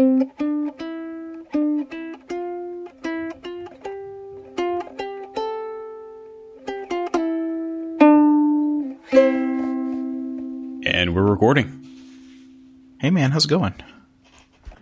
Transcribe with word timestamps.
And 0.00 0.08
we're 11.14 11.22
recording. 11.22 11.86
Hey 12.98 13.10
man, 13.10 13.30
how's 13.30 13.44
it 13.44 13.48
going? 13.48 13.74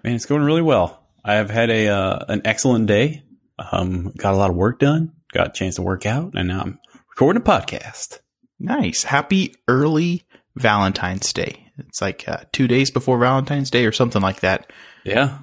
Man, 0.04 0.14
it's 0.14 0.24
going 0.24 0.42
really 0.42 0.62
well. 0.62 1.02
I 1.24 1.34
have 1.34 1.50
had 1.50 1.70
a 1.70 1.88
uh, 1.88 2.24
an 2.28 2.42
excellent 2.44 2.86
day. 2.86 3.24
Um, 3.58 4.12
got 4.16 4.34
a 4.34 4.36
lot 4.36 4.50
of 4.50 4.56
work 4.56 4.78
done. 4.78 5.14
Got 5.32 5.48
a 5.48 5.52
chance 5.52 5.74
to 5.76 5.82
work 5.82 6.06
out, 6.06 6.34
and 6.34 6.46
now 6.46 6.60
I'm 6.60 6.78
recording 7.10 7.42
a 7.42 7.44
podcast. 7.44 8.20
Nice. 8.60 9.02
Happy 9.02 9.56
early 9.66 10.22
Valentine's 10.54 11.32
Day. 11.32 11.67
It's 11.78 12.00
like 12.00 12.28
uh, 12.28 12.44
two 12.52 12.68
days 12.68 12.90
before 12.90 13.18
Valentine's 13.18 13.70
Day 13.70 13.86
or 13.86 13.92
something 13.92 14.22
like 14.22 14.40
that. 14.40 14.72
Yeah, 15.04 15.38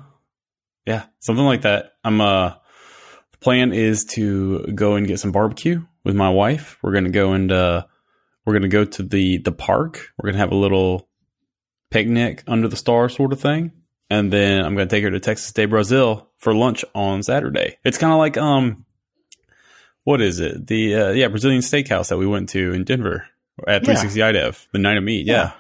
yeah, 0.86 1.06
something 1.20 1.46
like 1.46 1.62
that. 1.62 1.94
I'm 2.04 2.22
uh, 2.22 2.54
the 3.32 3.38
plan 3.40 3.74
is 3.74 4.06
to 4.14 4.64
go 4.74 4.96
and 4.96 5.08
get 5.08 5.20
some 5.20 5.32
barbecue 5.32 5.84
with 6.04 6.16
my 6.16 6.30
wife. 6.30 6.78
We're 6.82 6.94
gonna 6.94 7.10
go 7.10 7.34
and 7.34 7.52
uh, 7.52 7.86
we're 8.46 8.54
gonna 8.54 8.68
go 8.68 8.86
to 8.86 9.04
the 9.04 9.40
the 9.40 9.52
park. 9.52 10.10
We're 10.18 10.30
gonna 10.30 10.40
have 10.40 10.52
a 10.52 10.56
little 10.56 11.10
picnic 11.92 12.44
under 12.48 12.68
the 12.68 12.76
stars 12.76 13.16
sort 13.16 13.34
of 13.34 13.40
thing, 13.40 13.72
and 14.10 14.32
then 14.32 14.64
I'm 14.64 14.76
gonna 14.76 14.88
take 14.88 15.04
her 15.04 15.12
to 15.12 15.20
Texas 15.20 15.52
de 15.52 15.66
Brazil 15.66 16.30
for 16.38 16.54
lunch 16.54 16.86
on 16.94 17.24
Saturday. 17.24 17.78
It's 17.84 17.98
kind 17.98 18.14
of 18.14 18.20
like 18.20 18.38
um, 18.38 18.86
what 20.04 20.22
is 20.22 20.40
it? 20.40 20.68
The 20.68 20.96
uh, 20.96 21.12
yeah 21.12 21.28
Brazilian 21.28 21.62
steakhouse 21.62 22.10
that 22.10 22.18
we 22.18 22.28
went 22.28 22.50
to 22.50 22.74
in 22.74 22.84
Denver 22.84 23.28
at 23.68 23.84
360iDev 23.84 24.68
the 24.72 24.80
night 24.80 24.98
of 24.98 25.04
meat. 25.04 25.26
Yeah. 25.26 25.54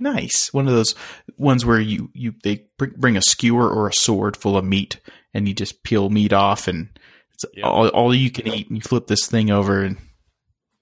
Nice. 0.00 0.52
One 0.52 0.66
of 0.66 0.74
those 0.74 0.94
ones 1.36 1.64
where 1.64 1.78
you, 1.78 2.10
you 2.14 2.34
they 2.42 2.64
br- 2.78 2.86
bring 2.96 3.16
a 3.16 3.22
skewer 3.22 3.68
or 3.70 3.86
a 3.88 3.92
sword 3.94 4.36
full 4.36 4.56
of 4.56 4.64
meat 4.64 4.98
and 5.34 5.46
you 5.46 5.54
just 5.54 5.82
peel 5.84 6.08
meat 6.10 6.32
off 6.32 6.66
and 6.66 6.88
it's 7.34 7.44
Yeah. 7.54 7.66
all, 7.66 7.88
all 7.88 8.14
you 8.14 8.30
can 8.30 8.48
eat 8.48 8.68
and 8.68 8.76
you 8.78 8.82
flip 8.82 9.06
this 9.06 9.26
thing 9.26 9.50
over 9.50 9.82
and 9.82 9.98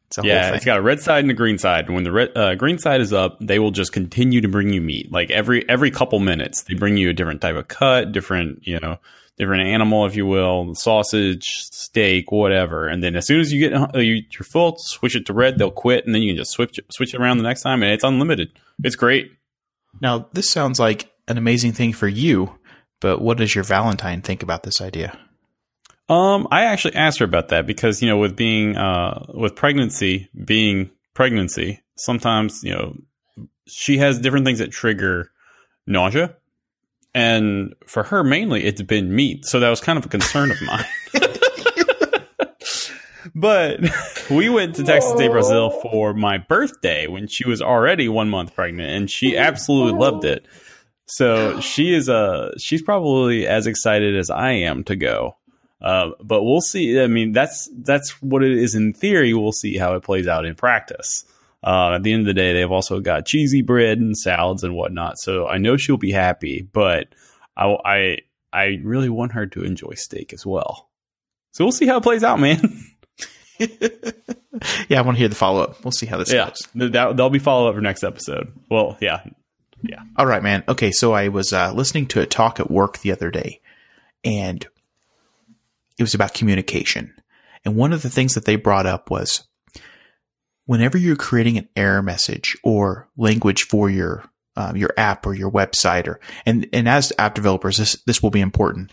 it's 0.06 0.16
a 0.18 0.22
whole 0.22 0.30
Yeah, 0.30 0.54
it's 0.54 0.64
got 0.64 0.78
a 0.78 0.82
red 0.82 1.00
side 1.00 1.24
and 1.24 1.30
a 1.30 1.34
green 1.34 1.58
side. 1.58 1.84
And 1.86 1.94
when 1.94 2.04
the 2.04 2.12
red, 2.12 2.30
uh, 2.36 2.54
green 2.54 2.78
side 2.78 3.00
is 3.02 3.12
up, 3.12 3.36
they 3.40 3.58
will 3.58 3.72
just 3.72 3.92
continue 3.92 4.40
to 4.40 4.48
bring 4.48 4.72
you 4.72 4.80
meat. 4.80 5.12
Like 5.12 5.30
every 5.30 5.68
every 5.68 5.90
couple 5.90 6.18
minutes, 6.20 6.62
they 6.62 6.72
bring 6.74 6.96
you 6.96 7.10
a 7.10 7.12
different 7.12 7.42
type 7.42 7.56
of 7.56 7.68
cut, 7.68 8.12
different 8.12 8.66
you 8.66 8.80
know, 8.80 8.98
different 9.38 9.68
animal, 9.68 10.04
if 10.06 10.16
you 10.16 10.26
will, 10.26 10.74
sausage, 10.74 11.44
steak, 11.44 12.32
whatever. 12.32 12.88
And 12.88 13.02
then 13.02 13.16
as 13.16 13.26
soon 13.26 13.40
as 13.40 13.52
you 13.52 13.68
get 13.68 13.94
uh, 13.94 13.98
you, 13.98 14.22
you're 14.30 14.44
full, 14.44 14.76
switch 14.78 15.16
it 15.16 15.26
to 15.26 15.32
red. 15.32 15.58
They'll 15.58 15.70
quit, 15.70 16.04
and 16.04 16.14
then 16.14 16.22
you 16.22 16.30
can 16.30 16.38
just 16.38 16.50
switch 16.50 16.78
it, 16.78 16.86
switch 16.92 17.14
it 17.14 17.20
around 17.20 17.38
the 17.38 17.44
next 17.44 17.62
time, 17.62 17.82
and 17.82 17.92
it's 17.92 18.04
unlimited. 18.04 18.50
It's 18.82 18.96
great. 18.96 19.32
Now, 20.00 20.28
this 20.32 20.50
sounds 20.50 20.78
like 20.78 21.10
an 21.28 21.38
amazing 21.38 21.72
thing 21.72 21.92
for 21.92 22.08
you, 22.08 22.58
but 23.00 23.20
what 23.20 23.38
does 23.38 23.54
your 23.54 23.64
Valentine 23.64 24.22
think 24.22 24.42
about 24.42 24.62
this 24.62 24.80
idea? 24.80 25.18
Um, 26.08 26.48
I 26.50 26.64
actually 26.64 26.94
asked 26.94 27.18
her 27.18 27.24
about 27.24 27.48
that 27.48 27.66
because 27.66 28.00
you 28.02 28.08
know, 28.08 28.16
with 28.16 28.34
being 28.34 28.76
uh, 28.76 29.26
with 29.34 29.54
pregnancy, 29.54 30.28
being 30.44 30.90
pregnancy, 31.14 31.82
sometimes 31.96 32.64
you 32.64 32.72
know, 32.72 32.96
she 33.66 33.98
has 33.98 34.18
different 34.18 34.46
things 34.46 34.58
that 34.58 34.72
trigger 34.72 35.30
nausea, 35.86 36.34
and 37.14 37.74
for 37.86 38.04
her 38.04 38.22
mainly, 38.22 38.64
it's 38.64 38.82
been 38.82 39.14
meat. 39.14 39.44
So 39.44 39.60
that 39.60 39.70
was 39.70 39.80
kind 39.80 39.98
of 39.98 40.06
a 40.06 40.08
concern 40.08 40.50
of 40.50 40.60
mine. 40.62 40.84
but 43.34 43.80
we 44.30 44.48
went 44.48 44.76
to 44.76 44.84
Texas 44.84 45.12
de 45.14 45.28
Brazil 45.28 45.70
for 45.70 46.14
my 46.14 46.38
birthday 46.38 47.06
when 47.06 47.26
she 47.26 47.46
was 47.46 47.62
already 47.62 48.08
one 48.08 48.28
month 48.28 48.54
pregnant, 48.54 48.90
and 48.90 49.10
she 49.10 49.36
absolutely 49.36 49.98
loved 49.98 50.24
it. 50.24 50.46
So 51.06 51.60
she 51.60 51.94
is 51.94 52.08
uh 52.08 52.52
she's 52.58 52.82
probably 52.82 53.46
as 53.46 53.66
excited 53.66 54.16
as 54.16 54.28
I 54.28 54.52
am 54.52 54.84
to 54.84 54.96
go. 54.96 55.36
Uh, 55.80 56.10
but 56.22 56.42
we'll 56.42 56.60
see. 56.60 57.00
I 57.00 57.06
mean, 57.06 57.32
that's 57.32 57.70
that's 57.82 58.20
what 58.20 58.42
it 58.42 58.52
is 58.52 58.74
in 58.74 58.92
theory. 58.92 59.32
We'll 59.32 59.52
see 59.52 59.78
how 59.78 59.94
it 59.94 60.02
plays 60.02 60.26
out 60.26 60.44
in 60.44 60.54
practice. 60.54 61.24
Uh, 61.62 61.94
at 61.94 62.02
the 62.02 62.12
end 62.12 62.20
of 62.20 62.26
the 62.26 62.34
day, 62.34 62.52
they've 62.52 62.70
also 62.70 63.00
got 63.00 63.26
cheesy 63.26 63.62
bread 63.62 63.98
and 63.98 64.16
salads 64.16 64.62
and 64.62 64.74
whatnot. 64.74 65.18
So 65.18 65.46
I 65.46 65.58
know 65.58 65.76
she'll 65.76 65.96
be 65.96 66.12
happy, 66.12 66.62
but 66.72 67.08
I 67.56 67.76
I, 67.84 68.18
I 68.52 68.64
really 68.82 69.08
want 69.08 69.32
her 69.32 69.46
to 69.46 69.64
enjoy 69.64 69.94
steak 69.94 70.32
as 70.32 70.46
well. 70.46 70.88
So 71.52 71.64
we'll 71.64 71.72
see 71.72 71.86
how 71.86 71.98
it 71.98 72.02
plays 72.02 72.22
out, 72.22 72.38
man. 72.38 72.84
yeah, 73.58 74.98
I 74.98 75.02
want 75.02 75.16
to 75.16 75.18
hear 75.18 75.28
the 75.28 75.34
follow 75.34 75.62
up. 75.62 75.84
We'll 75.84 75.92
see 75.92 76.06
how 76.06 76.18
this 76.18 76.32
yeah, 76.32 76.48
goes. 76.48 76.68
that, 76.74 76.92
that'll 76.92 77.30
be 77.30 77.40
follow 77.40 77.68
up 77.68 77.74
for 77.74 77.80
next 77.80 78.04
episode. 78.04 78.52
Well, 78.70 78.96
yeah, 79.00 79.22
yeah. 79.82 80.02
All 80.16 80.26
right, 80.26 80.42
man. 80.42 80.62
Okay, 80.68 80.92
so 80.92 81.12
I 81.12 81.28
was 81.28 81.52
uh, 81.52 81.72
listening 81.72 82.06
to 82.08 82.20
a 82.20 82.26
talk 82.26 82.60
at 82.60 82.70
work 82.70 82.98
the 82.98 83.10
other 83.10 83.30
day, 83.30 83.60
and 84.24 84.64
it 85.98 86.02
was 86.02 86.14
about 86.14 86.34
communication. 86.34 87.14
And 87.64 87.74
one 87.76 87.92
of 87.92 88.02
the 88.02 88.10
things 88.10 88.34
that 88.34 88.44
they 88.44 88.56
brought 88.56 88.86
up 88.86 89.10
was 89.10 89.48
whenever 90.68 90.98
you're 90.98 91.16
creating 91.16 91.56
an 91.56 91.66
error 91.74 92.02
message 92.02 92.54
or 92.62 93.08
language 93.16 93.66
for 93.66 93.88
your 93.88 94.30
um, 94.54 94.76
your 94.76 94.90
app 94.98 95.24
or 95.24 95.34
your 95.34 95.50
website, 95.50 96.06
or 96.06 96.20
and 96.44 96.68
and 96.72 96.88
as 96.88 97.12
app 97.18 97.34
developers, 97.34 97.78
this 97.78 97.94
this 98.06 98.22
will 98.22 98.30
be 98.30 98.40
important. 98.40 98.92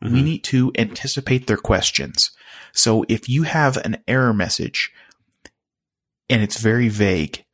We 0.00 0.22
need 0.22 0.44
to 0.44 0.72
anticipate 0.78 1.48
their 1.48 1.56
questions. 1.56 2.30
So 2.72 3.04
if 3.08 3.28
you 3.28 3.42
have 3.42 3.76
an 3.78 3.96
error 4.06 4.32
message 4.32 4.92
and 6.30 6.40
it's 6.40 6.60
very 6.60 6.88
vague, 6.88 7.44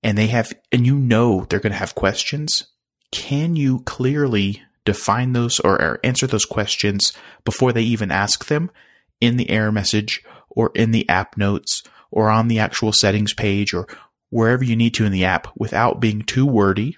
and 0.00 0.16
they 0.16 0.28
have, 0.28 0.52
and 0.70 0.86
you 0.86 0.94
know 0.94 1.46
they're 1.48 1.58
going 1.58 1.72
to 1.72 1.78
have 1.78 1.96
questions, 1.96 2.68
can 3.10 3.56
you 3.56 3.80
clearly 3.80 4.62
define 4.84 5.32
those 5.32 5.58
or, 5.58 5.82
or 5.82 5.98
answer 6.04 6.28
those 6.28 6.44
questions 6.44 7.12
before 7.44 7.72
they 7.72 7.82
even 7.82 8.12
ask 8.12 8.46
them 8.46 8.70
in 9.20 9.36
the 9.36 9.50
error 9.50 9.72
message 9.72 10.22
or 10.48 10.70
in 10.76 10.92
the 10.92 11.08
app 11.08 11.36
notes 11.36 11.82
or 12.10 12.30
on 12.30 12.48
the 12.48 12.58
actual 12.58 12.92
settings 12.92 13.34
page 13.34 13.72
or 13.72 13.86
wherever 14.30 14.64
you 14.64 14.76
need 14.76 14.94
to 14.94 15.04
in 15.04 15.12
the 15.12 15.24
app 15.24 15.48
without 15.56 16.00
being 16.00 16.22
too 16.22 16.46
wordy 16.46 16.96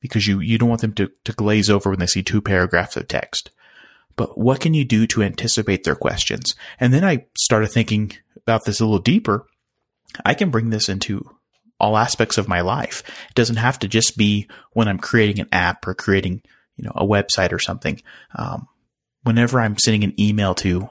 because 0.00 0.26
you, 0.26 0.40
you 0.40 0.58
don't 0.58 0.68
want 0.68 0.80
them 0.80 0.94
to, 0.94 1.10
to 1.24 1.32
glaze 1.32 1.68
over 1.68 1.90
when 1.90 1.98
they 1.98 2.06
see 2.06 2.22
two 2.22 2.40
paragraphs 2.40 2.96
of 2.96 3.08
text. 3.08 3.50
But 4.16 4.36
what 4.38 4.60
can 4.60 4.74
you 4.74 4.84
do 4.84 5.06
to 5.08 5.22
anticipate 5.22 5.84
their 5.84 5.94
questions? 5.94 6.54
And 6.80 6.92
then 6.92 7.04
I 7.04 7.26
started 7.38 7.68
thinking 7.68 8.12
about 8.36 8.64
this 8.64 8.80
a 8.80 8.84
little 8.84 8.98
deeper. 8.98 9.46
I 10.24 10.34
can 10.34 10.50
bring 10.50 10.70
this 10.70 10.88
into 10.88 11.28
all 11.80 11.96
aspects 11.96 12.38
of 12.38 12.48
my 12.48 12.60
life. 12.60 13.02
It 13.28 13.34
doesn't 13.34 13.56
have 13.56 13.78
to 13.80 13.88
just 13.88 14.16
be 14.16 14.48
when 14.72 14.88
I'm 14.88 14.98
creating 14.98 15.40
an 15.40 15.48
app 15.52 15.86
or 15.86 15.94
creating, 15.94 16.42
you 16.76 16.84
know, 16.84 16.92
a 16.94 17.06
website 17.06 17.52
or 17.52 17.60
something. 17.60 18.00
Um, 18.34 18.66
whenever 19.22 19.60
I'm 19.60 19.78
sending 19.78 20.04
an 20.04 20.20
email 20.20 20.54
to 20.56 20.88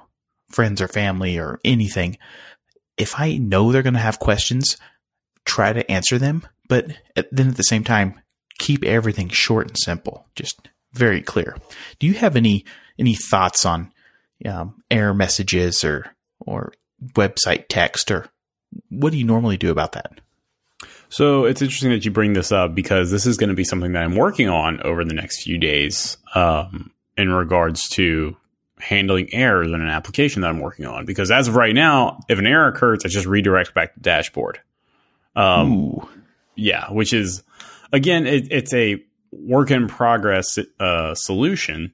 friends 0.49 0.81
or 0.81 0.87
family 0.87 1.37
or 1.37 1.59
anything, 1.65 2.17
if 2.97 3.19
I 3.19 3.37
know 3.37 3.71
they're 3.71 3.83
going 3.83 3.93
to 3.93 3.99
have 3.99 4.19
questions, 4.19 4.77
try 5.45 5.73
to 5.73 5.89
answer 5.89 6.17
them. 6.17 6.47
But 6.67 6.87
then 7.31 7.49
at 7.49 7.57
the 7.57 7.63
same 7.63 7.83
time, 7.83 8.19
keep 8.59 8.83
everything 8.83 9.29
short 9.29 9.67
and 9.67 9.77
simple, 9.77 10.27
just 10.35 10.67
very 10.93 11.21
clear. 11.21 11.57
Do 11.99 12.07
you 12.07 12.13
have 12.15 12.35
any 12.35 12.65
any 12.99 13.13
thoughts 13.13 13.65
on 13.65 13.91
um, 14.45 14.83
error 14.89 15.13
messages 15.13 15.83
or 15.83 16.11
or 16.39 16.73
website 17.13 17.65
text 17.69 18.11
or 18.11 18.27
what 18.89 19.11
do 19.11 19.17
you 19.17 19.23
normally 19.23 19.57
do 19.57 19.71
about 19.71 19.93
that? 19.93 20.19
So 21.09 21.45
it's 21.45 21.61
interesting 21.61 21.91
that 21.91 22.03
you 22.03 22.11
bring 22.11 22.33
this 22.33 22.51
up 22.51 22.75
because 22.75 23.11
this 23.11 23.25
is 23.25 23.37
going 23.37 23.49
to 23.49 23.55
be 23.55 23.63
something 23.63 23.93
that 23.93 24.03
I'm 24.03 24.15
working 24.15 24.49
on 24.49 24.81
over 24.81 25.05
the 25.05 25.13
next 25.13 25.43
few 25.43 25.57
days 25.57 26.17
um, 26.35 26.91
in 27.15 27.29
regards 27.29 27.87
to 27.89 28.35
handling 28.79 29.33
errors 29.33 29.67
in 29.67 29.81
an 29.81 29.89
application 29.89 30.41
that 30.41 30.49
I'm 30.49 30.59
working 30.59 30.85
on. 30.85 31.05
Because 31.05 31.31
as 31.31 31.47
of 31.47 31.55
right 31.55 31.73
now, 31.73 32.19
if 32.29 32.39
an 32.39 32.47
error 32.47 32.67
occurs, 32.67 32.99
I 33.05 33.07
just 33.07 33.25
redirect 33.25 33.73
back 33.73 33.93
to 33.93 33.99
dashboard. 33.99 34.59
Um, 35.35 35.71
Ooh. 35.71 36.09
yeah, 36.55 36.91
which 36.91 37.13
is 37.13 37.43
again, 37.91 38.25
it, 38.25 38.51
it's 38.51 38.73
a 38.73 39.03
work 39.31 39.71
in 39.71 39.87
progress 39.87 40.57
uh, 40.79 41.15
solution, 41.15 41.93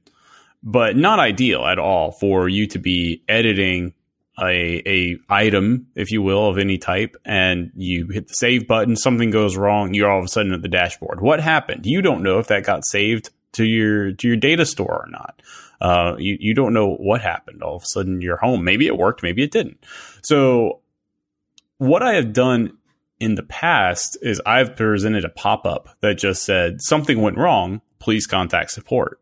but 0.62 0.96
not 0.96 1.20
ideal 1.20 1.66
at 1.66 1.80
all 1.80 2.12
for 2.12 2.48
you 2.48 2.68
to 2.68 2.80
be 2.80 3.24
editing 3.28 3.94
a 4.40 4.82
a 4.86 5.18
item, 5.30 5.88
if 5.96 6.12
you 6.12 6.22
will, 6.22 6.48
of 6.48 6.58
any 6.58 6.78
type, 6.78 7.16
and 7.26 7.72
you 7.76 8.08
hit 8.08 8.28
the 8.28 8.34
save 8.34 8.68
button, 8.68 8.96
something 8.96 9.30
goes 9.30 9.56
wrong, 9.56 9.94
you're 9.94 10.10
all 10.10 10.20
of 10.20 10.26
a 10.26 10.30
sudden 10.30 10.54
at 10.54 10.62
the 10.62 10.68
dashboard. 10.68 11.22
What 11.22 11.40
happened? 11.40 11.86
You 11.86 12.02
don't 12.02 12.24
know 12.24 12.40
if 12.40 12.48
that 12.48 12.64
got 12.64 12.86
saved 12.86 13.30
to 13.54 13.66
your 13.66 14.14
to 14.14 14.28
your 14.28 14.38
data 14.38 14.66
store 14.66 15.06
or 15.06 15.10
not. 15.10 15.42
Uh, 15.84 16.16
you 16.18 16.38
you 16.40 16.54
don't 16.54 16.74
know 16.74 16.96
what 16.96 17.22
happened. 17.22 17.62
All 17.62 17.76
of 17.76 17.84
a 17.84 17.86
sudden, 17.86 18.22
you're 18.22 18.38
home. 18.38 18.64
Maybe 18.64 18.88
it 18.88 18.98
worked, 18.98 19.22
maybe 19.22 19.44
it 19.44 19.52
didn't. 19.52 19.84
So, 20.24 20.80
what 21.78 22.02
I 22.02 22.14
have 22.14 22.32
done 22.32 22.78
in 23.20 23.36
the 23.36 23.44
past 23.44 24.18
is 24.22 24.42
I've 24.46 24.78
presented 24.78 25.26
a 25.26 25.30
pop 25.30 25.66
up 25.66 25.90
that 26.00 26.18
just 26.18 26.44
said 26.44 26.82
something 26.82 27.22
went 27.22 27.38
wrong. 27.38 27.82
Please 28.00 28.26
contact 28.26 28.72
support. 28.72 29.20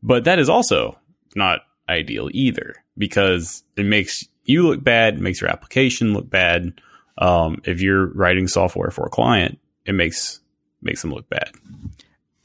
But 0.00 0.24
that 0.24 0.38
is 0.38 0.48
also 0.48 0.96
not 1.34 1.62
ideal 1.88 2.28
either 2.32 2.76
because 2.96 3.64
it 3.76 3.84
makes 3.84 4.24
you 4.44 4.68
look 4.68 4.82
bad, 4.82 5.14
it 5.14 5.20
makes 5.20 5.40
your 5.40 5.50
application 5.50 6.14
look 6.14 6.30
bad. 6.30 6.80
Um, 7.18 7.60
if 7.64 7.80
you're 7.80 8.06
writing 8.12 8.46
software 8.46 8.90
for 8.90 9.04
a 9.04 9.10
client, 9.10 9.58
it 9.84 9.92
makes 9.92 10.38
makes 10.80 11.02
them 11.02 11.12
look 11.12 11.28
bad. 11.28 11.50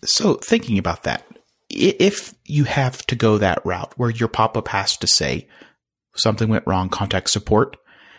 So 0.03 0.35
thinking 0.35 0.79
about 0.79 1.03
that, 1.03 1.23
if 1.73 2.33
you 2.45 2.63
have 2.65 3.05
to 3.07 3.15
go 3.15 3.37
that 3.37 3.65
route 3.65 3.93
where 3.97 4.09
your 4.09 4.27
pop 4.27 4.57
up 4.57 4.67
has 4.69 4.97
to 4.97 5.07
say 5.07 5.47
something 6.15 6.49
went 6.49 6.67
wrong, 6.67 6.89
contact 6.89 7.29
support. 7.29 7.77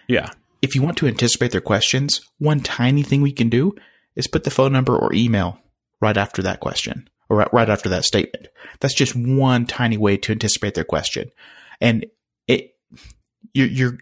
Yeah. 0.08 0.30
If 0.62 0.74
you 0.74 0.82
want 0.82 0.96
to 0.98 1.06
anticipate 1.06 1.52
their 1.52 1.60
questions, 1.60 2.20
one 2.38 2.60
tiny 2.60 3.02
thing 3.02 3.22
we 3.22 3.32
can 3.32 3.48
do 3.48 3.74
is 4.16 4.26
put 4.26 4.44
the 4.44 4.50
phone 4.50 4.72
number 4.72 4.96
or 4.96 5.12
email 5.12 5.58
right 6.00 6.16
after 6.16 6.42
that 6.42 6.60
question 6.60 7.08
or 7.28 7.48
right 7.52 7.70
after 7.70 7.88
that 7.90 8.04
statement. 8.04 8.48
That's 8.80 8.94
just 8.94 9.14
one 9.14 9.66
tiny 9.66 9.96
way 9.96 10.16
to 10.18 10.32
anticipate 10.32 10.74
their 10.74 10.84
question. 10.84 11.30
And 11.80 12.06
it, 12.46 12.74
you're, 13.52 13.66
you're 13.66 13.98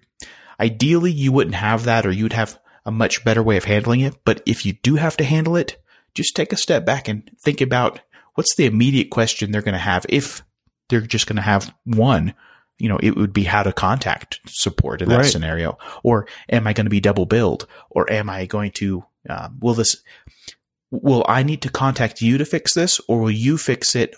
ideally 0.60 1.12
you 1.12 1.32
wouldn't 1.32 1.56
have 1.56 1.84
that 1.84 2.06
or 2.06 2.12
you'd 2.12 2.32
have 2.32 2.58
a 2.84 2.90
much 2.90 3.24
better 3.24 3.42
way 3.42 3.56
of 3.56 3.64
handling 3.64 4.00
it. 4.00 4.24
But 4.24 4.42
if 4.46 4.64
you 4.64 4.74
do 4.74 4.96
have 4.96 5.16
to 5.18 5.24
handle 5.24 5.56
it, 5.56 5.82
just 6.14 6.36
take 6.36 6.52
a 6.52 6.56
step 6.56 6.84
back 6.84 7.08
and 7.08 7.30
think 7.40 7.60
about 7.60 8.00
what's 8.34 8.54
the 8.56 8.66
immediate 8.66 9.10
question 9.10 9.50
they're 9.50 9.62
going 9.62 9.72
to 9.72 9.78
have 9.78 10.06
if 10.08 10.42
they're 10.88 11.00
just 11.00 11.26
going 11.26 11.36
to 11.36 11.42
have 11.42 11.74
one 11.84 12.34
you 12.82 12.88
know, 12.88 12.98
it 13.00 13.16
would 13.16 13.32
be 13.32 13.44
how 13.44 13.62
to 13.62 13.72
contact 13.72 14.40
support 14.48 15.02
in 15.02 15.08
that 15.08 15.18
right. 15.18 15.26
scenario. 15.26 15.78
Or 16.02 16.26
am 16.48 16.66
I 16.66 16.72
going 16.72 16.86
to 16.86 16.90
be 16.90 16.98
double 16.98 17.26
billed? 17.26 17.68
Or 17.90 18.10
am 18.10 18.28
I 18.28 18.46
going 18.46 18.72
to, 18.72 19.04
uh, 19.30 19.50
will 19.60 19.74
this, 19.74 20.02
will 20.90 21.24
I 21.28 21.44
need 21.44 21.62
to 21.62 21.70
contact 21.70 22.20
you 22.20 22.38
to 22.38 22.44
fix 22.44 22.74
this? 22.74 23.00
Or 23.06 23.20
will 23.20 23.30
you 23.30 23.56
fix 23.56 23.94
it 23.94 24.16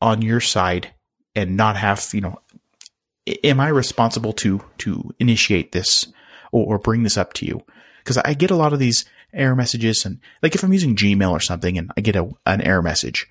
on 0.00 0.20
your 0.20 0.40
side 0.40 0.92
and 1.36 1.56
not 1.56 1.76
have, 1.76 2.04
you 2.12 2.22
know, 2.22 2.40
am 3.44 3.60
I 3.60 3.68
responsible 3.68 4.32
to, 4.32 4.64
to 4.78 5.14
initiate 5.20 5.70
this 5.70 6.06
or, 6.50 6.74
or 6.74 6.78
bring 6.80 7.04
this 7.04 7.16
up 7.16 7.34
to 7.34 7.46
you? 7.46 7.62
Cause 8.02 8.18
I 8.18 8.34
get 8.34 8.50
a 8.50 8.56
lot 8.56 8.72
of 8.72 8.80
these 8.80 9.04
error 9.32 9.56
messages 9.56 10.04
and 10.04 10.20
like 10.42 10.54
if 10.54 10.62
I'm 10.62 10.72
using 10.72 10.96
Gmail 10.96 11.30
or 11.30 11.40
something 11.40 11.78
and 11.78 11.90
I 11.96 12.00
get 12.00 12.16
a, 12.16 12.30
an 12.46 12.60
error 12.60 12.82
message, 12.82 13.28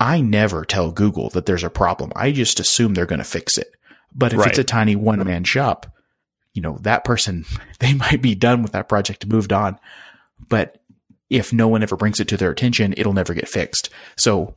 I 0.00 0.20
never 0.20 0.64
tell 0.64 0.92
Google 0.92 1.30
that 1.30 1.46
there's 1.46 1.64
a 1.64 1.70
problem. 1.70 2.12
I 2.14 2.32
just 2.32 2.60
assume 2.60 2.94
they're 2.94 3.06
going 3.06 3.18
to 3.18 3.24
fix 3.24 3.58
it. 3.58 3.72
But 4.14 4.32
if 4.32 4.38
right. 4.38 4.48
it's 4.48 4.58
a 4.58 4.64
tiny 4.64 4.96
one 4.96 5.24
man 5.24 5.44
shop, 5.44 5.86
you 6.54 6.62
know, 6.62 6.78
that 6.82 7.04
person, 7.04 7.44
they 7.80 7.94
might 7.94 8.22
be 8.22 8.34
done 8.34 8.62
with 8.62 8.72
that 8.72 8.88
project 8.88 9.26
moved 9.26 9.52
on. 9.52 9.78
But 10.48 10.80
if 11.30 11.52
no 11.52 11.68
one 11.68 11.82
ever 11.82 11.96
brings 11.96 12.20
it 12.20 12.28
to 12.28 12.36
their 12.36 12.50
attention, 12.50 12.94
it'll 12.96 13.12
never 13.12 13.34
get 13.34 13.48
fixed. 13.48 13.90
So 14.16 14.54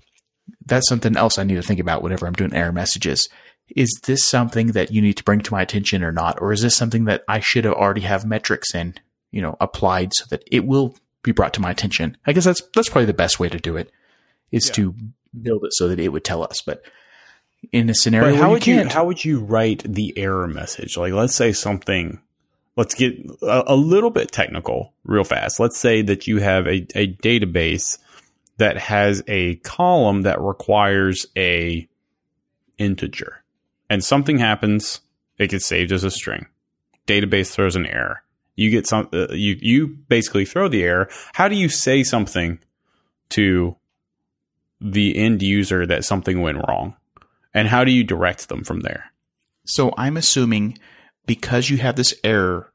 that's 0.65 0.87
something 0.87 1.17
else 1.17 1.37
I 1.37 1.43
need 1.43 1.55
to 1.55 1.61
think 1.61 1.79
about 1.79 2.01
whenever 2.01 2.25
I'm 2.25 2.33
doing 2.33 2.53
error 2.53 2.71
messages. 2.71 3.27
Is 3.75 3.99
this 4.03 4.25
something 4.25 4.67
that 4.67 4.91
you 4.91 5.01
need 5.01 5.17
to 5.17 5.23
bring 5.23 5.41
to 5.41 5.53
my 5.53 5.61
attention 5.61 6.03
or 6.03 6.11
not? 6.11 6.41
Or 6.41 6.51
is 6.51 6.61
this 6.61 6.75
something 6.75 7.05
that 7.05 7.23
I 7.27 7.39
should 7.39 7.65
have 7.65 7.73
already 7.73 8.01
have 8.01 8.25
metrics 8.25 8.73
in, 8.75 8.95
you 9.31 9.41
know, 9.41 9.57
applied 9.59 10.13
so 10.13 10.25
that 10.29 10.43
it 10.51 10.65
will 10.65 10.95
be 11.23 11.31
brought 11.31 11.53
to 11.55 11.61
my 11.61 11.71
attention? 11.71 12.17
I 12.25 12.33
guess 12.33 12.45
that's, 12.45 12.61
that's 12.75 12.89
probably 12.89 13.05
the 13.05 13.13
best 13.13 13.39
way 13.39 13.49
to 13.49 13.57
do 13.57 13.77
it 13.77 13.91
is 14.51 14.67
yeah. 14.67 14.73
to 14.73 14.95
build 15.41 15.63
it 15.65 15.73
so 15.73 15.87
that 15.87 15.99
it 15.99 16.09
would 16.09 16.23
tell 16.23 16.43
us. 16.43 16.61
But 16.65 16.83
in 17.71 17.89
a 17.89 17.95
scenario, 17.95 18.35
how 18.35 18.51
would 18.51 18.67
you, 18.67 18.87
how 18.87 19.05
would 19.05 19.23
you 19.23 19.39
write 19.39 19.83
the 19.85 20.13
error 20.17 20.47
message? 20.47 20.97
Like, 20.97 21.13
let's 21.13 21.35
say 21.35 21.51
something. 21.51 22.19
Let's 22.75 22.95
get 22.95 23.13
a, 23.41 23.73
a 23.73 23.75
little 23.75 24.09
bit 24.09 24.31
technical 24.31 24.93
real 25.03 25.23
fast. 25.23 25.59
Let's 25.59 25.77
say 25.77 26.01
that 26.03 26.25
you 26.27 26.39
have 26.39 26.67
a, 26.67 26.85
a 26.95 27.13
database 27.15 27.97
that 28.57 28.77
has 28.77 29.23
a 29.27 29.55
column 29.57 30.21
that 30.23 30.39
requires 30.39 31.25
a 31.37 31.87
integer, 32.77 33.43
and 33.89 34.03
something 34.03 34.37
happens. 34.37 35.01
It 35.37 35.49
gets 35.49 35.65
saved 35.65 35.91
as 35.91 36.03
a 36.03 36.11
string. 36.11 36.47
Database 37.07 37.51
throws 37.51 37.75
an 37.75 37.85
error. 37.85 38.23
You 38.55 38.69
get 38.69 38.87
some. 38.87 39.09
Uh, 39.13 39.31
you 39.31 39.57
you 39.59 39.87
basically 39.87 40.45
throw 40.45 40.67
the 40.67 40.83
error. 40.83 41.09
How 41.33 41.47
do 41.47 41.55
you 41.55 41.69
say 41.69 42.03
something 42.03 42.59
to 43.29 43.75
the 44.79 45.17
end 45.17 45.41
user 45.41 45.85
that 45.85 46.05
something 46.05 46.41
went 46.41 46.57
wrong? 46.67 46.95
And 47.53 47.67
how 47.67 47.83
do 47.83 47.91
you 47.91 48.03
direct 48.03 48.49
them 48.49 48.63
from 48.63 48.81
there? 48.81 49.11
So 49.65 49.93
I'm 49.97 50.17
assuming 50.17 50.77
because 51.25 51.69
you 51.69 51.77
have 51.77 51.95
this 51.95 52.13
error, 52.23 52.71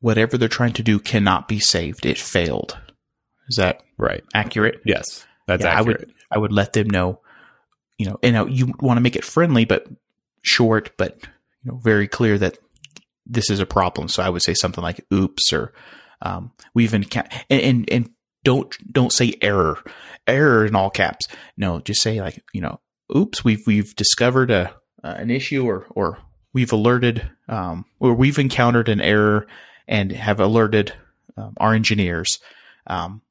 whatever 0.00 0.36
they're 0.36 0.48
trying 0.48 0.72
to 0.74 0.82
do 0.82 0.98
cannot 0.98 1.48
be 1.48 1.58
saved. 1.58 2.06
It 2.06 2.18
failed. 2.18 2.78
Is 3.48 3.56
that 3.56 3.82
right? 3.98 4.22
Accurate? 4.34 4.80
Yes, 4.84 5.26
that's 5.46 5.64
yeah, 5.64 5.78
accurate. 5.78 6.00
I 6.00 6.02
would 6.02 6.14
I 6.32 6.38
would 6.38 6.52
let 6.52 6.72
them 6.72 6.88
know. 6.88 7.20
You 7.98 8.06
know, 8.06 8.18
and 8.22 8.56
you 8.56 8.72
want 8.80 8.96
to 8.96 9.02
make 9.02 9.16
it 9.16 9.24
friendly, 9.24 9.64
but 9.64 9.86
short, 10.42 10.96
but 10.96 11.18
you 11.62 11.70
know, 11.70 11.78
very 11.78 12.08
clear 12.08 12.38
that 12.38 12.58
this 13.26 13.50
is 13.50 13.60
a 13.60 13.66
problem. 13.66 14.08
So 14.08 14.22
I 14.22 14.28
would 14.28 14.42
say 14.42 14.54
something 14.54 14.82
like 14.82 15.04
"oops" 15.12 15.52
or 15.52 15.72
um, 16.20 16.52
"we've 16.74 16.94
and, 16.94 17.06
and 17.50 17.90
and 17.90 18.10
don't 18.44 18.76
don't 18.90 19.12
say 19.12 19.34
error. 19.40 19.78
Error 20.26 20.66
in 20.66 20.76
all 20.76 20.90
caps. 20.90 21.26
No 21.56 21.80
just 21.80 22.02
say 22.02 22.20
like 22.20 22.42
you 22.52 22.60
know 22.60 22.80
oops 23.14 23.44
we've 23.44 23.62
we've 23.66 23.94
discovered 23.96 24.50
a 24.50 24.74
uh, 25.04 25.14
an 25.16 25.30
issue 25.30 25.64
or 25.66 25.86
or 25.90 26.18
we've 26.52 26.72
alerted 26.72 27.30
um, 27.48 27.84
or 27.98 28.14
we've 28.14 28.38
encountered 28.38 28.88
an 28.88 29.00
error 29.00 29.46
and 29.88 30.12
have 30.12 30.40
alerted 30.40 30.94
um, 31.36 31.54
our 31.58 31.74
engineers. 31.74 32.38
Um, 32.86 33.22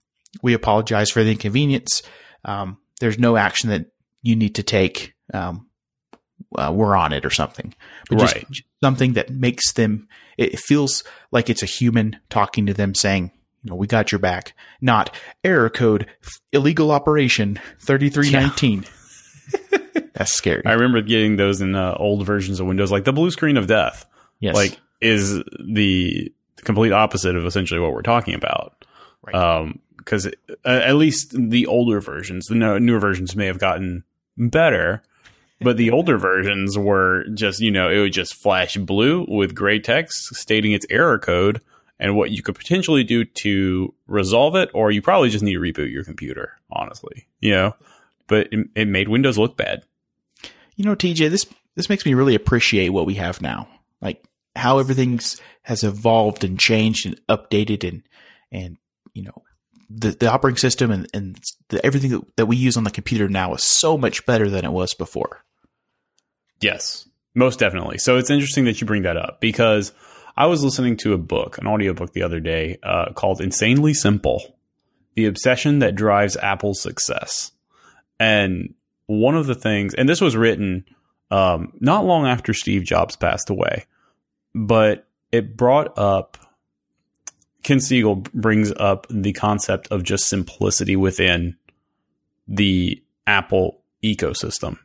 we 0.42 0.54
apologize 0.54 1.10
for 1.10 1.24
the 1.24 1.32
inconvenience. 1.32 2.04
Um, 2.46 2.78
there's 3.00 3.20
no 3.20 3.38
action 3.38 3.70
that 3.70 3.88
you 4.22 4.36
need 4.36 4.56
to 4.56 4.64
take. 4.64 5.14
Um, 5.34 5.68
uh, 6.58 6.72
we're 6.74 6.96
on 6.96 7.14
it 7.14 7.26
or 7.26 7.30
something 7.30 7.74
but 8.10 8.22
right. 8.22 8.46
just 8.50 8.64
something 8.84 9.14
that 9.14 9.30
makes 9.30 9.74
them 9.74 10.08
it 10.38 10.60
feels 10.60 11.04
like 11.32 11.50
it's 11.50 11.64
a 11.64 11.68
human 11.68 12.18
talking 12.30 12.66
to 12.66 12.74
them 12.74 12.94
saying 12.96 13.32
you 13.64 13.70
know, 13.70 13.76
we 13.76 13.88
got 13.88 14.12
your 14.12 14.20
back. 14.20 14.54
Not 14.82 15.16
error 15.44 15.70
code 15.70 16.08
illegal 16.52 16.92
operation 16.92 17.60
3319. 17.80 18.84
Yeah. 18.84 20.02
That's 20.14 20.32
scary. 20.32 20.64
I 20.66 20.74
remember 20.74 21.02
getting 21.02 21.36
those 21.36 21.62
in 21.62 21.76
uh, 21.76 21.96
old 21.98 22.26
versions 22.26 22.60
of 22.60 22.68
Windows, 22.68 22.92
like 22.92 23.04
the 23.04 23.14
blue 23.14 23.32
screen 23.32 23.58
of 23.58 23.68
death. 23.68 24.06
Yes. 24.40 24.56
Like 24.56 24.80
is 25.00 25.44
the 25.60 26.32
complete 26.58 26.92
opposite 26.92 27.36
of 27.36 27.46
essentially 27.46 27.80
what 27.80 27.94
we're 27.94 28.02
talking 28.02 28.34
about. 28.34 28.86
Right. 29.22 29.36
Um, 29.36 29.80
because 29.98 30.26
uh, 30.26 30.32
at 30.66 30.96
least 30.96 31.32
the 31.32 31.68
older 31.68 32.02
versions, 32.02 32.48
the 32.48 32.56
newer 32.56 33.00
versions 33.00 33.36
may 33.36 33.46
have 33.46 33.60
gotten 33.60 34.04
better, 34.36 35.04
but 35.62 35.78
the 35.78 35.92
older 35.92 36.18
versions 36.18 36.78
were 36.78 37.26
just, 37.34 37.60
you 37.60 37.72
know, 37.72 37.90
it 37.90 38.00
would 38.00 38.14
just 38.14 38.36
flash 38.36 38.78
blue 38.78 39.26
with 39.28 39.56
gray 39.56 39.80
text 39.80 40.36
stating 40.36 40.72
its 40.72 40.86
error 40.90 41.20
code 41.20 41.62
and 42.00 42.16
what 42.16 42.32
you 42.32 42.42
could 42.42 42.56
potentially 42.56 43.04
do 43.04 43.24
to 43.24 43.94
resolve 44.08 44.56
it, 44.56 44.70
or 44.74 44.92
you 44.92 45.02
probably 45.02 45.30
just 45.30 45.44
need 45.44 45.54
to 45.54 45.60
reboot 45.60 45.92
your 45.92 46.04
computer, 46.04 46.58
honestly. 46.72 47.28
You 47.40 47.52
know, 47.52 47.76
but 48.28 48.48
it, 48.52 48.68
it 48.76 48.88
made 48.88 49.08
Windows 49.08 49.38
look 49.38 49.56
bad. 49.56 49.84
You 50.76 50.86
know, 50.86 50.96
TJ, 50.96 51.30
this 51.30 51.46
this 51.76 51.90
makes 51.90 52.06
me 52.06 52.14
really 52.14 52.36
appreciate 52.36 52.90
what 52.90 53.06
we 53.06 53.16
have 53.16 53.42
now. 53.42 53.68
Like 54.02 54.24
how 54.56 54.80
everything's 54.80 55.40
has 55.64 55.84
evolved 55.84 56.44
and 56.44 56.60
changed 56.60 57.06
and 57.06 57.20
updated 57.28 57.88
and 57.88 58.04
and 58.52 58.78
you 59.14 59.24
know 59.24 59.44
the, 59.90 60.12
the 60.12 60.32
operating 60.32 60.58
system 60.58 60.92
and, 60.92 61.08
and 61.14 61.40
the, 61.70 61.86
everything 61.86 62.12
that, 62.12 62.36
that 62.38 62.46
we 62.46 62.56
use 62.56 62.78
on 62.78 62.84
the 62.84 62.92
computer 62.92 63.28
now 63.28 63.54
is 63.54 63.64
so 63.64 63.98
much 63.98 64.26
better 64.26 64.50
than 64.50 64.66
it 64.66 64.72
was 64.72 64.94
before. 64.94 65.44
Yes, 66.62 67.08
most 67.34 67.60
definitely. 67.60 67.98
So 67.98 68.18
it's 68.18 68.30
interesting 68.30 68.66
that 68.66 68.80
you 68.80 68.88
bring 68.88 69.04
that 69.04 69.18
up 69.18 69.42
because 69.42 69.92
I 70.38 70.46
was 70.46 70.64
listening 70.64 70.98
to 70.98 71.14
a 71.14 71.18
book, 71.18 71.58
an 71.58 71.68
audiobook 71.68 72.14
the 72.14 72.24
other 72.24 72.40
day 72.40 72.78
uh, 72.84 73.12
called 73.14 73.42
Insanely 73.42 73.94
Simple 73.94 74.56
The 75.16 75.26
Obsession 75.26 75.80
That 75.80 75.96
Drives 75.96 76.38
Apple's 76.38 76.82
Success. 76.82 77.52
And 78.20 78.76
one 79.08 79.36
of 79.36 79.48
the 79.48 79.56
things, 79.56 79.94
and 79.94 80.08
this 80.08 80.22
was 80.22 80.38
written 80.38 80.86
um, 81.32 81.74
not 81.80 82.06
long 82.06 82.28
after 82.28 82.54
Steve 82.54 82.84
Jobs 82.84 83.16
passed 83.16 83.50
away, 83.50 83.86
but 84.54 85.08
it 85.32 85.58
brought 85.58 85.98
up, 85.98 86.38
Ken 87.64 87.78
Segall 87.78 88.32
brings 88.34 88.72
up 88.74 89.08
the 89.10 89.34
concept 89.34 89.88
of 89.90 90.04
just 90.04 90.28
simplicity 90.28 90.96
within 90.96 91.56
the 92.48 93.02
Apple 93.26 93.82
ecosystem 94.04 94.78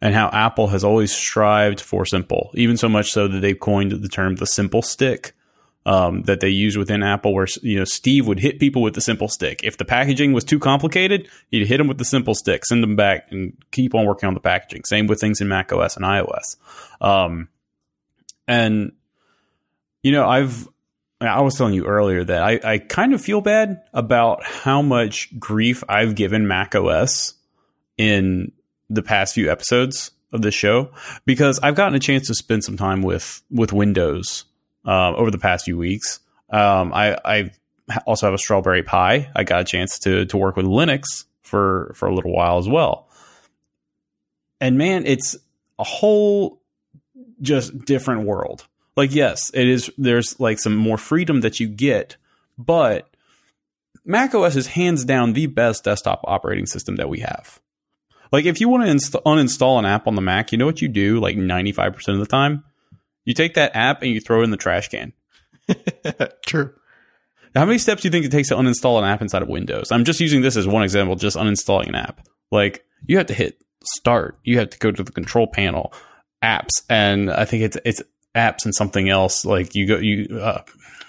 and 0.00 0.14
how 0.14 0.28
Apple 0.32 0.68
has 0.68 0.84
always 0.84 1.12
strived 1.12 1.80
for 1.80 2.04
simple, 2.04 2.50
even 2.54 2.76
so 2.76 2.88
much 2.88 3.12
so 3.12 3.28
that 3.28 3.40
they've 3.40 3.58
coined 3.58 3.92
the 3.92 4.08
term 4.08 4.36
the 4.36 4.46
simple 4.46 4.82
stick. 4.82 5.32
Um, 5.84 6.22
that 6.22 6.40
they 6.40 6.48
use 6.48 6.76
within 6.76 7.04
Apple, 7.04 7.32
where 7.32 7.46
you 7.62 7.78
know 7.78 7.84
Steve 7.84 8.26
would 8.26 8.40
hit 8.40 8.58
people 8.58 8.82
with 8.82 8.94
the 8.94 9.00
simple 9.00 9.28
stick. 9.28 9.60
If 9.62 9.76
the 9.76 9.84
packaging 9.84 10.32
was 10.32 10.42
too 10.42 10.58
complicated, 10.58 11.28
he'd 11.52 11.68
hit 11.68 11.76
them 11.76 11.86
with 11.86 11.98
the 11.98 12.04
simple 12.04 12.34
stick, 12.34 12.66
send 12.66 12.82
them 12.82 12.96
back, 12.96 13.30
and 13.30 13.56
keep 13.70 13.94
on 13.94 14.04
working 14.04 14.26
on 14.26 14.34
the 14.34 14.40
packaging. 14.40 14.82
Same 14.82 15.06
with 15.06 15.20
things 15.20 15.40
in 15.40 15.46
Mac 15.46 15.72
OS 15.72 15.94
and 15.96 16.04
iOS. 16.04 16.56
Um, 17.00 17.50
and 18.48 18.90
you 20.02 20.10
know, 20.10 20.28
I've 20.28 20.66
I 21.20 21.40
was 21.40 21.56
telling 21.56 21.74
you 21.74 21.86
earlier 21.86 22.24
that 22.24 22.42
I, 22.42 22.60
I 22.62 22.78
kind 22.78 23.14
of 23.14 23.20
feel 23.20 23.40
bad 23.40 23.82
about 23.92 24.44
how 24.44 24.82
much 24.82 25.36
grief 25.38 25.82
I've 25.88 26.14
given 26.14 26.46
Mac 26.46 26.74
OS 26.74 27.34
in 27.96 28.52
the 28.88 29.02
past 29.02 29.34
few 29.34 29.50
episodes 29.50 30.10
of 30.32 30.42
this 30.42 30.54
show 30.54 30.90
because 31.24 31.58
I've 31.60 31.74
gotten 31.74 31.94
a 31.94 32.00
chance 32.00 32.26
to 32.28 32.34
spend 32.34 32.64
some 32.64 32.76
time 32.76 33.02
with 33.02 33.42
with 33.50 33.72
Windows 33.72 34.44
uh, 34.84 35.14
over 35.14 35.30
the 35.30 35.38
past 35.38 35.64
few 35.64 35.76
weeks. 35.76 36.20
Um, 36.50 36.92
I, 36.92 37.18
I 37.24 37.50
also 38.06 38.26
have 38.26 38.34
a 38.34 38.38
Strawberry 38.38 38.82
Pi. 38.82 39.30
I 39.34 39.44
got 39.44 39.60
a 39.60 39.64
chance 39.64 39.98
to 40.00 40.26
to 40.26 40.36
work 40.36 40.56
with 40.56 40.66
Linux 40.66 41.24
for 41.42 41.92
for 41.94 42.08
a 42.08 42.14
little 42.14 42.32
while 42.32 42.58
as 42.58 42.68
well, 42.68 43.08
and 44.60 44.78
man, 44.78 45.06
it's 45.06 45.36
a 45.78 45.84
whole 45.84 46.60
just 47.40 47.84
different 47.84 48.22
world. 48.22 48.66
Like, 48.96 49.14
yes, 49.14 49.50
it 49.52 49.68
is. 49.68 49.90
There's 49.98 50.38
like 50.40 50.58
some 50.58 50.74
more 50.74 50.96
freedom 50.98 51.42
that 51.42 51.60
you 51.60 51.68
get, 51.68 52.16
but 52.56 53.08
Mac 54.04 54.34
OS 54.34 54.56
is 54.56 54.68
hands 54.68 55.04
down 55.04 55.32
the 55.32 55.46
best 55.46 55.84
desktop 55.84 56.20
operating 56.24 56.66
system 56.66 56.96
that 56.96 57.08
we 57.08 57.20
have. 57.20 57.60
Like, 58.32 58.44
if 58.44 58.60
you 58.60 58.68
want 58.68 58.84
to 58.84 58.90
inst- 58.90 59.12
uninstall 59.12 59.78
an 59.78 59.84
app 59.84 60.06
on 60.06 60.14
the 60.14 60.22
Mac, 60.22 60.52
you 60.52 60.58
know 60.58 60.66
what 60.66 60.82
you 60.82 60.88
do 60.88 61.20
like 61.20 61.36
95% 61.36 62.08
of 62.08 62.18
the 62.18 62.26
time? 62.26 62.64
You 63.24 63.34
take 63.34 63.54
that 63.54 63.74
app 63.74 64.02
and 64.02 64.10
you 64.12 64.20
throw 64.20 64.40
it 64.40 64.44
in 64.44 64.50
the 64.50 64.56
trash 64.56 64.88
can. 64.88 65.12
True. 66.46 66.72
How 67.54 67.64
many 67.64 67.78
steps 67.78 68.02
do 68.02 68.08
you 68.08 68.12
think 68.12 68.24
it 68.26 68.30
takes 68.32 68.48
to 68.48 68.54
uninstall 68.56 68.98
an 68.98 69.04
app 69.04 69.22
inside 69.22 69.42
of 69.42 69.48
Windows? 69.48 69.90
I'm 69.90 70.04
just 70.04 70.20
using 70.20 70.42
this 70.42 70.56
as 70.56 70.66
one 70.66 70.82
example, 70.82 71.16
just 71.16 71.36
uninstalling 71.36 71.88
an 71.88 71.94
app. 71.94 72.26
Like, 72.50 72.84
you 73.06 73.16
have 73.16 73.26
to 73.26 73.34
hit 73.34 73.62
start, 73.84 74.38
you 74.44 74.58
have 74.58 74.70
to 74.70 74.78
go 74.78 74.90
to 74.90 75.02
the 75.02 75.12
control 75.12 75.46
panel, 75.46 75.92
apps, 76.42 76.70
and 76.90 77.30
I 77.30 77.44
think 77.44 77.62
it's 77.62 77.78
it's 77.84 78.02
apps 78.34 78.64
and 78.64 78.74
something 78.74 79.08
else. 79.08 79.44
Like 79.44 79.74
you 79.74 79.86
go 79.86 79.96
you 79.98 80.38
uh, 80.38 80.62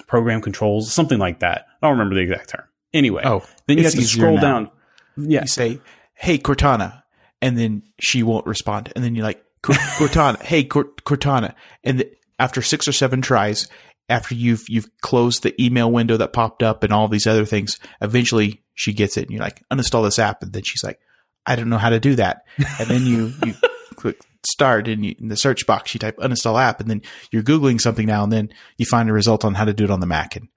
program 0.08 0.42
controls, 0.42 0.92
something 0.94 1.18
like 1.20 1.40
that. 1.40 1.68
I 1.82 1.88
don't 1.88 1.98
remember 1.98 2.16
the 2.16 2.22
exact 2.22 2.50
term. 2.50 2.64
Anyway, 2.94 3.24
Oh, 3.26 3.44
then 3.68 3.78
you 3.78 3.84
have 3.84 3.94
to 3.94 4.02
scroll 4.04 4.36
now. 4.36 4.42
down. 4.42 4.72
Yeah, 5.18 5.42
You 5.42 5.48
say, 5.48 5.80
"Hey 6.14 6.38
Cortana," 6.38 7.04
and 7.42 7.58
then 7.58 7.84
she 8.00 8.24
won't 8.24 8.46
respond, 8.46 8.92
and 8.96 9.04
then 9.04 9.16
you're 9.16 9.26
like, 9.26 9.44
"Cortana, 9.64 10.42
hey 10.42 10.64
Cort- 10.64 11.04
Cortana," 11.04 11.54
and 11.84 12.00
th- 12.00 12.14
after 12.40 12.62
six 12.62 12.88
or 12.88 12.92
seven 12.92 13.22
tries, 13.22 13.68
after 14.10 14.36
you've 14.36 14.64
you've 14.68 14.90
closed 15.02 15.44
the 15.44 15.62
email 15.64 15.92
window 15.92 16.18
that 16.18 16.34
popped 16.34 16.64
up 16.64 16.84
and 16.84 16.94
all 16.94 17.08
these 17.08 17.28
other 17.28 17.46
things, 17.46 17.80
eventually 18.02 18.64
she 18.74 18.94
gets 18.94 19.18
it, 19.18 19.24
and 19.24 19.32
you're 19.32 19.42
like, 19.42 19.64
"Uninstall 19.72 20.04
this 20.04 20.20
app," 20.20 20.42
and 20.42 20.54
then 20.54 20.64
she's 20.64 20.84
like, 20.84 21.00
"I 21.46 21.56
don't 21.56 21.70
know 21.70 21.78
how 21.78 21.90
to 21.90 22.00
do 22.00 22.16
that," 22.16 22.44
and 22.80 22.88
then 22.88 23.06
you 23.06 23.34
you 23.46 23.54
click 23.96 24.20
start 24.46 24.88
and 24.88 25.06
you, 25.06 25.16
in 25.20 25.28
the 25.28 25.38
search 25.38 25.66
box 25.66 25.94
you 25.94 26.00
type 26.00 26.18
uninstall 26.18 26.62
app. 26.62 26.80
And 26.80 26.90
then 26.90 27.02
you're 27.32 27.44
googling 27.44 27.80
something 27.80 28.08
now 28.08 28.24
and 28.24 28.32
then 28.32 28.50
you 28.78 28.86
find 28.86 29.10
a 29.10 29.14
result 29.14 29.46
on 29.46 29.54
how 29.54 29.66
to 29.66 29.74
do 29.74 29.84
it 29.84 29.92
on 29.92 30.00
the 30.00 30.08
mac. 30.08 30.36
And 30.36 30.48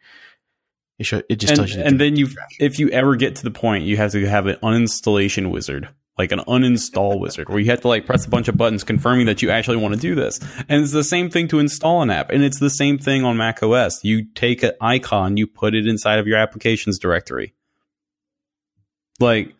it, 0.98 1.06
show, 1.06 1.22
it 1.28 1.36
just 1.36 1.52
and, 1.52 1.56
tells 1.56 1.74
you 1.74 1.82
and 1.82 2.00
then 2.00 2.16
you, 2.16 2.28
if 2.58 2.78
you 2.78 2.88
ever 2.90 3.16
get 3.16 3.36
to 3.36 3.42
the 3.42 3.50
point, 3.50 3.84
you 3.84 3.96
have 3.96 4.12
to 4.12 4.26
have 4.26 4.46
an 4.46 4.56
uninstallation 4.62 5.50
wizard, 5.50 5.88
like 6.20 6.32
an 6.32 6.40
uninstall 6.40 7.18
wizard, 7.18 7.48
where 7.48 7.58
you 7.58 7.70
have 7.70 7.80
to 7.80 7.88
like 7.88 8.04
press 8.04 8.26
a 8.26 8.28
bunch 8.28 8.48
of 8.48 8.56
buttons 8.56 8.84
confirming 8.84 9.24
that 9.26 9.40
you 9.40 9.50
actually 9.50 9.78
want 9.78 9.94
to 9.94 10.00
do 10.00 10.14
this. 10.14 10.38
And 10.68 10.82
it's 10.82 10.92
the 10.92 11.02
same 11.02 11.30
thing 11.30 11.48
to 11.48 11.58
install 11.58 12.02
an 12.02 12.10
app, 12.10 12.30
and 12.30 12.44
it's 12.44 12.60
the 12.60 12.68
same 12.70 12.98
thing 12.98 13.24
on 13.24 13.38
Mac 13.38 13.62
OS. 13.62 14.04
You 14.04 14.24
take 14.34 14.62
an 14.62 14.72
icon, 14.80 15.38
you 15.38 15.46
put 15.46 15.74
it 15.74 15.86
inside 15.86 16.18
of 16.18 16.26
your 16.26 16.36
applications 16.36 16.98
directory. 16.98 17.54
Like, 19.18 19.54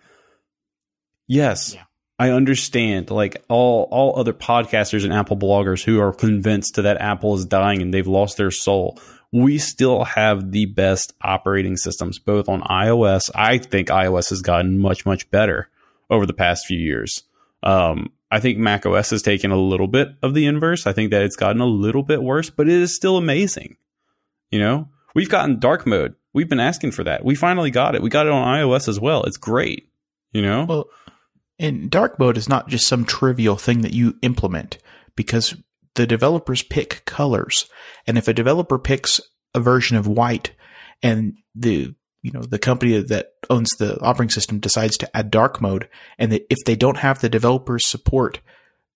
yes, 1.27 1.75
Yeah. 1.75 1.85
I 2.19 2.31
understand. 2.33 3.11
Like 3.11 3.43
all 3.49 3.89
all 3.91 4.19
other 4.21 4.35
podcasters 4.35 5.05
and 5.05 5.13
Apple 5.13 5.39
bloggers 5.39 5.83
who 5.83 6.01
are 6.01 6.13
convinced 6.13 6.77
that 6.77 7.01
Apple 7.01 7.35
is 7.35 7.47
dying 7.47 7.81
and 7.81 7.95
they've 7.95 8.07
lost 8.07 8.37
their 8.37 8.51
soul. 8.51 8.99
We 9.33 9.57
still 9.57 10.05
have 10.05 10.51
the 10.51 10.67
best 10.67 11.15
operating 11.23 11.79
systems, 11.79 12.19
both 12.19 12.47
on 12.49 12.61
iOS. 12.63 13.31
I 13.35 13.57
think 13.57 13.89
iOS 13.89 14.29
has 14.31 14.43
gotten 14.43 14.79
much 14.79 15.07
much 15.07 15.31
better 15.31 15.71
over 16.11 16.27
the 16.27 16.35
past 16.35 16.67
few 16.67 16.79
years. 16.79 17.23
Um, 17.63 18.13
I 18.31 18.41
think 18.41 18.59
Mac 18.59 18.87
OS 18.87 19.11
has 19.11 19.23
taken 19.23 19.51
a 19.51 19.57
little 19.57 19.89
bit 19.89 20.09
of 20.23 20.35
the 20.35 20.47
inverse. 20.47 20.87
I 20.87 20.93
think 20.93 21.11
that 21.11 21.23
it's 21.23 21.37
gotten 21.37 21.61
a 21.61 21.67
little 21.67 22.03
bit 22.03 22.23
worse, 22.23 22.51
but 22.51 22.69
it 22.69 22.75
is 22.75 22.95
still 22.95 23.17
amazing. 23.17 23.77
You 24.51 24.61
know, 24.61 24.89
we've 25.15 25.29
gotten 25.29 25.59
dark 25.59 25.87
mode. 25.87 26.15
We've 26.33 26.49
been 26.49 26.61
asking 26.61 26.93
for 26.93 27.05
that. 27.05 27.25
We 27.25 27.35
finally 27.35 27.71
got 27.71 27.95
it. 27.95 28.03
We 28.03 28.11
got 28.11 28.27
it 28.27 28.33
on 28.33 28.47
iOS 28.47 28.89
as 28.89 29.01
well. 29.01 29.25
It's 29.25 29.37
great. 29.37 29.89
You 30.33 30.43
know, 30.43 30.65
Well, 30.65 30.89
and 31.59 31.91
dark 31.91 32.19
mode 32.19 32.39
is 32.39 32.49
not 32.49 32.69
just 32.69 32.87
some 32.87 33.05
trivial 33.05 33.57
thing 33.57 33.83
that 33.83 33.93
you 33.93 34.17
implement 34.23 34.79
because 35.17 35.57
the 35.97 36.07
developers 36.07 36.63
pick 36.63 37.05
colors. 37.05 37.69
And 38.07 38.17
if 38.17 38.29
a 38.29 38.33
developer 38.33 38.79
picks 38.79 39.21
a 39.55 39.61
version 39.61 39.97
of 39.97 40.07
white 40.07 40.53
and 41.03 41.35
the 41.55 41.95
you 42.23 42.31
know 42.33 42.43
the 42.43 42.59
company 42.59 43.01
that 43.03 43.33
owns 43.49 43.71
the 43.79 43.99
operating 44.01 44.31
system 44.31 44.59
decides 44.59 44.97
to 44.99 45.17
add 45.17 45.31
dark 45.31 45.61
mode 45.61 45.89
and 46.19 46.31
that 46.33 46.47
if 46.51 46.59
they 46.67 46.77
don't 46.77 46.99
have 46.99 47.21
the 47.21 47.29
developers 47.29 47.87
support 47.89 48.41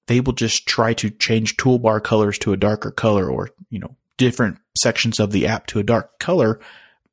they 0.07 0.21
will 0.21 0.35
just 0.35 0.66
try 0.66 0.93
to 0.93 1.09
change 1.11 1.57
toolbar 1.57 2.02
colors 2.02 2.38
to 2.38 2.52
a 2.52 2.57
darker 2.57 2.90
color 2.90 3.31
or 3.31 3.50
you 3.71 3.78
know 3.78 3.97
different 4.16 4.59
sections 4.76 5.19
of 5.19 5.33
the 5.33 5.47
app 5.47 5.66
to 5.66 5.78
a 5.78 5.83
dark 5.85 6.19
color 6.19 6.61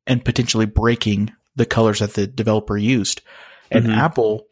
and 0.05 0.25
potentially 0.25 0.65
breaking 0.65 1.31
the 1.55 1.65
colors 1.65 1.99
that 1.99 2.13
the 2.13 2.27
developer 2.27 2.77
used 2.77 3.21
and 3.69 3.85
Mhm. 3.85 3.95
apple 3.95 4.47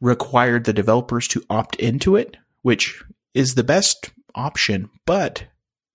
required 0.00 0.64
the 0.64 0.72
developers 0.72 1.28
to 1.28 1.44
opt 1.48 1.76
into 1.76 2.16
it, 2.16 2.36
which 2.62 3.02
is 3.34 3.54
the 3.54 3.62
best 3.62 4.10
option. 4.34 4.90
But 5.06 5.44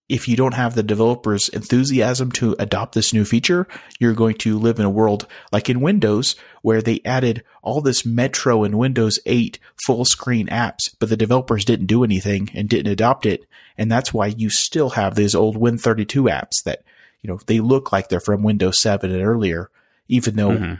if 0.10 0.28
you 0.28 0.38
don't 0.38 0.54
have 0.54 0.74
the 0.76 0.84
developers' 0.84 1.50
enthusiasm 1.50 2.32
to 2.34 2.56
adopt 2.60 2.96
this 2.96 3.14
new 3.14 3.26
feature, 3.26 3.68
you're 4.00 4.14
going 4.14 4.36
to 4.36 4.58
live 4.58 4.80
in 4.80 4.86
a 4.86 4.90
world 4.90 5.28
like 5.52 5.70
in 5.70 5.82
Windows, 5.82 6.36
where 6.62 6.82
they 6.82 7.02
added 7.04 7.44
all 7.62 7.82
this 7.82 8.06
Metro 8.06 8.64
and 8.64 8.78
Windows 8.78 9.20
8 9.26 9.60
full 9.86 10.06
screen 10.06 10.48
apps, 10.48 10.80
but 11.00 11.10
the 11.10 11.18
developers 11.18 11.66
didn't 11.66 11.88
do 11.88 12.04
anything 12.06 12.50
and 12.54 12.70
didn't 12.70 12.92
adopt 12.92 13.26
it. 13.26 13.46
And 13.78 13.92
that's 13.92 14.14
why 14.14 14.28
you 14.28 14.50
still 14.50 14.92
have 14.92 15.16
these 15.16 15.36
old 15.36 15.58
Win32 15.58 16.32
apps 16.32 16.64
that, 16.64 16.84
you 17.22 17.28
know, 17.30 17.40
they 17.48 17.60
look 17.60 17.92
like 17.92 18.08
they're 18.08 18.20
from 18.22 18.44
Windows 18.44 18.82
7 18.82 19.12
and 19.12 19.22
earlier, 19.24 19.70
even 20.08 20.36
though 20.38 20.52
Mhm. 20.52 20.80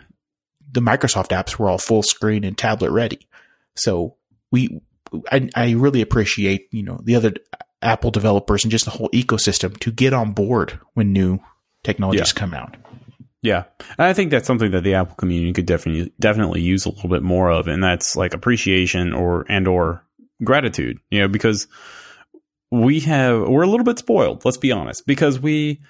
the 0.72 0.82
Microsoft 0.82 1.30
apps 1.30 1.58
were 1.60 1.70
all 1.70 1.78
full 1.78 2.02
screen 2.04 2.44
and 2.46 2.58
tablet 2.58 2.92
ready. 2.92 3.28
So 3.76 4.16
we, 4.52 4.80
I, 5.32 5.50
I 5.56 5.72
really 5.72 6.02
appreciate 6.02 6.68
you 6.72 6.84
know 6.84 7.00
the 7.04 7.16
other 7.16 7.34
Apple 7.82 8.12
developers 8.12 8.64
and 8.64 8.72
just 8.72 8.86
the 8.86 8.92
whole 8.92 9.10
ecosystem 9.10 9.78
to 9.80 9.92
get 9.92 10.14
on 10.14 10.32
board 10.32 10.80
when 10.94 11.14
new 11.14 11.40
technologies 11.84 12.34
come 12.34 12.54
out. 12.54 12.76
Yeah, 13.42 13.66
and 13.98 14.08
I 14.08 14.14
think 14.14 14.32
that's 14.32 14.48
something 14.48 14.72
that 14.72 14.84
the 14.84 14.96
Apple 14.96 15.16
community 15.16 15.54
could 15.54 15.68
definitely 15.68 16.12
definitely 16.20 16.62
use 16.62 16.86
a 16.86 16.90
little 16.90 17.10
bit 17.10 17.24
more 17.24 17.52
of, 17.52 17.68
and 17.68 17.84
that's 17.84 18.16
like 18.16 18.34
appreciation 18.34 19.14
or 19.14 19.46
and 19.48 19.68
or 19.68 20.04
gratitude. 20.44 21.00
You 21.12 21.22
know, 21.22 21.28
because 21.28 21.68
we 22.72 23.00
have 23.02 23.48
we're 23.48 23.64
a 23.64 23.68
little 23.68 23.86
bit 23.86 24.00
spoiled. 24.00 24.44
Let's 24.44 24.58
be 24.58 24.72
honest, 24.72 25.06
because 25.06 25.40
we 25.40 25.82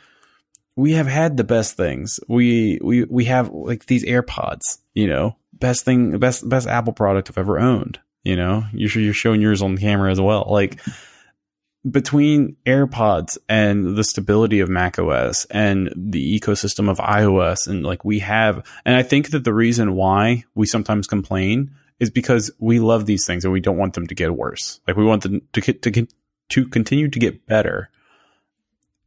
we 0.76 0.92
have 0.94 1.08
had 1.08 1.38
the 1.38 1.44
best 1.44 1.78
things. 1.78 2.20
We 2.28 2.80
we 2.84 3.06
we 3.06 3.26
have 3.26 3.50
like 3.50 3.86
these 3.86 4.06
AirPods. 4.06 4.80
You 4.94 5.08
know, 5.08 5.38
best 5.54 5.86
thing, 5.86 6.18
best 6.20 6.48
best 6.48 6.68
Apple 6.68 6.94
product 6.94 7.30
I've 7.30 7.38
ever 7.38 7.60
owned. 7.60 8.00
You 8.24 8.36
know, 8.36 8.66
you're 8.74 8.92
you're 9.02 9.14
showing 9.14 9.42
yours 9.42 9.62
on 9.62 9.78
camera 9.78 10.12
as 10.12 10.20
well. 10.20 10.48
Like 10.50 10.80
between 11.90 12.58
AirPods 12.66 13.38
and 13.48 13.96
the 13.96 14.04
stability 14.04 14.60
of 14.60 14.70
macOS 14.70 15.46
and 15.46 15.94
the 15.96 16.40
ecosystem 16.40 16.90
of 16.90 16.98
iOS, 16.98 17.68
and 17.68 17.84
like 17.84 18.04
we 18.04 18.20
have, 18.20 18.66
and 18.86 18.96
I 18.96 19.04
think 19.04 19.30
that 19.32 19.44
the 19.44 19.54
reason 19.54 19.94
why 19.94 20.44
we 20.56 20.66
sometimes 20.66 21.08
complain 21.08 21.72
is 22.00 22.10
because 22.10 22.52
we 22.60 22.80
love 22.80 23.06
these 23.06 23.26
things 23.26 23.44
and 23.44 23.54
we 23.54 23.60
don't 23.62 23.78
want 23.78 23.94
them 23.94 24.08
to 24.08 24.16
get 24.16 24.36
worse. 24.36 24.80
Like 24.88 24.98
we 24.98 25.06
want 25.06 25.24
them 25.24 25.42
to 25.54 25.62
get- 25.62 25.82
to 25.82 25.92
get- 25.92 26.14
to 26.50 26.68
continue 26.68 27.10
to 27.10 27.20
get 27.20 27.46
better. 27.46 27.90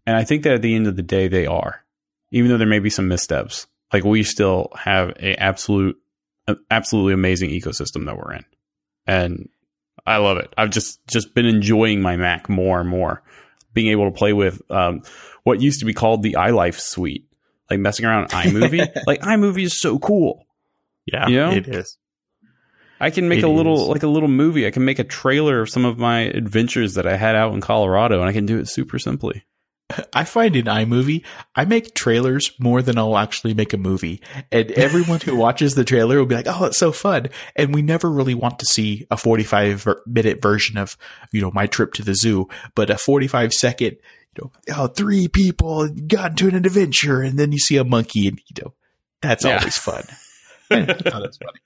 And 0.06 0.16
I 0.16 0.24
think 0.24 0.42
that 0.42 0.54
at 0.54 0.62
the 0.62 0.74
end 0.74 0.86
of 0.86 0.96
the 0.96 1.02
day, 1.02 1.28
they 1.28 1.46
are, 1.46 1.84
even 2.30 2.50
though 2.50 2.58
there 2.58 2.66
may 2.66 2.78
be 2.80 2.90
some 2.90 3.08
missteps. 3.08 3.66
Like 3.92 4.04
we 4.04 4.22
still 4.22 4.68
have 4.76 5.10
a 5.20 5.34
absolute, 5.36 5.98
absolutely 6.70 7.12
amazing 7.12 7.50
ecosystem 7.50 8.06
that 8.06 8.16
we're 8.16 8.34
in, 8.34 8.44
and 9.06 9.48
I 10.06 10.16
love 10.18 10.38
it. 10.38 10.52
I've 10.56 10.70
just 10.70 11.06
just 11.06 11.34
been 11.34 11.46
enjoying 11.46 12.00
my 12.00 12.16
Mac 12.16 12.48
more 12.48 12.80
and 12.80 12.88
more, 12.88 13.22
being 13.74 13.88
able 13.88 14.04
to 14.10 14.16
play 14.16 14.32
with 14.32 14.60
um, 14.70 15.02
what 15.44 15.60
used 15.60 15.80
to 15.80 15.86
be 15.86 15.92
called 15.94 16.22
the 16.22 16.34
iLife 16.34 16.78
suite, 16.80 17.26
like 17.70 17.80
messing 17.80 18.06
around 18.06 18.22
with 18.22 18.32
iMovie. 18.32 18.88
like 19.06 19.20
iMovie 19.22 19.64
is 19.64 19.80
so 19.80 19.98
cool. 19.98 20.46
Yeah, 21.06 21.28
You 21.28 21.36
know? 21.36 21.50
it 21.52 21.68
is. 21.68 21.96
I 23.00 23.08
can 23.10 23.28
make 23.28 23.38
It 23.38 23.44
a 23.44 23.48
little 23.48 23.82
is. 23.82 23.88
like 23.88 24.02
a 24.02 24.06
little 24.08 24.28
movie. 24.28 24.66
I 24.66 24.70
can 24.70 24.84
make 24.84 24.98
a 24.98 25.04
trailer 25.04 25.60
of 25.60 25.70
some 25.70 25.86
of 25.86 25.98
my 25.98 26.20
adventures 26.20 26.94
that 26.94 27.06
I 27.06 27.16
had 27.16 27.34
out 27.34 27.54
in 27.54 27.60
Colorado, 27.62 28.20
and 28.20 28.28
I 28.28 28.32
can 28.34 28.44
do 28.46 28.58
it 28.58 28.68
super 28.68 28.98
simply. 28.98 29.42
I 30.12 30.24
find 30.24 30.56
in 30.56 30.66
iMovie, 30.66 31.24
I 31.54 31.64
make 31.64 31.94
trailers 31.94 32.52
more 32.58 32.82
than 32.82 32.98
I'll 32.98 33.18
actually 33.18 33.54
make 33.54 33.72
a 33.72 33.76
movie. 33.78 34.20
And 34.52 34.70
everyone 34.72 35.20
who 35.20 35.36
watches 35.36 35.74
the 35.74 35.84
trailer 35.84 36.18
will 36.18 36.26
be 36.26 36.34
like, 36.34 36.46
oh, 36.48 36.64
it's 36.66 36.78
so 36.78 36.92
fun. 36.92 37.28
And 37.56 37.74
we 37.74 37.82
never 37.82 38.10
really 38.10 38.34
want 38.34 38.58
to 38.60 38.66
see 38.66 39.06
a 39.10 39.16
45 39.16 39.86
minute 40.06 40.42
version 40.42 40.76
of, 40.78 40.96
you 41.32 41.40
know, 41.40 41.50
my 41.52 41.66
trip 41.66 41.92
to 41.94 42.02
the 42.02 42.14
zoo, 42.14 42.48
but 42.74 42.90
a 42.90 42.98
45 42.98 43.52
second, 43.52 43.96
you 44.36 44.44
know, 44.44 44.52
oh, 44.76 44.86
three 44.86 45.28
people 45.28 45.88
got 46.06 46.30
into 46.32 46.48
an 46.48 46.54
adventure. 46.54 47.20
And 47.20 47.38
then 47.38 47.52
you 47.52 47.58
see 47.58 47.76
a 47.76 47.84
monkey 47.84 48.28
and, 48.28 48.38
you 48.48 48.62
know, 48.62 48.74
that's 49.22 49.44
Yeah. 49.44 49.58
always 49.58 49.76
fun. 49.76 50.04
That's 50.70 51.02
funny. 51.02 51.58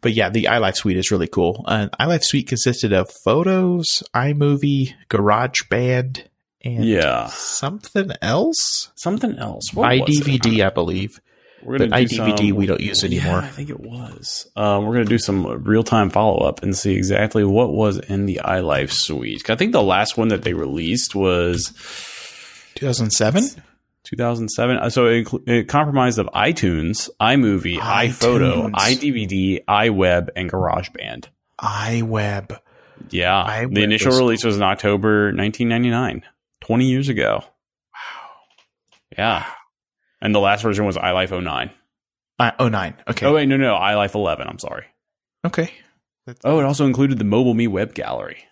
But 0.00 0.12
yeah, 0.12 0.28
the 0.30 0.44
iLife 0.44 0.76
suite 0.76 0.96
is 0.96 1.10
really 1.10 1.26
cool. 1.28 1.64
Uh, 1.66 1.88
iLife 2.00 2.22
suite 2.24 2.48
consisted 2.48 2.92
of 2.92 3.10
photos, 3.24 4.02
iMovie, 4.14 4.94
GarageBand, 5.10 6.24
and 6.64 6.84
Yeah. 6.84 7.26
something 7.28 8.10
else. 8.22 8.90
Something 8.96 9.38
else. 9.38 9.72
What 9.74 9.88
was 10.00 10.18
it? 10.20 10.24
iDVD, 10.26 10.64
I 10.64 10.70
believe. 10.70 11.20
We're 11.62 11.78
But 11.78 11.90
gonna 11.90 12.04
do 12.06 12.14
iDVD 12.16 12.48
some- 12.50 12.56
we 12.56 12.66
don't 12.66 12.80
use 12.80 13.02
anymore. 13.02 13.40
Yeah, 13.40 13.46
I 13.46 13.48
think 13.48 13.68
it 13.70 13.80
was. 13.80 14.46
Um, 14.54 14.84
we're 14.84 14.92
gonna 14.94 15.04
do 15.06 15.18
some 15.18 15.44
real 15.64 15.82
time 15.82 16.08
follow 16.08 16.38
up 16.46 16.62
and 16.62 16.76
see 16.76 16.94
exactly 16.94 17.42
what 17.44 17.72
was 17.72 17.98
in 17.98 18.26
the 18.26 18.40
iLife 18.44 18.92
suite. 18.92 19.50
I 19.50 19.56
think 19.56 19.72
the 19.72 19.82
last 19.82 20.16
one 20.16 20.28
that 20.28 20.42
they 20.42 20.52
released 20.54 21.16
was 21.16 21.72
2007. 22.76 23.44
2007. 24.04 24.78
Uh, 24.78 24.88
So 24.90 25.06
it, 25.06 25.28
it 25.46 25.68
compromised 25.68 26.18
of 26.18 26.26
iTunes, 26.28 27.10
iMovie, 27.20 27.78
iPhoto, 27.78 28.70
iTunes. 28.70 28.74
iDVD, 28.74 29.64
iWeb, 29.68 30.28
and 30.36 30.50
GarageBand. 30.50 31.24
iWeb. 31.60 32.58
Yeah, 33.10 33.44
iWeb 33.48 33.74
the 33.74 33.82
initial 33.82 34.12
release 34.16 34.44
was 34.44 34.56
in 34.56 34.62
October 34.62 35.32
1999, 35.32 36.22
20 36.68 36.84
years 36.84 37.08
ago. 37.08 37.42
Wow. 37.94 38.30
Yeah, 39.16 39.46
and 40.20 40.32
the 40.34 40.38
last 40.38 40.62
version 40.62 40.84
was 40.86 40.96
iLife 40.96 41.30
09. 41.42 41.70
Uh, 42.38 42.68
09. 42.68 42.94
Okay. 43.08 43.26
Oh 43.26 43.34
wait, 43.34 43.46
no, 43.46 43.56
no, 43.56 43.74
iLife 43.74 44.14
11. 44.14 44.46
I'm 44.46 44.58
sorry. 44.60 44.84
Okay. 45.44 45.72
Oh, 46.44 46.60
it 46.60 46.64
also 46.64 46.84
included 46.86 47.18
the 47.18 47.24
MobileMe 47.24 47.68
web 47.68 47.94
gallery. 47.94 48.44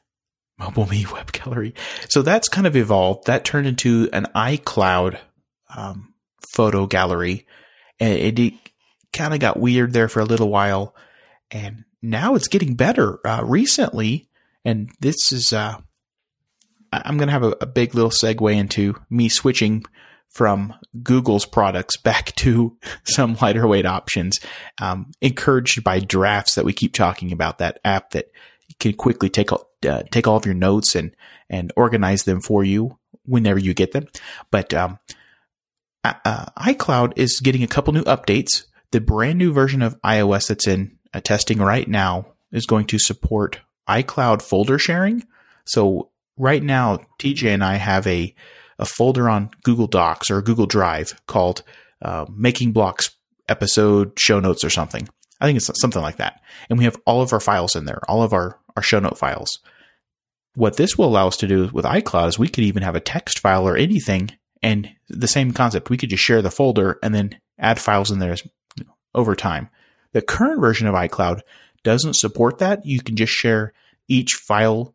MobileMe 0.58 1.12
Web 1.12 1.30
Gallery. 1.32 1.74
So 2.08 2.22
that's 2.22 2.48
kind 2.48 2.66
of 2.66 2.74
evolved. 2.74 3.26
That 3.26 3.44
turned 3.44 3.66
into 3.66 4.08
an 4.14 4.26
iCloud 4.34 5.18
um, 5.76 6.14
photo 6.54 6.86
gallery, 6.86 7.46
and 8.00 8.14
it, 8.14 8.38
it 8.38 8.54
kind 9.12 9.34
of 9.34 9.40
got 9.40 9.60
weird 9.60 9.92
there 9.92 10.08
for 10.08 10.20
a 10.20 10.24
little 10.24 10.48
while, 10.48 10.94
and 11.50 11.84
now 12.00 12.34
it's 12.36 12.48
getting 12.48 12.74
better. 12.74 13.18
Uh, 13.26 13.42
recently, 13.44 14.30
and 14.64 14.90
this 15.00 15.30
is 15.30 15.52
uh, 15.52 15.76
I- 15.76 15.82
I'm 17.04 17.16
going 17.16 17.28
to 17.28 17.32
have 17.32 17.42
a, 17.42 17.56
a 17.60 17.66
big 17.66 17.94
little 17.94 18.10
segue 18.10 18.54
into 18.54 18.94
me 19.10 19.28
switching 19.28 19.84
from 20.28 20.74
Google's 21.02 21.46
products 21.46 21.96
back 21.96 22.34
to 22.36 22.76
some 23.04 23.36
lighter 23.40 23.66
weight 23.66 23.86
options, 23.86 24.38
um, 24.80 25.10
encouraged 25.20 25.82
by 25.82 26.00
drafts 26.00 26.54
that 26.54 26.64
we 26.64 26.72
keep 26.72 26.92
talking 26.92 27.32
about. 27.32 27.58
That 27.58 27.80
app 27.84 28.10
that 28.10 28.26
can 28.78 28.92
quickly 28.94 29.28
take 29.28 29.52
all- 29.52 29.70
uh, 29.86 30.02
take 30.10 30.26
all 30.26 30.36
of 30.36 30.46
your 30.46 30.54
notes 30.54 30.94
and 30.94 31.14
and 31.48 31.72
organize 31.76 32.24
them 32.24 32.40
for 32.40 32.64
you 32.64 32.98
whenever 33.24 33.58
you 33.58 33.74
get 33.74 33.92
them. 33.92 34.06
But 34.50 34.74
um, 34.74 34.98
uh, 36.02 36.14
uh, 36.24 36.46
iCloud 36.58 37.12
is 37.16 37.40
getting 37.40 37.62
a 37.62 37.68
couple 37.68 37.92
new 37.92 38.04
updates. 38.04 38.64
The 38.90 39.00
brand 39.00 39.38
new 39.38 39.52
version 39.52 39.82
of 39.82 40.00
iOS 40.02 40.48
that's 40.48 40.66
in 40.66 40.98
uh, 41.12 41.20
testing 41.20 41.58
right 41.58 41.88
now 41.88 42.26
is 42.52 42.66
going 42.66 42.86
to 42.86 42.98
support 42.98 43.60
iCloud 43.88 44.42
folder 44.42 44.78
sharing. 44.78 45.24
So 45.64 46.10
right 46.36 46.62
now, 46.62 47.00
TJ 47.18 47.54
and 47.54 47.64
I 47.64 47.76
have 47.76 48.06
a 48.06 48.34
a 48.78 48.84
folder 48.84 49.28
on 49.28 49.50
Google 49.62 49.86
Docs 49.86 50.30
or 50.30 50.42
Google 50.42 50.66
Drive 50.66 51.20
called 51.26 51.62
uh, 52.02 52.26
"Making 52.30 52.72
Blocks 52.72 53.10
Episode 53.48 54.18
Show 54.18 54.40
Notes" 54.40 54.64
or 54.64 54.70
something. 54.70 55.08
I 55.40 55.46
think 55.46 55.56
it's 55.58 55.70
something 55.80 56.02
like 56.02 56.16
that. 56.16 56.40
And 56.68 56.78
we 56.78 56.84
have 56.84 57.00
all 57.04 57.22
of 57.22 57.32
our 57.32 57.40
files 57.40 57.76
in 57.76 57.84
there, 57.84 58.00
all 58.08 58.22
of 58.22 58.32
our, 58.32 58.58
our 58.76 58.82
show 58.82 58.98
note 58.98 59.18
files. 59.18 59.60
What 60.54 60.76
this 60.76 60.96
will 60.96 61.06
allow 61.06 61.26
us 61.28 61.36
to 61.38 61.46
do 61.46 61.68
with 61.72 61.84
iCloud 61.84 62.28
is 62.28 62.38
we 62.38 62.48
could 62.48 62.64
even 62.64 62.82
have 62.82 62.94
a 62.94 63.00
text 63.00 63.40
file 63.40 63.68
or 63.68 63.76
anything 63.76 64.30
and 64.62 64.90
the 65.08 65.28
same 65.28 65.52
concept. 65.52 65.90
We 65.90 65.98
could 65.98 66.08
just 66.08 66.24
share 66.24 66.40
the 66.40 66.50
folder 66.50 66.98
and 67.02 67.14
then 67.14 67.38
add 67.58 67.78
files 67.78 68.10
in 68.10 68.18
there 68.18 68.36
over 69.14 69.34
time. 69.34 69.68
The 70.12 70.22
current 70.22 70.60
version 70.60 70.86
of 70.86 70.94
iCloud 70.94 71.42
doesn't 71.82 72.16
support 72.16 72.58
that. 72.58 72.86
You 72.86 73.02
can 73.02 73.16
just 73.16 73.32
share 73.32 73.74
each 74.08 74.34
file 74.34 74.94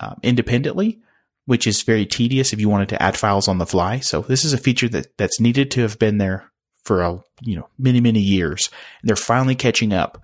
um, 0.00 0.18
independently, 0.22 1.00
which 1.46 1.66
is 1.66 1.82
very 1.82 2.06
tedious 2.06 2.52
if 2.52 2.60
you 2.60 2.68
wanted 2.68 2.88
to 2.90 3.02
add 3.02 3.16
files 3.16 3.48
on 3.48 3.58
the 3.58 3.66
fly. 3.66 3.98
So 4.00 4.22
this 4.22 4.44
is 4.44 4.52
a 4.52 4.58
feature 4.58 4.88
that, 4.90 5.16
that's 5.16 5.40
needed 5.40 5.70
to 5.72 5.82
have 5.82 5.98
been 5.98 6.18
there 6.18 6.50
for 6.84 7.02
a, 7.02 7.22
you 7.42 7.56
know 7.56 7.68
many 7.78 8.00
many 8.00 8.20
years, 8.20 8.70
and 9.00 9.08
they're 9.08 9.16
finally 9.16 9.54
catching 9.54 9.92
up. 9.92 10.22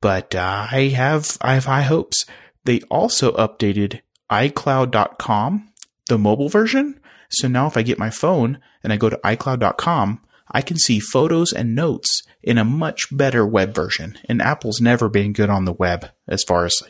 But 0.00 0.34
uh, 0.34 0.66
I 0.70 0.88
have 0.88 1.38
I 1.40 1.54
have 1.54 1.64
high 1.66 1.82
hopes. 1.82 2.26
They 2.64 2.80
also 2.90 3.32
updated 3.32 4.00
iCloud.com, 4.30 5.72
the 6.08 6.18
mobile 6.18 6.48
version. 6.48 7.00
So 7.30 7.48
now 7.48 7.66
if 7.66 7.76
I 7.76 7.82
get 7.82 7.98
my 7.98 8.10
phone 8.10 8.58
and 8.82 8.92
I 8.92 8.96
go 8.96 9.10
to 9.10 9.20
iCloud.com, 9.24 10.20
I 10.50 10.62
can 10.62 10.78
see 10.78 11.00
photos 11.00 11.52
and 11.52 11.74
notes 11.74 12.22
in 12.42 12.58
a 12.58 12.64
much 12.64 13.08
better 13.16 13.46
web 13.46 13.74
version. 13.74 14.18
And 14.28 14.42
Apple's 14.42 14.80
never 14.80 15.08
been 15.08 15.32
good 15.32 15.50
on 15.50 15.64
the 15.64 15.72
web 15.72 16.10
as 16.28 16.42
far 16.44 16.64
as 16.64 16.82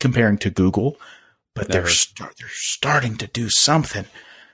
comparing 0.00 0.38
to 0.38 0.50
Google, 0.50 0.96
but 1.58 1.68
they're 1.68 1.86
start, 1.86 2.34
they're 2.38 2.48
starting 2.50 3.16
to 3.16 3.26
do 3.26 3.48
something. 3.50 4.06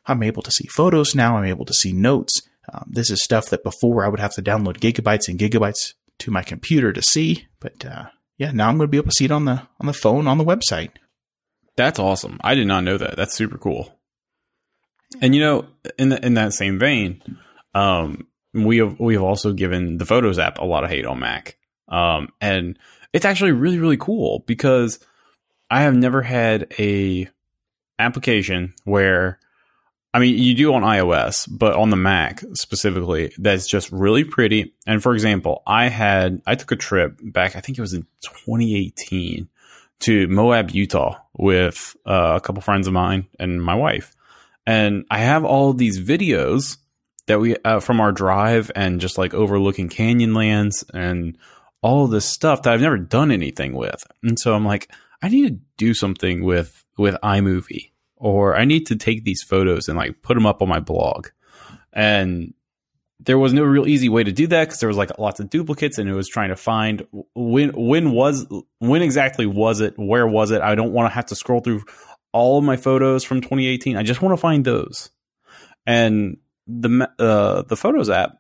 I'm 0.07 0.23
able 0.23 0.43
to 0.43 0.51
see 0.51 0.67
photos 0.67 1.15
now. 1.15 1.37
I'm 1.37 1.45
able 1.45 1.65
to 1.65 1.75
see 1.75 1.93
notes. 1.93 2.43
Um, 2.73 2.85
this 2.89 3.11
is 3.11 3.23
stuff 3.23 3.51
that 3.51 3.65
before 3.65 4.05
I 4.05 4.09
would 4.09 4.21
have 4.21 4.35
to 4.35 4.43
download 4.43 4.79
gigabytes 4.79 5.29
and 5.29 5.39
gigabytes 5.39 5.95
to 6.21 6.31
my 6.31 6.43
computer 6.43 6.93
to 6.93 7.03
see. 7.03 7.47
But 7.61 7.85
uh, 7.85 8.07
yeah, 8.39 8.53
now 8.53 8.69
I'm 8.69 8.77
going 8.77 8.89
to 8.89 8.91
be 8.91 8.97
able 8.97 9.11
to 9.11 9.17
see 9.17 9.27
it 9.27 9.31
on 9.31 9.45
the 9.45 9.63
on 9.81 9.87
the 9.87 9.93
phone 9.93 10.27
on 10.27 10.39
the 10.39 10.45
website. 10.45 10.91
That's 11.77 11.99
awesome. 11.99 12.39
I 12.43 12.55
did 12.55 12.67
not 12.67 12.85
know 12.85 12.97
that. 12.99 13.17
That's 13.17 13.35
super 13.35 13.59
cool. 13.59 13.99
And 15.21 15.35
you 15.35 15.41
know, 15.41 15.67
in 15.99 16.11
the, 16.11 16.25
in 16.25 16.35
that 16.35 16.53
same 16.53 16.79
vein, 16.79 17.23
um, 17.75 18.27
we 18.53 18.79
have 18.79 18.99
we 18.99 19.15
have 19.15 19.23
also 19.23 19.53
given 19.53 19.99
the 19.99 20.07
Photos 20.07 20.39
app 20.39 20.59
a 20.59 20.65
lot 20.65 20.85
of 20.85 20.91
hate 20.91 21.07
on 21.07 21.21
Mac, 21.21 21.57
um, 21.89 22.29
and 22.41 22.79
it's 23.13 23.25
actually 23.25 23.53
really 23.53 23.79
really 23.79 23.97
cool 23.97 24.45
because 24.47 24.99
I 25.75 25.81
have 25.81 25.97
never 25.97 26.23
had 26.23 26.73
a 26.79 27.29
application 27.99 28.75
where, 28.85 29.41
I 30.15 30.21
mean, 30.21 30.39
you 30.39 30.55
do 30.55 30.73
on 30.73 30.83
iOS, 30.83 31.49
but 31.51 31.75
on 31.75 31.91
the 31.91 31.97
Mac 31.97 32.45
specifically, 32.53 33.33
that's 33.39 33.67
just 33.67 33.91
really 33.91 34.23
pretty. 34.23 34.73
And 34.87 35.03
for 35.03 35.15
example, 35.15 35.65
I 35.67 35.89
had 35.89 36.41
I 36.47 36.55
took 36.55 36.71
a 36.71 36.77
trip 36.77 37.19
back, 37.21 37.57
I 37.57 37.61
think 37.61 37.77
it 37.77 37.81
was 37.81 37.93
in 37.93 38.07
2018 38.23 39.49
to 40.03 40.29
Moab, 40.29 40.71
Utah 40.71 41.19
with 41.37 41.97
uh, 42.07 42.35
a 42.37 42.41
couple 42.41 42.63
friends 42.63 42.87
of 42.87 42.93
mine 42.93 43.27
and 43.41 43.61
my 43.61 43.75
wife. 43.75 44.15
And 44.65 45.05
I 45.11 45.19
have 45.19 45.45
all 45.45 45.73
these 45.73 45.99
videos 45.99 46.77
that 47.27 47.41
we 47.41 47.57
uh, 47.65 47.81
from 47.81 48.01
our 48.01 48.13
drive 48.13 48.71
and 48.77 49.01
just 49.01 49.19
like 49.19 49.35
overlooking 49.35 49.89
Canyonlands 49.89 50.85
and 50.95 51.37
all 51.83 52.07
this 52.07 52.27
stuff 52.27 52.63
that 52.63 52.73
I've 52.73 52.81
never 52.81 52.97
done 52.97 53.33
anything 53.33 53.75
with. 53.75 54.07
And 54.23 54.39
so 54.39 54.55
I'm 54.55 54.65
like, 54.65 54.89
I 55.25 55.29
need 55.29 55.49
to 55.49 55.59
do 55.79 55.95
something 55.95 56.45
with 56.45 56.85
with 56.99 57.17
iMovie 57.23 57.93
or 58.17 58.55
I 58.55 58.67
need 58.67 58.87
to 58.89 58.97
take 58.97 59.25
these 59.25 59.43
photos 59.43 59.89
and 59.89 59.97
like 59.97 60.21
put 60.21 60.35
them 60.35 60.45
up 60.45 60.61
on 60.61 60.69
my 60.69 60.81
blog. 60.81 61.29
And 61.95 62.53
there 63.21 63.39
was 63.39 63.55
no 63.55 63.63
real 63.63 63.89
easy 63.89 64.11
way 64.11 64.23
to 64.23 64.33
do 64.33 64.47
that 64.49 64.65
because 64.65 64.81
there 64.81 64.89
was 64.89 64.99
like 64.99 65.19
lots 65.19 65.41
of 65.41 65.49
duplicates 65.49 65.97
and 65.97 66.11
it 66.11 66.13
was 66.13 66.29
trying 66.29 66.51
to 66.51 66.57
find 66.57 67.07
when 67.35 67.71
when 67.71 68.11
was 68.11 68.47
when 68.81 69.01
exactly 69.01 69.47
was 69.47 69.81
it? 69.81 69.95
Where 69.97 70.27
was 70.27 70.51
it? 70.51 70.61
I 70.61 70.75
don't 70.75 70.93
want 70.93 71.11
to 71.11 71.15
have 71.15 71.27
to 71.27 71.35
scroll 71.35 71.61
through 71.61 71.85
all 72.33 72.59
of 72.59 72.65
my 72.65 72.77
photos 72.77 73.23
from 73.23 73.41
2018 73.41 73.97
i 73.97 74.03
just 74.03 74.21
want 74.21 74.35
to 74.35 74.37
find 74.37 74.63
those. 74.63 75.09
And 75.87 76.37
the 76.67 77.11
uh, 77.19 77.63
the 77.63 77.77
photos 77.79 78.11
app 78.11 78.37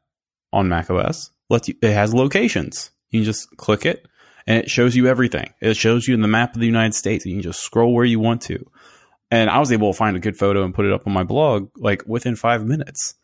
on 0.53 0.69
mac 0.69 0.91
os 0.91 1.31
lets 1.49 1.67
you 1.67 1.77
it 1.81 1.95
has 1.95 2.13
locations. 2.13 2.91
You 3.09 3.21
can 3.21 3.25
just 3.25 3.57
click 3.57 3.87
it 3.87 4.07
and 4.47 4.59
it 4.59 4.71
shows 4.71 4.95
you 4.97 5.07
everything 5.07 5.53
it 5.61 5.77
shows 5.77 6.07
you 6.09 6.15
in 6.15 6.21
the 6.23 6.29
map 6.29 6.55
of 6.55 6.61
the 6.61 6.67
united 6.67 6.95
states 6.95 7.25
you 7.27 7.33
can 7.35 7.43
just 7.43 7.61
scroll 7.63 7.95
where 7.95 8.05
you 8.05 8.19
want 8.21 8.43
to 8.43 8.65
and 9.31 9.49
i 9.51 9.59
was 9.59 9.73
able 9.73 9.93
to 9.93 9.97
find 9.97 10.17
a 10.17 10.21
good 10.21 10.37
photo 10.37 10.65
and 10.65 10.75
put 10.75 10.85
it 10.87 10.93
up 10.93 11.07
on 11.07 11.13
my 11.13 11.25
blog 11.25 11.69
like 11.77 12.03
within 12.07 12.37
five 12.37 12.65
minutes 12.65 13.15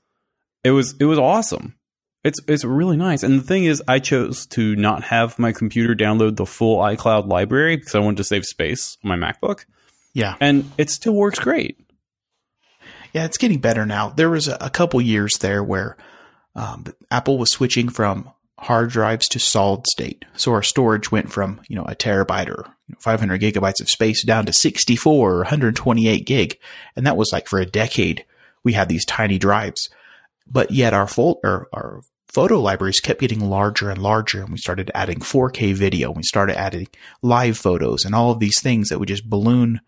it 0.62 0.72
was 0.72 0.94
it 1.00 1.06
was 1.06 1.18
awesome. 1.18 1.76
It's 2.22 2.38
it's 2.46 2.66
really 2.66 2.98
nice. 2.98 3.22
And 3.22 3.40
the 3.40 3.42
thing 3.42 3.64
is, 3.64 3.82
I 3.88 3.98
chose 3.98 4.44
to 4.48 4.76
not 4.76 5.04
have 5.04 5.38
my 5.38 5.52
computer 5.52 5.94
download 5.94 6.36
the 6.36 6.44
full 6.44 6.76
iCloud 6.76 7.26
library 7.28 7.76
because 7.78 7.94
I 7.94 7.98
wanted 8.00 8.18
to 8.18 8.24
save 8.24 8.44
space 8.44 8.98
on 9.02 9.08
my 9.08 9.16
MacBook, 9.32 9.64
Yeah, 10.12 10.36
and 10.38 10.70
it 10.76 10.90
still 10.90 11.14
works 11.14 11.38
great. 11.38 11.78
yeah, 13.14 13.24
it's 13.24 13.38
getting 13.38 13.58
better 13.58 13.86
now. 13.86 14.10
There 14.10 14.28
was 14.28 14.48
a, 14.48 14.58
a 14.60 14.68
couple 14.68 15.00
years 15.00 15.32
there 15.40 15.64
where 15.64 15.96
um, 16.54 16.84
Apple 17.10 17.38
was 17.38 17.50
switching 17.50 17.88
from 17.88 18.30
hard 18.60 18.90
drives 18.90 19.26
to 19.28 19.38
solid 19.38 19.86
state, 19.86 20.24
so 20.36 20.52
our 20.52 20.62
storage 20.62 21.10
went 21.10 21.32
from 21.32 21.60
you 21.68 21.76
know 21.76 21.84
a 21.84 21.94
terabyte 21.94 22.48
or 22.48 22.66
500 22.98 23.40
gigabytes 23.40 23.80
of 23.80 23.88
space 23.88 24.24
down 24.24 24.46
to 24.46 24.52
64 24.52 25.32
or 25.32 25.36
128 25.38 26.26
gig, 26.26 26.58
and 26.96 27.06
that 27.06 27.16
was 27.16 27.30
like 27.32 27.48
for 27.48 27.58
a 27.58 27.66
decade 27.66 28.24
we 28.62 28.74
had 28.74 28.88
these 28.88 29.04
tiny 29.04 29.38
drives. 29.38 29.88
But 30.46 30.70
yet 30.70 30.92
our 30.92 31.08
or 31.16 31.68
our 31.72 32.02
photo 32.28 32.60
libraries 32.60 33.00
kept 33.00 33.20
getting 33.20 33.40
larger 33.40 33.90
and 33.90 34.02
larger, 34.02 34.42
and 34.42 34.50
we 34.50 34.58
started 34.58 34.90
adding 34.94 35.20
4K 35.20 35.74
video. 35.74 36.10
We 36.10 36.22
started 36.22 36.58
adding 36.58 36.88
live 37.22 37.58
photos 37.58 38.04
and 38.04 38.14
all 38.14 38.30
of 38.30 38.40
these 38.40 38.60
things 38.60 38.88
that 38.88 38.98
would 38.98 39.08
just 39.08 39.28
balloon 39.28 39.80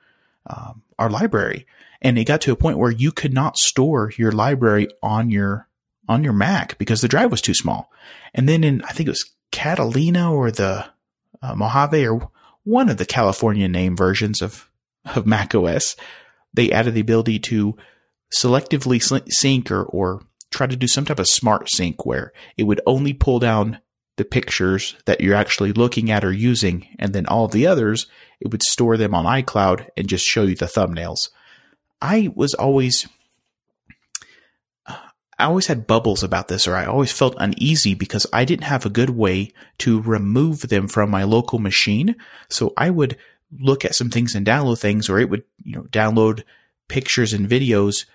um, 0.47 0.83
our 0.99 1.11
library. 1.11 1.67
And 2.01 2.19
it 2.19 2.25
got 2.25 2.41
to 2.43 2.53
a 2.53 2.57
point 2.57 2.79
where 2.79 2.91
you 2.91 3.13
could 3.13 3.33
not 3.33 3.59
store 3.59 4.13
your 4.17 4.33
library 4.33 4.89
on 5.03 5.31
your 5.31 5.69
on 6.13 6.25
your 6.25 6.33
Mac 6.33 6.79
because 6.79 7.01
the 7.01 7.09
drive 7.09 7.31
was 7.31 7.41
too 7.41 7.55
small. 7.55 7.91
And 8.35 8.49
then 8.49 8.63
in 8.65 8.83
I 8.83 8.93
think 8.93 9.09
it 9.09 9.13
was 9.13 9.33
Catalina 9.51 10.33
or 10.33 10.51
the 10.51 10.87
uh, 11.43 11.55
Mojave 11.55 12.07
or 12.07 12.31
one 12.65 12.89
of 12.89 12.99
the 12.99 13.07
California 13.07 13.69
name 13.69 13.97
versions 13.97 14.41
of 14.41 14.69
of 15.17 15.27
Mac 15.27 15.55
OS, 15.55 15.97
they 16.55 16.71
added 16.71 16.95
the 16.95 17.01
ability 17.01 17.39
to 17.41 17.77
selectively 18.39 19.03
sync 19.31 19.71
or, 19.71 19.83
or 19.85 20.23
try 20.51 20.67
to 20.67 20.77
do 20.77 20.87
some 20.87 21.05
type 21.05 21.19
of 21.19 21.27
smart 21.27 21.69
sync 21.71 22.07
where 22.07 22.33
it 22.57 22.65
would 22.65 22.81
only 22.87 23.13
pull 23.13 23.39
down 23.39 23.81
the 24.17 24.25
pictures 24.25 24.95
that 25.07 25.21
you're 25.21 25.35
actually 25.35 25.73
looking 25.73 26.11
at 26.11 26.25
or 26.25 26.33
using, 26.33 26.87
and 26.99 27.15
then 27.15 27.27
all 27.27 27.49
the 27.49 27.67
others, 27.67 28.07
it 28.41 28.51
would 28.51 28.63
store 28.63 28.97
them 28.97 29.15
on 29.15 29.25
iCloud 29.25 29.89
and 29.97 30.09
just 30.09 30.25
show 30.25 30.43
you 30.43 30.55
the 30.55 30.67
thumbnails. 30.67 31.31
I 32.01 32.31
was 32.35 32.53
always 32.55 33.09
I 35.43 35.47
always 35.47 35.67
had 35.67 35.89
bubbles 35.89 36.23
about 36.23 36.47
this, 36.47 36.69
or 36.69 36.77
I 36.77 36.85
always 36.85 37.11
felt 37.11 37.35
uneasy 37.37 37.95
because 37.95 38.29
I 38.33 38.45
didn't 38.45 38.65
have 38.65 38.87
a 38.87 38.91
good 38.91 39.11
way 39.11 39.51
to 39.79 40.01
remove 40.01 40.69
them 40.69 40.87
from 40.87 41.11
my 41.11 41.25
local 41.25 41.59
machine. 41.59 42.15
So 42.49 42.73
I 42.77 42.91
would 42.91 43.17
look 43.59 43.85
at 43.85 43.97
some 43.97 44.09
things 44.09 44.37
and 44.37 44.47
download 44.47 44.79
things, 44.79 45.11
or 45.11 45.19
it 45.19 45.29
would, 45.29 45.43
you 45.65 45.75
know, 45.75 45.83
download 45.83 46.45
pictures 46.87 47.33
and 47.33 47.49
videos 47.49 48.07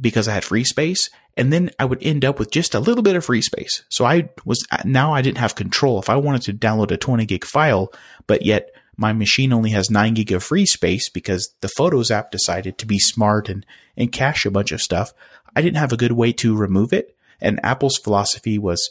because 0.00 0.28
I 0.28 0.34
had 0.34 0.44
free 0.44 0.62
space. 0.62 1.10
And 1.36 1.52
then 1.52 1.70
I 1.80 1.84
would 1.84 2.00
end 2.00 2.24
up 2.24 2.38
with 2.38 2.52
just 2.52 2.76
a 2.76 2.80
little 2.80 3.02
bit 3.02 3.16
of 3.16 3.24
free 3.24 3.42
space. 3.42 3.82
So 3.88 4.04
I 4.04 4.28
was, 4.44 4.64
now 4.84 5.12
I 5.12 5.20
didn't 5.20 5.38
have 5.38 5.56
control. 5.56 5.98
If 5.98 6.08
I 6.08 6.14
wanted 6.14 6.42
to 6.42 6.52
download 6.52 6.92
a 6.92 6.96
20 6.96 7.26
gig 7.26 7.44
file, 7.44 7.92
but 8.28 8.42
yet 8.46 8.70
my 8.98 9.12
machine 9.12 9.52
only 9.52 9.70
has 9.70 9.90
9 9.90 10.12
gig 10.14 10.32
of 10.32 10.42
free 10.42 10.66
space 10.66 11.08
because 11.08 11.54
the 11.60 11.68
Photos 11.68 12.10
app 12.10 12.32
decided 12.32 12.76
to 12.76 12.86
be 12.86 12.98
smart 12.98 13.48
and, 13.48 13.64
and 13.96 14.12
cache 14.12 14.44
a 14.44 14.50
bunch 14.50 14.72
of 14.72 14.82
stuff, 14.82 15.14
I 15.54 15.62
didn't 15.62 15.78
have 15.78 15.92
a 15.92 15.96
good 15.96 16.12
way 16.12 16.32
to 16.34 16.56
remove 16.56 16.92
it. 16.92 17.16
And 17.40 17.64
Apple's 17.64 17.96
philosophy 17.96 18.58
was 18.58 18.90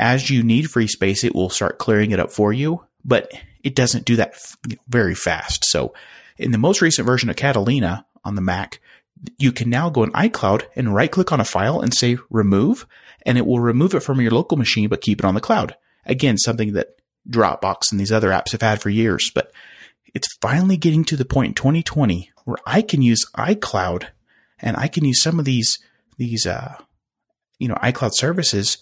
as 0.00 0.30
you 0.30 0.42
need 0.42 0.70
free 0.70 0.88
space, 0.88 1.22
it 1.22 1.34
will 1.34 1.50
start 1.50 1.78
clearing 1.78 2.10
it 2.10 2.18
up 2.18 2.32
for 2.32 2.52
you, 2.52 2.84
but 3.04 3.30
it 3.62 3.74
doesn't 3.74 4.06
do 4.06 4.16
that 4.16 4.34
very 4.88 5.14
fast. 5.14 5.66
So 5.66 5.92
in 6.38 6.50
the 6.50 6.58
most 6.58 6.80
recent 6.80 7.06
version 7.06 7.28
of 7.28 7.36
Catalina 7.36 8.06
on 8.24 8.36
the 8.36 8.40
Mac, 8.40 8.80
you 9.38 9.52
can 9.52 9.68
now 9.68 9.90
go 9.90 10.02
in 10.02 10.10
iCloud 10.12 10.64
and 10.74 10.94
right 10.94 11.12
click 11.12 11.32
on 11.32 11.40
a 11.40 11.44
file 11.44 11.80
and 11.80 11.94
say 11.94 12.16
remove, 12.30 12.86
and 13.26 13.36
it 13.36 13.46
will 13.46 13.60
remove 13.60 13.94
it 13.94 14.00
from 14.00 14.22
your 14.22 14.32
local 14.32 14.56
machine, 14.56 14.88
but 14.88 15.02
keep 15.02 15.18
it 15.18 15.24
on 15.24 15.34
the 15.34 15.40
cloud. 15.40 15.76
Again, 16.06 16.38
something 16.38 16.72
that 16.72 16.96
Dropbox 17.28 17.90
and 17.90 18.00
these 18.00 18.12
other 18.12 18.30
apps 18.30 18.52
have 18.52 18.62
had 18.62 18.80
for 18.80 18.90
years, 18.90 19.30
but 19.34 19.52
it's 20.14 20.28
finally 20.40 20.76
getting 20.76 21.04
to 21.04 21.16
the 21.16 21.24
point 21.24 21.48
in 21.48 21.54
2020 21.54 22.30
where 22.44 22.58
I 22.66 22.82
can 22.82 23.02
use 23.02 23.24
iCloud 23.36 24.06
and 24.58 24.76
I 24.76 24.88
can 24.88 25.04
use 25.04 25.22
some 25.22 25.38
of 25.38 25.44
these 25.44 25.78
these 26.16 26.46
uh, 26.46 26.76
you 27.58 27.68
know 27.68 27.74
iCloud 27.76 28.12
services 28.14 28.78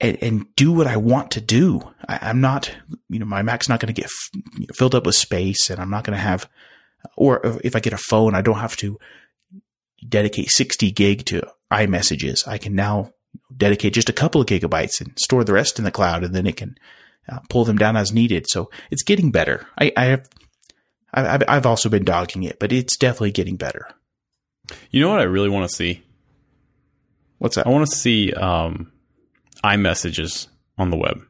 and, 0.00 0.18
and, 0.22 0.46
do 0.54 0.72
what 0.72 0.86
I 0.86 0.96
want 0.96 1.32
to 1.32 1.40
do. 1.40 1.82
I, 2.08 2.30
am 2.30 2.40
not 2.40 2.72
you 3.08 3.18
know 3.18 3.26
my 3.26 3.42
Mac's 3.42 3.68
not 3.68 3.80
going 3.80 3.92
to 3.92 4.00
get 4.00 4.10
f- 4.10 4.76
filled 4.76 4.94
up 4.94 5.06
with 5.06 5.14
space, 5.14 5.70
and 5.70 5.80
I'm 5.80 5.90
not 5.90 6.04
going 6.04 6.16
to 6.16 6.22
have 6.22 6.48
or 7.16 7.58
if 7.62 7.76
I 7.76 7.80
get 7.80 7.92
a 7.92 7.98
phone, 7.98 8.34
I 8.34 8.42
don't 8.42 8.58
have 8.58 8.76
to 8.78 8.98
dedicate 10.06 10.50
60 10.50 10.90
gig 10.92 11.24
to 11.26 11.42
iMessages. 11.72 12.46
I 12.46 12.58
can 12.58 12.74
now 12.74 13.12
dedicate 13.56 13.94
just 13.94 14.08
a 14.08 14.14
couple 14.14 14.40
of 14.40 14.46
gigabytes 14.46 15.00
and 15.00 15.18
store 15.18 15.44
the 15.44 15.52
rest 15.52 15.78
in 15.78 15.84
the 15.84 15.90
cloud, 15.90 16.24
and 16.24 16.34
then 16.34 16.46
it 16.46 16.56
can 16.56 16.76
uh, 17.28 17.40
pull 17.48 17.64
them 17.64 17.76
down 17.76 17.96
as 17.96 18.12
needed. 18.12 18.46
So 18.48 18.70
it's 18.90 19.02
getting 19.02 19.30
better. 19.30 19.66
I, 19.78 19.92
I 19.96 20.04
have 20.06 20.28
I've, 21.12 21.42
I've 21.48 21.66
also 21.66 21.88
been 21.88 22.04
dogging 22.04 22.42
it, 22.42 22.58
but 22.58 22.72
it's 22.72 22.96
definitely 22.96 23.32
getting 23.32 23.56
better. 23.56 23.88
You 24.90 25.00
know 25.00 25.10
what 25.10 25.20
I 25.20 25.24
really 25.24 25.48
want 25.48 25.68
to 25.68 25.74
see? 25.74 26.02
What's 27.38 27.56
that? 27.56 27.66
I 27.66 27.70
want 27.70 27.88
to 27.88 27.96
see 27.96 28.32
um, 28.32 28.92
iMessages 29.64 30.48
on 30.76 30.90
the 30.90 30.96
web. 30.96 31.20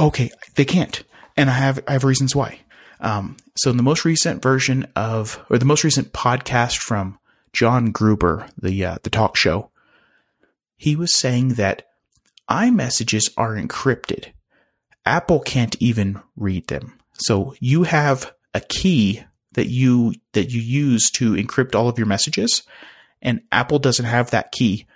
Okay, 0.00 0.30
they 0.54 0.64
can't, 0.64 1.02
and 1.36 1.50
I 1.50 1.54
have 1.54 1.80
I 1.86 1.92
have 1.92 2.04
reasons 2.04 2.34
why. 2.34 2.60
Um, 3.00 3.36
so 3.56 3.70
in 3.70 3.76
the 3.76 3.82
most 3.82 4.04
recent 4.04 4.42
version 4.42 4.86
of, 4.96 5.44
or 5.50 5.58
the 5.58 5.64
most 5.64 5.84
recent 5.84 6.12
podcast 6.12 6.78
from 6.78 7.18
John 7.52 7.90
Gruber, 7.92 8.48
the 8.60 8.84
uh, 8.84 8.98
the 9.02 9.10
talk 9.10 9.36
show, 9.36 9.70
he 10.76 10.96
was 10.96 11.16
saying 11.16 11.50
that 11.54 11.86
iMessages 12.50 13.30
are 13.36 13.54
encrypted. 13.54 14.28
Apple 15.08 15.40
can't 15.40 15.74
even 15.80 16.20
read 16.36 16.66
them. 16.66 16.92
So 17.14 17.54
you 17.60 17.84
have 17.84 18.30
a 18.52 18.60
key 18.60 19.24
that 19.52 19.68
you 19.68 20.12
that 20.34 20.50
you 20.50 20.60
use 20.60 21.10
to 21.12 21.32
encrypt 21.32 21.74
all 21.74 21.88
of 21.88 21.98
your 21.98 22.06
messages, 22.06 22.62
and 23.22 23.40
Apple 23.50 23.78
doesn't 23.78 24.04
have 24.04 24.30
that 24.30 24.52
key, 24.52 24.86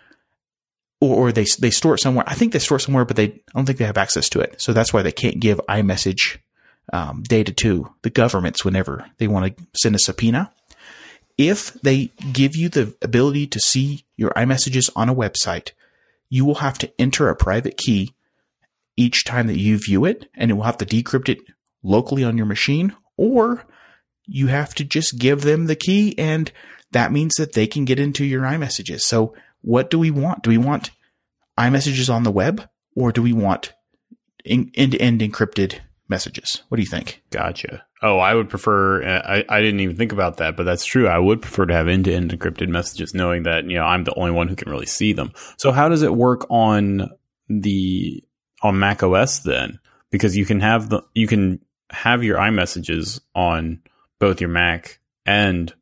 or, 1.01 1.17
or 1.17 1.33
they 1.33 1.47
they 1.59 1.71
store 1.71 1.95
it 1.95 2.01
somewhere. 2.01 2.25
I 2.27 2.35
think 2.35 2.53
they 2.53 2.59
store 2.59 2.77
it 2.77 2.81
somewhere, 2.81 3.07
but 3.07 3.17
they 3.17 3.25
I 3.25 3.41
don't 3.55 3.65
think 3.65 3.79
they 3.79 3.87
have 3.87 3.97
access 3.97 4.29
to 4.31 4.41
it. 4.41 4.61
So 4.61 4.75
that's 4.75 4.93
why 4.93 5.01
they 5.01 5.13
can't 5.13 5.41
give 5.41 5.59
iMessage 5.67 6.39
um, 6.93 7.23
data 7.23 7.53
to 7.55 7.91
the 8.03 8.11
governments 8.11 8.67
whenever 8.67 9.07
they 9.17 9.29
want 9.29 9.57
to 9.57 9.67
send 9.75 9.95
a 9.95 9.99
subpoena. 9.99 10.53
If 11.39 11.73
they 11.81 12.11
give 12.33 12.55
you 12.55 12.69
the 12.69 12.95
ability 13.01 13.47
to 13.47 13.59
see 13.59 14.05
your 14.19 14.31
iMessages 14.33 14.91
on 14.95 15.09
a 15.09 15.15
website, 15.15 15.73
you 16.29 16.45
will 16.45 16.57
have 16.57 16.77
to 16.79 16.93
enter 17.01 17.31
a 17.31 17.35
private 17.35 17.79
key 17.79 18.15
each 19.03 19.25
time 19.25 19.47
that 19.49 19.59
you 19.59 19.79
view 19.79 20.05
it, 20.05 20.29
and 20.35 20.51
it 20.51 20.55
will 20.55 20.63
have 20.63 20.79
to 20.79 20.87
decrypt 20.87 21.29
it 21.29 21.39
locally 21.83 22.25
on 22.25 22.37
your 22.37 22.47
machine, 22.47 22.95
or 23.17 23.65
you 24.27 24.47
have 24.47 24.75
to 24.75 24.85
just 24.85 25.19
give 25.19 25.43
them 25.43 25.67
the 25.67 25.77
key 25.77 26.17
and 26.19 26.53
that 26.93 27.13
means 27.13 27.35
that 27.35 27.55
they 27.55 27.67
can 27.67 27.85
get 27.85 27.99
into 27.99 28.25
your 28.25 28.43
iMessages. 28.43 29.01
So 29.01 29.35
what 29.63 29.91
do 29.91 29.99
we 29.99 30.11
want? 30.11 30.43
Do 30.43 30.51
we 30.51 30.59
want 30.59 30.91
iMessages 31.59 32.13
on 32.13 32.23
the 32.23 32.31
web 32.31 32.69
or 32.95 33.13
do 33.13 33.23
we 33.23 33.33
want 33.33 33.73
end 34.45 34.73
to 34.75 34.99
end 34.99 35.21
encrypted 35.21 35.81
messages? 36.09 36.63
What 36.69 36.77
do 36.77 36.83
you 36.83 36.89
think? 36.89 37.23
Gotcha. 37.31 37.85
Oh, 38.03 38.19
I 38.19 38.35
would 38.35 38.49
prefer, 38.49 39.03
I, 39.05 39.45
I 39.49 39.61
didn't 39.61 39.81
even 39.81 39.97
think 39.97 40.13
about 40.13 40.37
that, 40.39 40.57
but 40.57 40.65
that's 40.65 40.85
true. 40.85 41.09
I 41.09 41.19
would 41.19 41.41
prefer 41.41 41.67
to 41.67 41.75
have 41.75 41.89
end 41.89 42.05
to 42.07 42.15
end 42.15 42.31
encrypted 42.31 42.69
messages 42.69 43.15
knowing 43.15 43.45
that, 43.45 43.65
you 43.65 43.77
know, 43.77 43.85
I'm 43.85 44.05
the 44.05 44.15
only 44.15 44.33
one 44.33 44.49
who 44.49 44.57
can 44.57 44.71
really 44.71 44.87
see 44.87 45.13
them. 45.13 45.33
So 45.57 45.73
how 45.73 45.89
does 45.89 46.03
it 46.03 46.15
work 46.15 46.47
on 46.51 47.11
the, 47.49 48.23
on 48.63 48.79
Mac 48.79 49.03
OS 49.03 49.41
then? 49.41 49.79
Because 50.11 50.37
you 50.37 50.45
can 50.45 50.61
have 50.61 50.89
the, 50.89 51.03
you 51.15 51.27
can 51.27 51.61
have 51.91 52.23
your 52.23 52.39
iMessages 52.39 53.21
on 53.35 53.83
both 54.19 54.41
your 54.41 54.51
Mac 54.51 55.01
and 55.27 55.73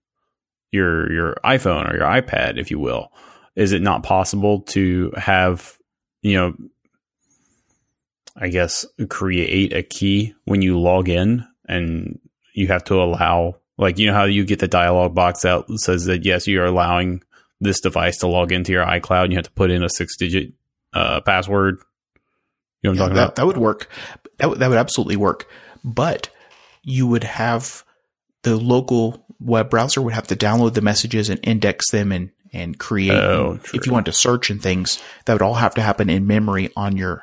your 0.73 1.13
your 1.13 1.35
iPhone 1.45 1.91
or 1.91 1.97
your 1.97 2.07
iPad, 2.07 2.59
if 2.59 2.71
you 2.71 2.79
will. 2.79 3.13
Is 3.57 3.73
it 3.73 3.83
not 3.83 4.03
possible 4.03 4.61
to 4.63 5.13
have, 5.17 5.77
you 6.23 6.35
know, 6.35 6.55
I 8.37 8.49
guess 8.49 8.87
create 9.09 9.73
a 9.73 9.83
key 9.83 10.35
when 10.45 10.63
you 10.63 10.79
log 10.79 11.09
in 11.09 11.45
and 11.69 12.21
you 12.55 12.69
have 12.69 12.85
to 12.85 12.95
allow 12.95 13.57
like 13.77 13.99
you 13.99 14.07
know 14.07 14.15
how 14.15 14.25
you 14.25 14.45
get 14.45 14.59
the 14.59 14.69
dialog 14.69 15.15
box 15.15 15.45
out 15.45 15.67
that 15.67 15.81
says 15.81 16.05
that 16.05 16.25
yes, 16.25 16.47
you 16.47 16.61
are 16.61 16.67
allowing 16.67 17.23
this 17.61 17.81
device 17.81 18.19
to 18.19 18.27
log 18.27 18.53
into 18.53 18.73
your 18.73 18.85
iCloud 18.85 19.25
and 19.25 19.33
you 19.33 19.39
have 19.39 19.45
to 19.47 19.53
put 19.53 19.71
in 19.71 19.83
a 19.83 19.89
six 19.89 20.17
digit 20.17 20.53
uh, 20.93 21.21
password. 21.21 21.79
You 22.83 22.93
know 22.93 22.93
what 22.93 22.95
I'm 22.95 22.95
yeah, 22.95 23.03
talking 23.03 23.15
that, 23.17 23.23
about? 23.23 23.37
That 23.37 23.47
would 23.47 23.57
work. 23.57 23.89
That, 24.39 24.45
w- 24.45 24.59
that 24.59 24.69
would 24.69 24.79
absolutely 24.79 25.17
work. 25.17 25.47
But 25.85 26.31
you 26.83 27.07
would 27.07 27.25
have 27.25 27.85
the 28.43 28.57
local 28.57 29.27
web 29.39 29.71
browser 29.71 30.01
would 30.03 30.15
have 30.15 30.27
to 30.29 30.37
download 30.37 30.75
the 30.75 30.81
messages 30.81 31.29
and 31.29 31.41
index 31.43 31.91
them 31.91 32.13
and 32.13 32.31
and 32.53 32.79
create. 32.79 33.13
Oh, 33.13 33.61
if 33.73 33.87
you 33.87 33.93
want 33.93 34.07
to 34.07 34.13
search 34.13 34.51
and 34.51 34.63
things, 34.63 35.03
that 35.25 35.35
would 35.35 35.43
all 35.43 35.55
have 35.55 35.75
to 35.75 35.83
happen 35.83 36.11
in 36.11 36.27
memory 36.27 36.71
on 36.77 36.97
your 36.97 37.23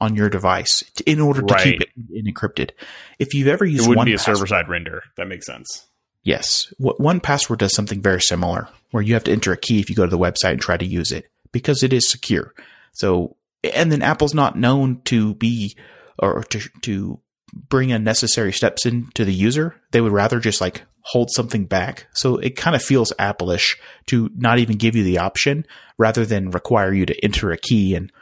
on 0.00 0.14
your 0.14 0.28
device 0.28 0.82
in 1.06 1.20
order 1.20 1.40
to 1.42 1.54
right. 1.54 1.64
keep 1.64 1.80
it 1.80 2.26
encrypted. 2.26 2.70
If 3.18 3.34
you've 3.34 3.48
ever 3.48 3.64
used, 3.64 3.84
it 3.84 3.88
wouldn't 3.88 4.06
be 4.06 4.14
a 4.14 4.18
server 4.18 4.46
side 4.46 4.68
render. 4.68 5.02
That 5.16 5.28
makes 5.28 5.46
sense. 5.46 5.86
Yes, 6.22 6.72
1Password 6.80 7.58
does 7.58 7.72
something 7.72 8.02
very 8.02 8.20
similar, 8.20 8.68
where 8.90 9.02
you 9.02 9.14
have 9.14 9.22
to 9.24 9.32
enter 9.32 9.52
a 9.52 9.56
key 9.56 9.78
if 9.78 9.88
you 9.88 9.94
go 9.94 10.04
to 10.04 10.10
the 10.10 10.18
website 10.18 10.52
and 10.52 10.60
try 10.60 10.76
to 10.76 10.84
use 10.84 11.12
it 11.12 11.30
because 11.52 11.84
it 11.84 11.92
is 11.92 12.10
secure. 12.10 12.52
So, 12.92 13.35
and 13.72 13.90
then 13.90 14.02
Apple's 14.02 14.34
not 14.34 14.56
known 14.56 15.00
to 15.04 15.34
be 15.34 15.76
or 16.18 16.42
to 16.44 16.60
to 16.82 17.20
bring 17.52 17.92
unnecessary 17.92 18.52
steps 18.52 18.86
into 18.86 19.24
the 19.24 19.32
user. 19.32 19.76
They 19.92 20.00
would 20.00 20.12
rather 20.12 20.40
just 20.40 20.60
like 20.60 20.82
hold 21.00 21.30
something 21.30 21.66
back. 21.66 22.06
So 22.12 22.36
it 22.36 22.56
kind 22.56 22.74
of 22.74 22.82
feels 22.82 23.12
Apple-ish 23.18 23.78
to 24.06 24.28
not 24.36 24.58
even 24.58 24.76
give 24.76 24.96
you 24.96 25.04
the 25.04 25.18
option 25.18 25.64
rather 25.96 26.26
than 26.26 26.50
require 26.50 26.92
you 26.92 27.06
to 27.06 27.24
enter 27.24 27.52
a 27.52 27.56
key 27.56 27.94
and 27.94 28.12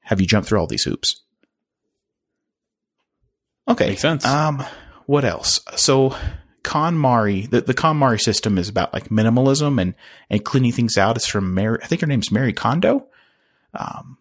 have 0.00 0.20
you 0.20 0.26
jump 0.26 0.46
through 0.46 0.58
all 0.58 0.66
these 0.66 0.82
hoops. 0.82 1.22
Okay. 3.68 3.90
Makes 3.90 4.02
sense. 4.02 4.24
Um, 4.26 4.64
what 5.06 5.24
else? 5.24 5.60
So 5.76 6.16
KonMari, 6.64 7.48
the, 7.48 7.60
the 7.60 7.74
KonMari 7.74 8.20
system 8.20 8.58
is 8.58 8.68
about 8.68 8.92
like 8.92 9.08
minimalism 9.08 9.80
and, 9.80 9.94
and 10.28 10.44
cleaning 10.44 10.72
things 10.72 10.98
out. 10.98 11.16
It's 11.16 11.28
from 11.28 11.54
Mary, 11.54 11.78
I 11.82 11.86
think 11.86 12.00
her 12.00 12.06
name's 12.08 12.32
Mary 12.32 12.52
Kondo. 12.52 13.06
Um, 13.72 14.18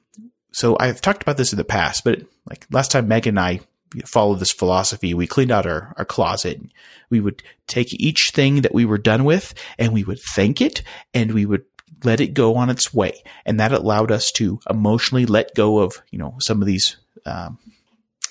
so 0.51 0.77
I've 0.79 1.01
talked 1.01 1.21
about 1.23 1.37
this 1.37 1.53
in 1.53 1.57
the 1.57 1.63
past, 1.63 2.03
but 2.03 2.21
like 2.49 2.65
last 2.71 2.91
time 2.91 3.07
Meg 3.07 3.27
and 3.27 3.39
I 3.39 3.61
followed 4.05 4.39
this 4.39 4.51
philosophy. 4.51 5.13
We 5.13 5.27
cleaned 5.27 5.51
out 5.51 5.65
our, 5.65 5.93
our 5.97 6.05
closet. 6.05 6.61
We 7.09 7.19
would 7.19 7.43
take 7.67 7.93
each 7.93 8.31
thing 8.33 8.61
that 8.61 8.73
we 8.73 8.85
were 8.85 8.97
done 8.97 9.23
with 9.23 9.53
and 9.77 9.93
we 9.93 10.03
would 10.03 10.19
thank 10.33 10.61
it 10.61 10.81
and 11.13 11.33
we 11.33 11.45
would 11.45 11.65
let 12.03 12.21
it 12.21 12.33
go 12.33 12.55
on 12.55 12.69
its 12.69 12.93
way. 12.93 13.21
And 13.45 13.59
that 13.59 13.71
allowed 13.71 14.11
us 14.11 14.31
to 14.33 14.59
emotionally 14.69 15.25
let 15.25 15.55
go 15.55 15.79
of, 15.79 16.01
you 16.09 16.19
know, 16.19 16.35
some 16.39 16.61
of 16.61 16.67
these, 16.67 16.97
um, 17.25 17.59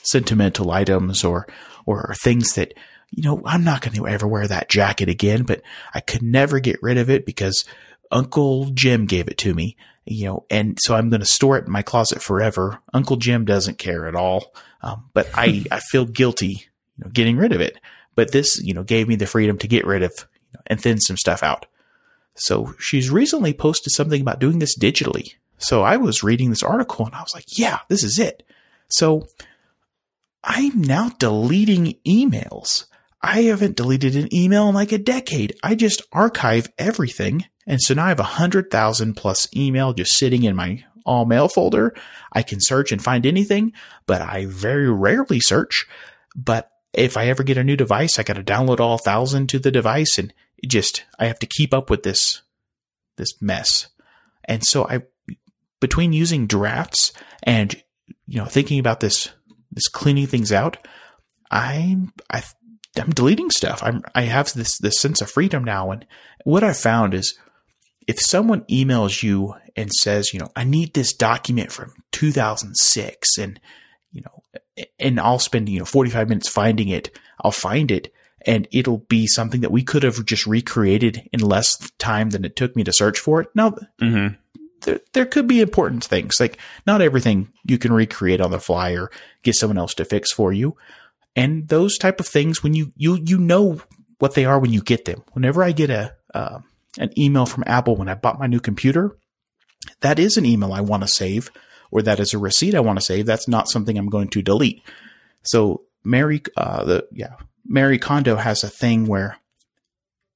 sentimental 0.03 0.71
items 0.71 1.25
or, 1.25 1.47
or 1.85 2.15
things 2.23 2.55
that, 2.55 2.73
you 3.11 3.23
know, 3.23 3.43
I'm 3.45 3.65
not 3.65 3.83
going 3.83 3.95
to 3.95 4.09
ever 4.09 4.27
wear 4.27 4.47
that 4.47 4.71
jacket 4.71 5.09
again, 5.09 5.43
but 5.43 5.63
I 5.95 6.01
could 6.01 6.23
never 6.23 6.59
get 6.59 6.83
rid 6.83 6.97
of 6.97 7.11
it 7.11 7.27
because 7.27 7.65
Uncle 8.11 8.71
Jim 8.71 9.07
gave 9.07 9.29
it 9.29 9.39
to 9.39 9.55
me. 9.55 9.77
You 10.07 10.27
know, 10.27 10.47
and 10.51 10.79
so 10.81 10.95
I'm 10.95 11.11
going 11.11 11.21
to 11.21 11.27
store 11.27 11.59
it 11.59 11.67
in 11.67 11.73
my 11.73 11.83
closet 11.83 12.23
forever. 12.23 12.81
Uncle 12.93 13.17
Jim 13.17 13.45
doesn't 13.45 13.79
care 13.79 14.07
at 14.07 14.15
all. 14.15 14.55
Um, 14.83 15.11
but 15.13 15.29
I, 15.35 15.65
I 15.71 15.81
feel 15.81 16.05
guilty 16.05 16.67
you 16.97 17.05
know, 17.05 17.11
getting 17.11 17.37
rid 17.37 17.53
of 17.53 17.61
it. 17.61 17.79
But 18.15 18.33
this, 18.33 18.61
you 18.63 18.75
know, 18.75 18.83
gave 18.83 19.09
me 19.09 19.17
the 19.17 19.27
freedom 19.27 19.59
to 19.59 19.69
get 19.69 19.87
rid 19.87 20.03
of 20.03 20.13
you 20.19 20.55
know, 20.55 20.61
and 20.67 20.81
thin 20.81 21.01
some 21.01 21.17
stuff 21.17 21.43
out. 21.43 21.67
So 22.37 22.75
she's 22.79 23.11
recently 23.11 23.53
posted 23.53 23.93
something 23.93 24.21
about 24.21 24.41
doing 24.41 24.59
this 24.59 24.79
digitally. 24.79 25.35
So 25.59 25.83
I 25.83 25.99
was 25.99 26.23
reading 26.23 26.51
this 26.51 26.63
article 26.63 27.05
and 27.05 27.15
I 27.15 27.21
was 27.21 27.35
like, 27.35 27.59
yeah, 27.59 27.81
this 27.89 28.03
is 28.03 28.19
it. 28.19 28.43
So 28.89 29.27
I'm 30.43 30.81
now 30.81 31.11
deleting 31.19 31.97
emails. 32.07 32.87
I 33.23 33.43
haven't 33.43 33.77
deleted 33.77 34.17
an 34.17 34.35
email 34.35 34.69
in 34.69 34.75
like 34.75 34.93
a 34.93 34.99
decade. 34.99 35.55
I 35.63 35.75
just 35.75 36.03
archive 36.13 36.69
everything. 36.79 37.45
And 37.71 37.81
so 37.81 37.95
now 37.95 38.07
I 38.07 38.09
have 38.09 38.19
a 38.19 38.25
hundred 38.25 38.69
thousand 38.69 39.15
plus 39.15 39.47
email 39.55 39.93
just 39.93 40.19
sitting 40.19 40.43
in 40.43 40.57
my 40.57 40.85
all 41.07 41.25
mail 41.25 41.47
folder. 41.47 41.95
I 42.33 42.43
can 42.43 42.59
search 42.61 42.91
and 42.91 43.01
find 43.01 43.25
anything, 43.25 43.75
but 44.07 44.21
I 44.21 44.47
very 44.47 44.91
rarely 44.91 45.39
search. 45.39 45.87
But 46.35 46.69
if 46.93 47.17
I 47.17 47.29
ever 47.29 47.45
get 47.45 47.59
a 47.59 47.63
new 47.63 47.77
device, 47.77 48.19
I 48.19 48.25
got 48.25 48.35
to 48.35 48.43
download 48.43 48.81
all 48.81 48.99
thousand 48.99 49.51
to 49.51 49.61
the 49.61 49.71
device 49.71 50.19
and 50.19 50.35
just, 50.67 51.05
I 51.17 51.27
have 51.27 51.39
to 51.39 51.47
keep 51.47 51.73
up 51.73 51.91
with 51.91 52.03
this, 52.03 52.43
this 53.19 53.41
mess. 53.41 53.87
And 54.47 54.65
so 54.65 54.89
I, 54.89 55.03
between 55.79 56.13
using 56.13 56.49
drafts 56.49 57.13
and, 57.45 57.81
you 58.27 58.41
know, 58.41 58.47
thinking 58.47 58.81
about 58.81 58.99
this, 58.99 59.31
this 59.71 59.87
cleaning 59.87 60.27
things 60.27 60.51
out, 60.51 60.77
I'm, 61.53 62.13
I, 62.33 62.43
I'm 62.97 63.11
deleting 63.11 63.51
stuff. 63.51 63.81
I'm, 63.85 64.03
I 64.13 64.23
have 64.23 64.53
this, 64.55 64.77
this 64.79 64.99
sense 64.99 65.21
of 65.21 65.31
freedom 65.31 65.63
now. 65.63 65.93
And 65.93 66.05
what 66.43 66.65
I 66.65 66.73
found 66.73 67.15
is 67.15 67.39
if 68.11 68.19
someone 68.19 68.63
emails 68.63 69.23
you 69.23 69.55
and 69.77 69.89
says, 69.93 70.35
you 70.35 70.41
know, 70.41 70.51
I 70.57 70.65
need 70.65 70.95
this 70.95 71.13
document 71.13 71.71
from 71.71 71.95
2006 72.11 73.39
and, 73.39 73.61
you 74.11 74.23
know, 74.23 74.85
and 74.99 75.21
I'll 75.21 75.39
spend, 75.39 75.69
you 75.69 75.79
know, 75.79 75.85
45 75.85 76.29
minutes 76.29 76.49
finding 76.49 76.89
it, 76.89 77.17
I'll 77.41 77.53
find 77.53 77.89
it 77.89 78.13
and 78.45 78.67
it'll 78.73 78.99
be 78.99 79.29
something 79.29 79.61
that 79.61 79.71
we 79.71 79.85
could 79.85 80.03
have 80.03 80.27
just 80.27 80.45
recreated 80.45 81.29
in 81.33 81.39
less 81.39 81.77
time 81.99 82.31
than 82.31 82.45
it 82.45 82.57
took 82.57 82.75
me 82.75 82.83
to 82.83 82.93
search 82.93 83.21
for 83.21 83.43
it. 83.43 83.49
Now, 83.55 83.77
mm-hmm. 84.03 84.35
there, 84.81 85.01
there 85.13 85.27
could 85.27 85.47
be 85.47 85.61
important 85.61 86.03
things 86.03 86.41
like 86.41 86.59
not 86.89 87.03
everything 87.03 87.53
you 87.65 87.79
can 87.79 87.93
recreate 87.93 88.41
on 88.41 88.51
the 88.51 88.59
fly 88.59 88.91
or 88.91 89.13
get 89.45 89.55
someone 89.55 89.79
else 89.79 89.95
to 89.95 90.05
fix 90.05 90.33
for 90.33 90.53
you. 90.53 90.77
And 91.37 91.69
those 91.69 91.97
type 91.97 92.19
of 92.19 92.27
things, 92.27 92.61
when 92.61 92.75
you, 92.75 92.93
you, 92.97 93.21
you 93.25 93.39
know 93.39 93.81
what 94.19 94.35
they 94.35 94.47
are 94.47 94.59
when 94.59 94.73
you 94.73 94.83
get 94.83 95.05
them. 95.05 95.23
Whenever 95.33 95.63
I 95.63 95.71
get 95.71 95.91
a, 95.91 96.17
uh, 96.35 96.59
an 97.01 97.19
email 97.19 97.47
from 97.47 97.65
Apple 97.67 97.97
when 97.97 98.09
I 98.09 98.15
bought 98.15 98.39
my 98.39 98.47
new 98.47 98.61
computer, 98.61 99.17
that 100.01 100.19
is 100.19 100.37
an 100.37 100.47
email 100.47 100.73
I 100.73 100.83
want 100.83 101.03
to 101.03 101.09
save, 101.09 101.51
or 101.91 102.03
that 102.03 102.21
is 102.21 102.35
a 102.35 102.39
receipt 102.39 102.75
I 102.75 102.81
want 102.81 102.99
to 102.99 103.05
save. 103.05 103.27
That's 103.27 103.49
not 103.49 103.69
something 103.69 103.99
I'm 103.99 104.09
going 104.09 104.29
to 104.29 104.43
delete. 104.43 104.83
So 105.43 105.83
Mary, 106.05 106.43
uh, 106.57 106.85
the 106.85 107.09
yeah, 107.11 107.37
Marie 107.67 107.99
Kondo 107.99 108.37
has 108.37 108.63
a 108.63 108.69
thing 108.69 109.07
where 109.07 109.39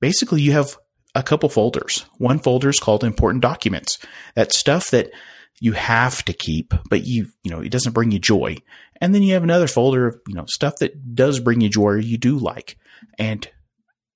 basically 0.01 0.41
you 0.41 0.53
have 0.53 0.77
a 1.15 1.23
couple 1.23 1.49
folders. 1.49 2.07
One 2.19 2.39
folder 2.39 2.71
is 2.71 2.81
called 2.81 3.05
important 3.05 3.43
documents. 3.43 3.99
That's 4.35 4.59
stuff 4.59 4.91
that 4.91 5.11
you 5.61 5.73
have 5.73 6.25
to 6.25 6.33
keep, 6.33 6.75
but 6.91 7.07
you, 7.07 7.27
you 7.45 7.51
know, 7.51 7.61
it 7.61 7.71
doesn't 7.71 7.93
bring 7.93 8.11
you 8.11 8.19
joy. 8.19 8.57
And 9.01 9.15
then 9.15 9.23
you 9.23 9.35
have 9.35 9.45
another 9.45 9.69
folder 9.69 10.09
of, 10.09 10.21
you 10.27 10.35
know, 10.35 10.47
stuff 10.49 10.77
that 10.81 11.15
does 11.15 11.41
bring 11.41 11.61
you 11.61 11.69
joy 11.69 11.91
or 11.91 11.99
you 11.99 12.19
do 12.19 12.39
like. 12.39 12.79
And 13.19 13.49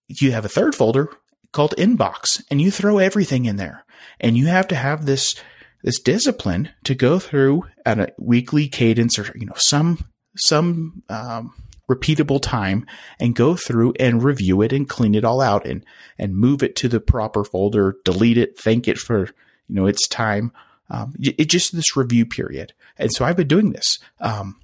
you 0.09 0.33
have 0.33 0.45
a 0.45 0.49
third 0.49 0.75
folder 0.75 1.11
called 1.53 1.75
inbox 1.79 2.43
and 2.51 2.61
you 2.61 2.71
throw 2.71 2.99
everything 2.99 3.45
in 3.45 3.57
there. 3.57 3.85
And 4.21 4.37
you 4.37 4.47
have 4.47 4.69
to 4.69 4.77
have 4.77 5.07
this 5.07 5.35
this 5.83 6.01
discipline 6.01 6.71
to 6.85 6.95
go 6.95 7.19
through 7.19 7.65
at 7.87 8.01
a 8.01 8.13
weekly 8.19 8.69
cadence 8.69 9.19
or 9.19 9.33
you 9.37 9.47
know 9.47 9.55
some 9.57 10.09
some 10.37 11.03
um, 11.09 11.55
repeatable 11.89 12.41
time 12.43 12.87
and 13.21 13.35
go 13.35 13.55
through 13.55 13.95
and 13.99 14.23
review 14.23 14.61
it 14.63 14.73
and 14.73 14.89
clean 14.89 15.15
it 15.15 15.25
all 15.25 15.41
out 15.41 15.67
and 15.67 15.85
and 16.19 16.37
move 16.37 16.63
it 16.63 16.77
to 16.77 16.89
the 16.89 17.01
proper 17.01 17.45
folder 17.45 17.97
delete 18.05 18.39
it 18.39 18.59
thank 18.59 18.89
it 18.89 18.99
for 18.99 19.27
you 19.69 19.75
know 19.75 19.87
its 19.87 20.07
time. 20.09 20.53
Um, 20.91 21.15
it 21.21 21.51
just 21.51 21.77
this 21.77 21.97
review 21.97 22.25
period. 22.25 22.73
And 22.97 23.13
so 23.13 23.25
i've 23.25 23.37
been 23.37 23.49
doing 23.49 23.73
this. 23.73 23.99
Um, 24.21 24.61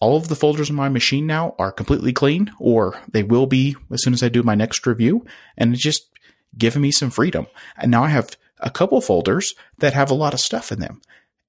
all 0.00 0.16
of 0.16 0.28
the 0.28 0.36
folders 0.36 0.70
in 0.70 0.76
my 0.76 0.88
machine 0.88 1.26
now 1.26 1.54
are 1.58 1.72
completely 1.72 2.12
clean, 2.12 2.52
or 2.58 2.98
they 3.08 3.22
will 3.22 3.46
be 3.46 3.76
as 3.90 4.02
soon 4.02 4.12
as 4.12 4.22
I 4.22 4.28
do 4.28 4.42
my 4.42 4.54
next 4.54 4.86
review. 4.86 5.24
And 5.56 5.72
it's 5.72 5.82
just 5.82 6.08
giving 6.56 6.82
me 6.82 6.90
some 6.90 7.10
freedom. 7.10 7.46
And 7.76 7.90
now 7.90 8.04
I 8.04 8.08
have 8.08 8.36
a 8.58 8.70
couple 8.70 9.00
folders 9.00 9.54
that 9.78 9.94
have 9.94 10.10
a 10.10 10.14
lot 10.14 10.34
of 10.34 10.40
stuff 10.40 10.72
in 10.72 10.80
them. 10.80 11.00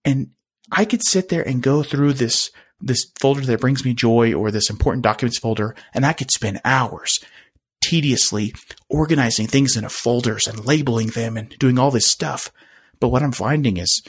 And 0.03 0.31
I 0.71 0.85
could 0.85 1.01
sit 1.05 1.29
there 1.29 1.47
and 1.47 1.61
go 1.61 1.83
through 1.83 2.13
this 2.13 2.51
this 2.81 3.05
folder 3.19 3.41
that 3.41 3.61
brings 3.61 3.85
me 3.85 3.93
joy 3.93 4.33
or 4.33 4.51
this 4.51 4.69
important 4.69 5.03
documents 5.03 5.39
folder, 5.39 5.75
and 5.93 6.05
I 6.05 6.13
could 6.13 6.29
spend 6.29 6.59
hours 6.65 7.19
tediously 7.81 8.53
organizing 8.89 9.47
things 9.47 9.77
into 9.77 9.89
folders 9.89 10.45
and 10.45 10.65
labeling 10.65 11.07
them 11.07 11.37
and 11.37 11.49
doing 11.57 11.79
all 11.79 11.89
this 11.89 12.11
stuff. 12.11 12.51
But 12.99 13.09
what 13.09 13.23
I'm 13.23 13.31
finding 13.31 13.77
is 13.77 14.03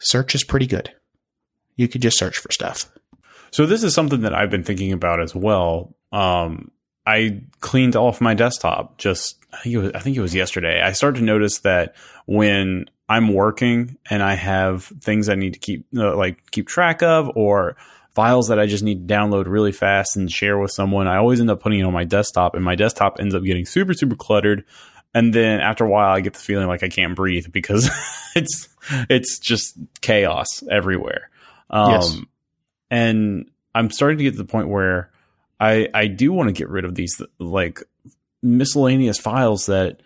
search 0.00 0.34
is 0.34 0.44
pretty 0.44 0.66
good. 0.66 0.92
You 1.76 1.88
could 1.88 2.02
just 2.02 2.18
search 2.18 2.38
for 2.38 2.50
stuff. 2.52 2.90
So 3.50 3.66
this 3.66 3.82
is 3.82 3.94
something 3.94 4.22
that 4.22 4.34
I've 4.34 4.50
been 4.50 4.64
thinking 4.64 4.92
about 4.92 5.20
as 5.20 5.34
well. 5.34 5.94
Um, 6.12 6.70
I 7.06 7.42
cleaned 7.60 7.96
off 7.96 8.20
my 8.20 8.34
desktop 8.34 8.98
just 8.98 9.36
I 9.52 9.62
think, 9.62 9.74
it 9.74 9.78
was, 9.78 9.92
I 9.92 9.98
think 10.00 10.16
it 10.16 10.20
was 10.20 10.34
yesterday. 10.34 10.80
I 10.80 10.92
started 10.92 11.20
to 11.20 11.24
notice 11.24 11.58
that 11.60 11.96
when 12.26 12.86
I'm 13.08 13.32
working 13.32 13.96
and 14.08 14.22
I 14.22 14.34
have 14.34 14.84
things 14.84 15.28
I 15.28 15.34
need 15.34 15.54
to 15.54 15.58
keep 15.58 15.86
uh, 15.96 16.16
like 16.16 16.50
keep 16.50 16.68
track 16.68 17.02
of 17.02 17.30
or 17.34 17.76
files 18.14 18.48
that 18.48 18.58
I 18.58 18.66
just 18.66 18.84
need 18.84 19.08
to 19.08 19.14
download 19.14 19.46
really 19.46 19.72
fast 19.72 20.16
and 20.16 20.30
share 20.30 20.58
with 20.58 20.70
someone, 20.70 21.08
I 21.08 21.16
always 21.16 21.40
end 21.40 21.50
up 21.50 21.60
putting 21.60 21.80
it 21.80 21.84
on 21.84 21.92
my 21.92 22.04
desktop 22.04 22.54
and 22.54 22.64
my 22.64 22.74
desktop 22.74 23.18
ends 23.18 23.34
up 23.34 23.42
getting 23.42 23.66
super 23.66 23.94
super 23.94 24.16
cluttered. 24.16 24.64
And 25.12 25.34
then 25.34 25.58
after 25.58 25.84
a 25.84 25.88
while 25.88 26.12
I 26.12 26.20
get 26.20 26.34
the 26.34 26.40
feeling 26.40 26.68
like 26.68 26.84
I 26.84 26.88
can't 26.88 27.16
breathe 27.16 27.46
because 27.50 27.90
it's 28.36 28.68
it's 29.08 29.40
just 29.40 29.76
chaos 30.00 30.62
everywhere. 30.70 31.30
Um, 31.70 31.90
yes 31.90 32.20
and 32.90 33.50
I'm 33.74 33.90
starting 33.90 34.18
to 34.18 34.24
get 34.24 34.32
to 34.32 34.38
the 34.38 34.44
point 34.44 34.68
where 34.68 35.10
I 35.58 35.88
I 35.94 36.06
do 36.06 36.32
want 36.32 36.48
to 36.48 36.52
get 36.52 36.68
rid 36.68 36.84
of 36.84 36.94
these 36.94 37.20
like 37.38 37.82
miscellaneous 38.42 39.18
files 39.18 39.66
that 39.66 40.00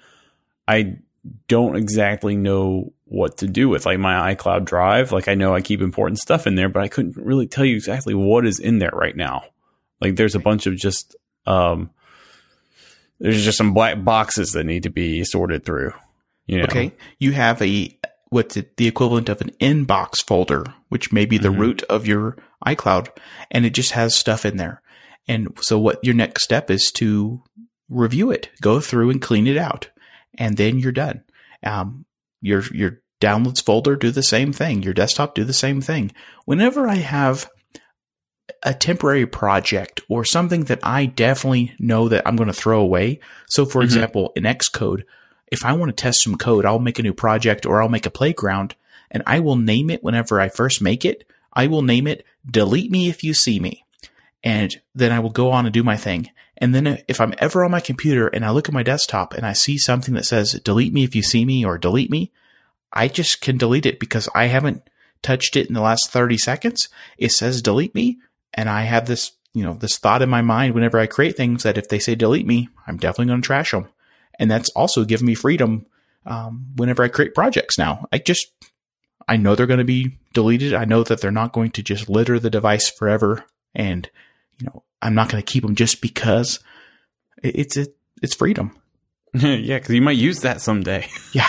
I 0.68 0.98
don't 1.48 1.76
exactly 1.76 2.36
know 2.36 2.92
what 3.06 3.38
to 3.38 3.46
do 3.46 3.68
with 3.68 3.86
like 3.86 3.98
my 3.98 4.34
iCloud 4.34 4.64
drive. 4.64 5.12
Like 5.12 5.28
I 5.28 5.34
know 5.34 5.54
I 5.54 5.60
keep 5.60 5.80
important 5.80 6.18
stuff 6.18 6.46
in 6.46 6.54
there 6.54 6.68
but 6.68 6.82
I 6.82 6.88
couldn't 6.88 7.16
really 7.16 7.46
tell 7.46 7.64
you 7.64 7.76
exactly 7.76 8.14
what 8.14 8.46
is 8.46 8.58
in 8.58 8.78
there 8.78 8.92
right 8.92 9.16
now. 9.16 9.44
Like 10.00 10.16
there's 10.16 10.34
a 10.34 10.40
bunch 10.40 10.66
of 10.66 10.76
just 10.76 11.16
um 11.46 11.90
there's 13.20 13.44
just 13.44 13.58
some 13.58 13.72
black 13.72 14.02
boxes 14.04 14.50
that 14.52 14.64
need 14.64 14.82
to 14.82 14.90
be 14.90 15.24
sorted 15.24 15.64
through 15.64 15.92
you 16.46 16.58
know? 16.58 16.64
okay. 16.64 16.92
You 17.18 17.32
have 17.32 17.60
a 17.62 17.96
what's 18.34 18.56
it, 18.56 18.76
the 18.76 18.88
equivalent 18.88 19.28
of 19.28 19.40
an 19.40 19.50
inbox 19.60 20.22
folder, 20.26 20.64
which 20.88 21.12
may 21.12 21.24
be 21.24 21.38
the 21.38 21.48
mm-hmm. 21.48 21.60
root 21.60 21.82
of 21.84 22.06
your 22.06 22.36
iCloud, 22.66 23.08
and 23.50 23.64
it 23.64 23.70
just 23.70 23.92
has 23.92 24.14
stuff 24.14 24.44
in 24.44 24.56
there. 24.56 24.82
And 25.28 25.56
so, 25.60 25.78
what 25.78 26.04
your 26.04 26.14
next 26.14 26.42
step 26.42 26.70
is 26.70 26.90
to 26.96 27.42
review 27.88 28.30
it, 28.30 28.50
go 28.60 28.80
through 28.80 29.10
and 29.10 29.22
clean 29.22 29.46
it 29.46 29.56
out, 29.56 29.88
and 30.36 30.56
then 30.56 30.78
you're 30.78 30.92
done. 30.92 31.22
Um, 31.62 32.04
your 32.42 32.62
your 32.72 33.00
downloads 33.20 33.64
folder 33.64 33.94
do 33.94 34.10
the 34.10 34.22
same 34.22 34.52
thing. 34.52 34.82
Your 34.82 34.94
desktop 34.94 35.34
do 35.34 35.44
the 35.44 35.52
same 35.52 35.80
thing. 35.80 36.10
Whenever 36.44 36.88
I 36.88 36.96
have 36.96 37.48
a 38.64 38.74
temporary 38.74 39.26
project 39.26 40.02
or 40.08 40.24
something 40.24 40.64
that 40.64 40.80
I 40.82 41.06
definitely 41.06 41.74
know 41.78 42.08
that 42.08 42.26
I'm 42.26 42.36
going 42.36 42.48
to 42.48 42.52
throw 42.52 42.80
away. 42.80 43.20
So, 43.48 43.64
for 43.64 43.78
mm-hmm. 43.78 43.84
example, 43.84 44.32
in 44.34 44.42
Xcode, 44.42 45.04
if 45.48 45.64
I 45.64 45.72
want 45.72 45.94
to 45.94 46.02
test 46.02 46.22
some 46.22 46.36
code, 46.36 46.64
I'll 46.64 46.78
make 46.78 46.98
a 46.98 47.02
new 47.02 47.14
project 47.14 47.66
or 47.66 47.82
I'll 47.82 47.88
make 47.88 48.06
a 48.06 48.10
playground 48.10 48.74
and 49.10 49.22
I 49.26 49.40
will 49.40 49.56
name 49.56 49.90
it 49.90 50.02
whenever 50.02 50.40
I 50.40 50.48
first 50.48 50.82
make 50.82 51.04
it. 51.04 51.26
I 51.52 51.66
will 51.66 51.82
name 51.82 52.06
it 52.06 52.26
delete 52.48 52.90
me 52.90 53.08
if 53.08 53.22
you 53.22 53.34
see 53.34 53.60
me. 53.60 53.84
And 54.42 54.74
then 54.94 55.12
I 55.12 55.20
will 55.20 55.30
go 55.30 55.50
on 55.50 55.64
and 55.64 55.72
do 55.72 55.82
my 55.82 55.96
thing. 55.96 56.30
And 56.58 56.74
then 56.74 57.02
if 57.08 57.20
I'm 57.20 57.34
ever 57.38 57.64
on 57.64 57.70
my 57.70 57.80
computer 57.80 58.28
and 58.28 58.44
I 58.44 58.50
look 58.50 58.68
at 58.68 58.74
my 58.74 58.82
desktop 58.82 59.34
and 59.34 59.46
I 59.46 59.52
see 59.52 59.78
something 59.78 60.14
that 60.14 60.26
says 60.26 60.60
delete 60.64 60.92
me 60.92 61.04
if 61.04 61.14
you 61.14 61.22
see 61.22 61.44
me 61.44 61.64
or 61.64 61.78
delete 61.78 62.10
me, 62.10 62.32
I 62.92 63.08
just 63.08 63.40
can 63.40 63.56
delete 63.56 63.86
it 63.86 63.98
because 63.98 64.28
I 64.34 64.46
haven't 64.46 64.88
touched 65.22 65.56
it 65.56 65.68
in 65.68 65.74
the 65.74 65.80
last 65.80 66.10
30 66.10 66.38
seconds. 66.38 66.88
It 67.18 67.32
says 67.32 67.62
delete 67.62 67.94
me. 67.94 68.18
And 68.52 68.68
I 68.68 68.82
have 68.82 69.06
this, 69.06 69.32
you 69.52 69.64
know, 69.64 69.74
this 69.74 69.98
thought 69.98 70.22
in 70.22 70.28
my 70.28 70.42
mind 70.42 70.74
whenever 70.74 70.98
I 70.98 71.06
create 71.06 71.36
things 71.36 71.64
that 71.64 71.78
if 71.78 71.88
they 71.88 71.98
say 71.98 72.14
delete 72.14 72.46
me, 72.46 72.68
I'm 72.86 72.98
definitely 72.98 73.26
going 73.26 73.42
to 73.42 73.46
trash 73.46 73.72
them 73.72 73.88
and 74.38 74.50
that's 74.50 74.68
also 74.70 75.04
given 75.04 75.26
me 75.26 75.34
freedom 75.34 75.86
um, 76.26 76.66
whenever 76.76 77.02
I 77.02 77.08
create 77.08 77.34
projects 77.34 77.78
now. 77.78 78.06
I 78.12 78.18
just 78.18 78.48
I 79.28 79.36
know 79.36 79.54
they're 79.54 79.66
going 79.66 79.78
to 79.78 79.84
be 79.84 80.18
deleted. 80.32 80.74
I 80.74 80.84
know 80.84 81.02
that 81.04 81.20
they're 81.20 81.30
not 81.30 81.52
going 81.52 81.70
to 81.72 81.82
just 81.82 82.08
litter 82.08 82.38
the 82.38 82.50
device 82.50 82.90
forever, 82.90 83.44
and 83.74 84.08
you 84.58 84.66
know 84.66 84.82
I'm 85.02 85.14
not 85.14 85.28
going 85.30 85.42
to 85.42 85.52
keep 85.52 85.62
them 85.64 85.74
just 85.74 86.00
because 86.00 86.60
it's 87.42 87.76
it, 87.76 87.96
it's 88.22 88.34
freedom. 88.34 88.76
yeah, 89.34 89.78
because 89.78 89.94
you 89.94 90.02
might 90.02 90.16
use 90.16 90.40
that 90.40 90.60
someday. 90.60 91.06
Yeah. 91.32 91.48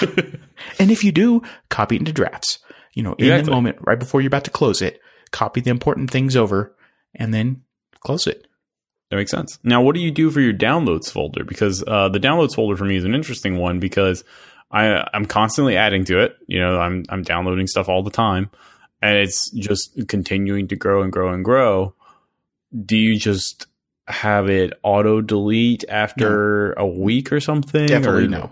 and 0.79 0.89
if 0.89 1.03
you 1.03 1.11
do, 1.11 1.43
copy 1.69 1.95
it 1.95 1.99
into 1.99 2.11
drafts. 2.13 2.57
You 2.93 3.03
know, 3.03 3.13
in 3.13 3.25
Exactly. 3.25 3.45
the 3.45 3.51
moment, 3.51 3.77
right 3.81 3.99
before 3.99 4.21
you're 4.21 4.27
about 4.29 4.45
to 4.45 4.51
close 4.51 4.81
it, 4.81 4.99
copy 5.31 5.61
the 5.61 5.69
important 5.69 6.09
things 6.09 6.35
over 6.35 6.73
and 7.13 7.33
then 7.33 7.61
close 7.99 8.25
it. 8.25 8.47
That 9.15 9.21
makes 9.21 9.31
sense. 9.31 9.59
Now, 9.63 9.81
what 9.81 9.95
do 9.95 10.01
you 10.01 10.11
do 10.11 10.29
for 10.29 10.41
your 10.41 10.51
downloads 10.51 11.09
folder? 11.09 11.45
Because 11.45 11.81
uh, 11.87 12.09
the 12.09 12.19
downloads 12.19 12.53
folder 12.53 12.75
for 12.75 12.83
me 12.83 12.97
is 12.97 13.05
an 13.05 13.15
interesting 13.15 13.57
one 13.57 13.79
because 13.79 14.25
I 14.69 15.07
I'm 15.13 15.25
constantly 15.25 15.77
adding 15.77 16.03
to 16.05 16.19
it. 16.19 16.35
You 16.47 16.59
know, 16.59 16.77
I'm 16.77 17.05
I'm 17.07 17.23
downloading 17.23 17.65
stuff 17.67 17.87
all 17.87 18.03
the 18.03 18.11
time, 18.11 18.49
and 19.01 19.15
it's 19.17 19.49
just 19.51 20.07
continuing 20.09 20.67
to 20.67 20.75
grow 20.75 21.01
and 21.01 21.13
grow 21.13 21.33
and 21.33 21.45
grow. 21.45 21.95
Do 22.85 22.97
you 22.97 23.17
just 23.17 23.67
have 24.07 24.49
it 24.49 24.73
auto 24.83 25.21
delete 25.21 25.85
after 25.87 26.73
a 26.73 26.85
week 26.85 27.31
or 27.31 27.39
something? 27.39 27.87
Definitely 27.87 28.25
or 28.25 28.27
no. 28.27 28.51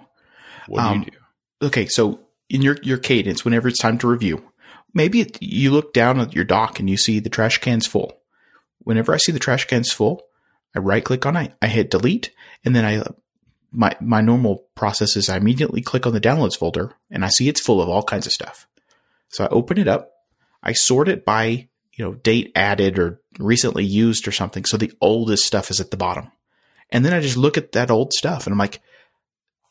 What 0.67 0.79
do 0.79 0.85
Um, 0.87 0.99
you 0.99 1.11
do? 1.11 1.67
Okay, 1.67 1.87
so 1.87 2.21
in 2.49 2.61
your 2.61 2.77
your 2.83 2.99
cadence, 2.99 3.43
whenever 3.43 3.67
it's 3.67 3.79
time 3.79 3.97
to 3.97 4.07
review, 4.07 4.49
maybe 4.93 5.19
it, 5.19 5.37
you 5.41 5.71
look 5.71 5.93
down 5.93 6.21
at 6.21 6.33
your 6.33 6.45
dock 6.45 6.79
and 6.79 6.89
you 6.89 6.95
see 6.95 7.19
the 7.19 7.29
trash 7.29 7.57
can's 7.57 7.85
full. 7.85 8.17
Whenever 8.79 9.13
I 9.13 9.17
see 9.17 9.33
the 9.33 9.39
trash 9.39 9.65
can's 9.65 9.91
full, 9.91 10.21
I 10.75 10.79
right 10.79 11.03
click 11.03 11.25
on 11.25 11.37
it, 11.37 11.53
I 11.61 11.67
hit 11.67 11.91
delete, 11.91 12.31
and 12.65 12.75
then 12.75 12.85
I 12.85 13.03
my 13.71 13.95
my 13.99 14.21
normal 14.21 14.65
process 14.75 15.15
is 15.15 15.29
I 15.29 15.37
immediately 15.37 15.81
click 15.81 16.05
on 16.05 16.13
the 16.13 16.21
downloads 16.21 16.57
folder 16.57 16.93
and 17.09 17.25
I 17.25 17.29
see 17.29 17.47
it's 17.49 17.61
full 17.61 17.81
of 17.81 17.89
all 17.89 18.03
kinds 18.03 18.27
of 18.27 18.31
stuff. 18.31 18.67
So 19.29 19.43
I 19.43 19.47
open 19.47 19.79
it 19.79 19.87
up, 19.87 20.11
I 20.61 20.73
sort 20.73 21.09
it 21.09 21.25
by 21.25 21.67
you 21.93 22.05
know 22.05 22.13
date 22.13 22.51
added 22.55 22.99
or 22.99 23.21
recently 23.39 23.83
used 23.83 24.27
or 24.27 24.31
something, 24.31 24.65
so 24.65 24.77
the 24.77 24.93
oldest 25.01 25.45
stuff 25.45 25.71
is 25.71 25.79
at 25.79 25.91
the 25.91 25.97
bottom, 25.97 26.31
and 26.91 27.03
then 27.03 27.13
I 27.13 27.21
just 27.21 27.37
look 27.37 27.57
at 27.57 27.71
that 27.73 27.91
old 27.91 28.13
stuff 28.13 28.45
and 28.45 28.53
I'm 28.53 28.59
like, 28.59 28.79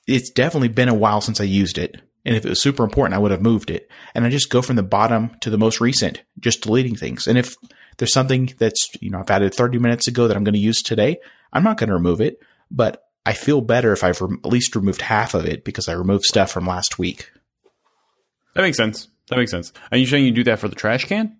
it's 0.06 0.30
definitely 0.30 0.68
been 0.68 0.88
a 0.88 0.94
while 0.94 1.20
since 1.20 1.40
I 1.40 1.44
used 1.44 1.78
it. 1.78 2.00
And 2.24 2.36
if 2.36 2.44
it 2.44 2.48
was 2.48 2.60
super 2.60 2.84
important, 2.84 3.14
I 3.14 3.18
would 3.18 3.30
have 3.32 3.42
moved 3.42 3.70
it. 3.70 3.90
And 4.14 4.24
I 4.24 4.30
just 4.30 4.50
go 4.50 4.62
from 4.62 4.76
the 4.76 4.82
bottom 4.82 5.36
to 5.40 5.50
the 5.50 5.58
most 5.58 5.80
recent, 5.80 6.22
just 6.38 6.62
deleting 6.62 6.94
things. 6.94 7.26
And 7.26 7.36
if 7.36 7.56
there's 7.98 8.12
something 8.12 8.52
that's, 8.59 8.88
you 9.00 9.11
know, 9.11 9.18
I've 9.20 9.31
added 9.31 9.55
30 9.55 9.78
minutes 9.78 10.09
ago 10.09 10.28
that 10.28 10.37
I'm 10.37 10.44
going 10.44 10.55
to 10.55 10.61
use 10.61 10.83
today, 10.83 11.18
I'm 11.52 11.64
not 11.64 11.76
going 11.78 11.88
to 11.88 11.94
remove 11.94 12.20
it, 12.20 12.38
but 12.70 13.05
I 13.24 13.35
feel 13.35 13.61
better 13.61 13.92
if 13.92 14.02
I've 14.02 14.20
rem- 14.20 14.40
at 14.44 14.50
least 14.50 14.74
removed 14.74 15.02
half 15.02 15.35
of 15.35 15.44
it 15.46 15.64
because 15.64 15.88
I 15.88 15.92
removed 15.92 16.24
stuff 16.24 16.50
from 16.50 16.66
last 16.66 16.98
week. 16.98 17.31
That 18.55 18.62
makes 18.62 18.76
sense. 18.76 19.09
That 19.28 19.37
makes 19.38 19.50
sense. 19.50 19.72
Are 19.90 19.96
you 19.98 20.07
saying 20.07 20.24
you 20.24 20.33
do 20.33 20.44
that 20.44 20.59
for 20.59 20.68
the 20.68 20.74
trash 20.74 21.05
can? 21.07 21.37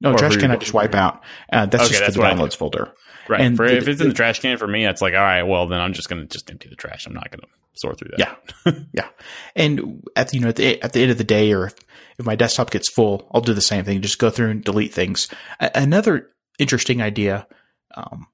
No, 0.00 0.12
Or 0.12 0.18
trash 0.18 0.36
can 0.36 0.50
I 0.50 0.56
just 0.56 0.74
wipe 0.74 0.94
out. 0.94 1.22
Uh, 1.52 1.66
that's 1.66 1.84
Okay, 1.84 1.88
just 1.90 2.00
that's 2.00 2.16
the 2.16 2.22
downloads 2.22 2.56
folder. 2.56 2.92
Right. 3.28 3.40
And 3.40 3.56
for, 3.56 3.68
the- 3.68 3.76
if 3.76 3.88
it's 3.88 4.00
in 4.00 4.08
the 4.08 4.14
trash 4.14 4.40
can 4.40 4.58
for 4.58 4.66
me, 4.68 4.86
it's 4.86 5.00
like, 5.02 5.14
all 5.14 5.20
right, 5.20 5.42
well, 5.42 5.66
then 5.68 5.80
I'm 5.80 5.92
just 5.92 6.08
going 6.08 6.22
to 6.22 6.28
just 6.28 6.50
empty 6.50 6.68
the 6.68 6.76
trash. 6.76 7.06
I'm 7.06 7.14
not 7.14 7.30
going 7.30 7.40
to 7.40 7.46
sort 7.74 7.98
through 7.98 8.10
that. 8.16 8.36
Yeah. 8.66 8.72
yeah. 8.92 9.08
And 9.56 10.02
at 10.16 10.28
the, 10.28 10.36
you 10.36 10.42
know, 10.42 10.48
at 10.48 10.56
the, 10.56 10.82
at 10.82 10.92
the 10.92 11.02
end 11.02 11.10
of 11.10 11.18
the 11.18 11.24
day, 11.24 11.52
or 11.52 11.66
if, 11.66 11.74
if 12.18 12.26
my 12.26 12.34
desktop 12.36 12.70
gets 12.70 12.90
full, 12.92 13.28
I'll 13.32 13.40
do 13.40 13.54
the 13.54 13.60
same 13.62 13.84
thing. 13.84 14.00
Just 14.02 14.18
go 14.18 14.30
through 14.30 14.50
and 14.50 14.64
delete 14.64 14.92
things. 14.92 15.28
A- 15.60 15.70
another 15.74 16.30
interesting 16.58 17.00
idea, 17.00 17.46
um, 17.94 18.26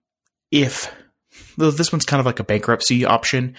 if 0.51 0.93
though 1.57 1.71
this 1.71 1.93
one's 1.93 2.05
kind 2.07 2.21
of 2.21 2.27
like 2.27 2.41
a 2.41 2.45
bankruptcy 2.45 3.05
option, 3.05 3.55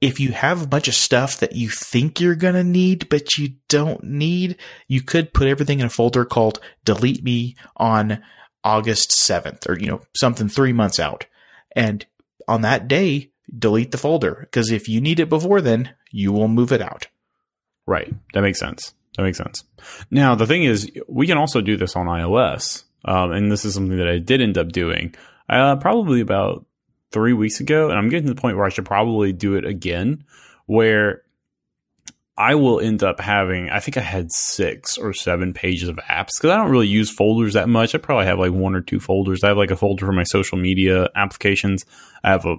if 0.00 0.18
you 0.18 0.32
have 0.32 0.62
a 0.62 0.66
bunch 0.66 0.88
of 0.88 0.94
stuff 0.94 1.38
that 1.38 1.54
you 1.54 1.68
think 1.68 2.20
you're 2.20 2.34
going 2.34 2.54
to 2.54 2.64
need, 2.64 3.08
but 3.08 3.38
you 3.38 3.50
don't 3.68 4.02
need, 4.02 4.56
you 4.88 5.00
could 5.00 5.32
put 5.32 5.46
everything 5.46 5.78
in 5.78 5.86
a 5.86 5.90
folder 5.90 6.24
called 6.24 6.58
delete 6.84 7.22
me 7.22 7.54
on 7.76 8.20
August 8.64 9.10
7th 9.10 9.68
or, 9.68 9.78
you 9.78 9.86
know, 9.86 10.00
something 10.14 10.48
three 10.48 10.72
months 10.72 11.00
out. 11.00 11.26
And 11.74 12.04
on 12.46 12.62
that 12.62 12.88
day, 12.88 13.30
delete 13.56 13.90
the 13.90 13.98
folder 13.98 14.38
because 14.40 14.70
if 14.70 14.88
you 14.88 15.00
need 15.00 15.20
it 15.20 15.28
before 15.28 15.60
then, 15.60 15.94
you 16.10 16.32
will 16.32 16.48
move 16.48 16.72
it 16.72 16.82
out. 16.82 17.08
Right. 17.86 18.12
That 18.34 18.42
makes 18.42 18.60
sense. 18.60 18.94
That 19.16 19.24
makes 19.24 19.38
sense. 19.38 19.64
Now, 20.10 20.34
the 20.34 20.46
thing 20.46 20.64
is, 20.64 20.90
we 21.08 21.26
can 21.26 21.38
also 21.38 21.60
do 21.60 21.76
this 21.76 21.96
on 21.96 22.06
iOS. 22.06 22.84
Um, 23.04 23.32
and 23.32 23.50
this 23.50 23.64
is 23.64 23.74
something 23.74 23.98
that 23.98 24.08
I 24.08 24.18
did 24.18 24.40
end 24.40 24.56
up 24.56 24.70
doing 24.70 25.14
uh, 25.48 25.76
probably 25.76 26.20
about 26.20 26.64
three 27.10 27.32
weeks 27.32 27.60
ago. 27.60 27.90
And 27.90 27.98
I'm 27.98 28.08
getting 28.08 28.26
to 28.28 28.34
the 28.34 28.40
point 28.40 28.56
where 28.56 28.66
I 28.66 28.70
should 28.70 28.86
probably 28.86 29.32
do 29.32 29.56
it 29.56 29.66
again, 29.66 30.24
where 30.66 31.22
I 32.36 32.54
will 32.54 32.80
end 32.80 33.02
up 33.02 33.20
having, 33.20 33.68
I 33.68 33.80
think 33.80 33.98
I 33.98 34.00
had 34.00 34.32
six 34.32 34.96
or 34.96 35.12
seven 35.12 35.52
pages 35.52 35.88
of 35.88 35.96
apps 35.96 36.30
because 36.38 36.50
I 36.50 36.56
don't 36.56 36.70
really 36.70 36.88
use 36.88 37.10
folders 37.10 37.52
that 37.52 37.68
much. 37.68 37.94
I 37.94 37.98
probably 37.98 38.24
have 38.24 38.38
like 38.38 38.52
one 38.52 38.74
or 38.74 38.80
two 38.80 39.00
folders. 39.00 39.44
I 39.44 39.48
have 39.48 39.58
like 39.58 39.70
a 39.70 39.76
folder 39.76 40.06
for 40.06 40.12
my 40.12 40.22
social 40.22 40.56
media 40.56 41.10
applications. 41.14 41.84
I 42.24 42.30
have 42.30 42.46
a 42.46 42.56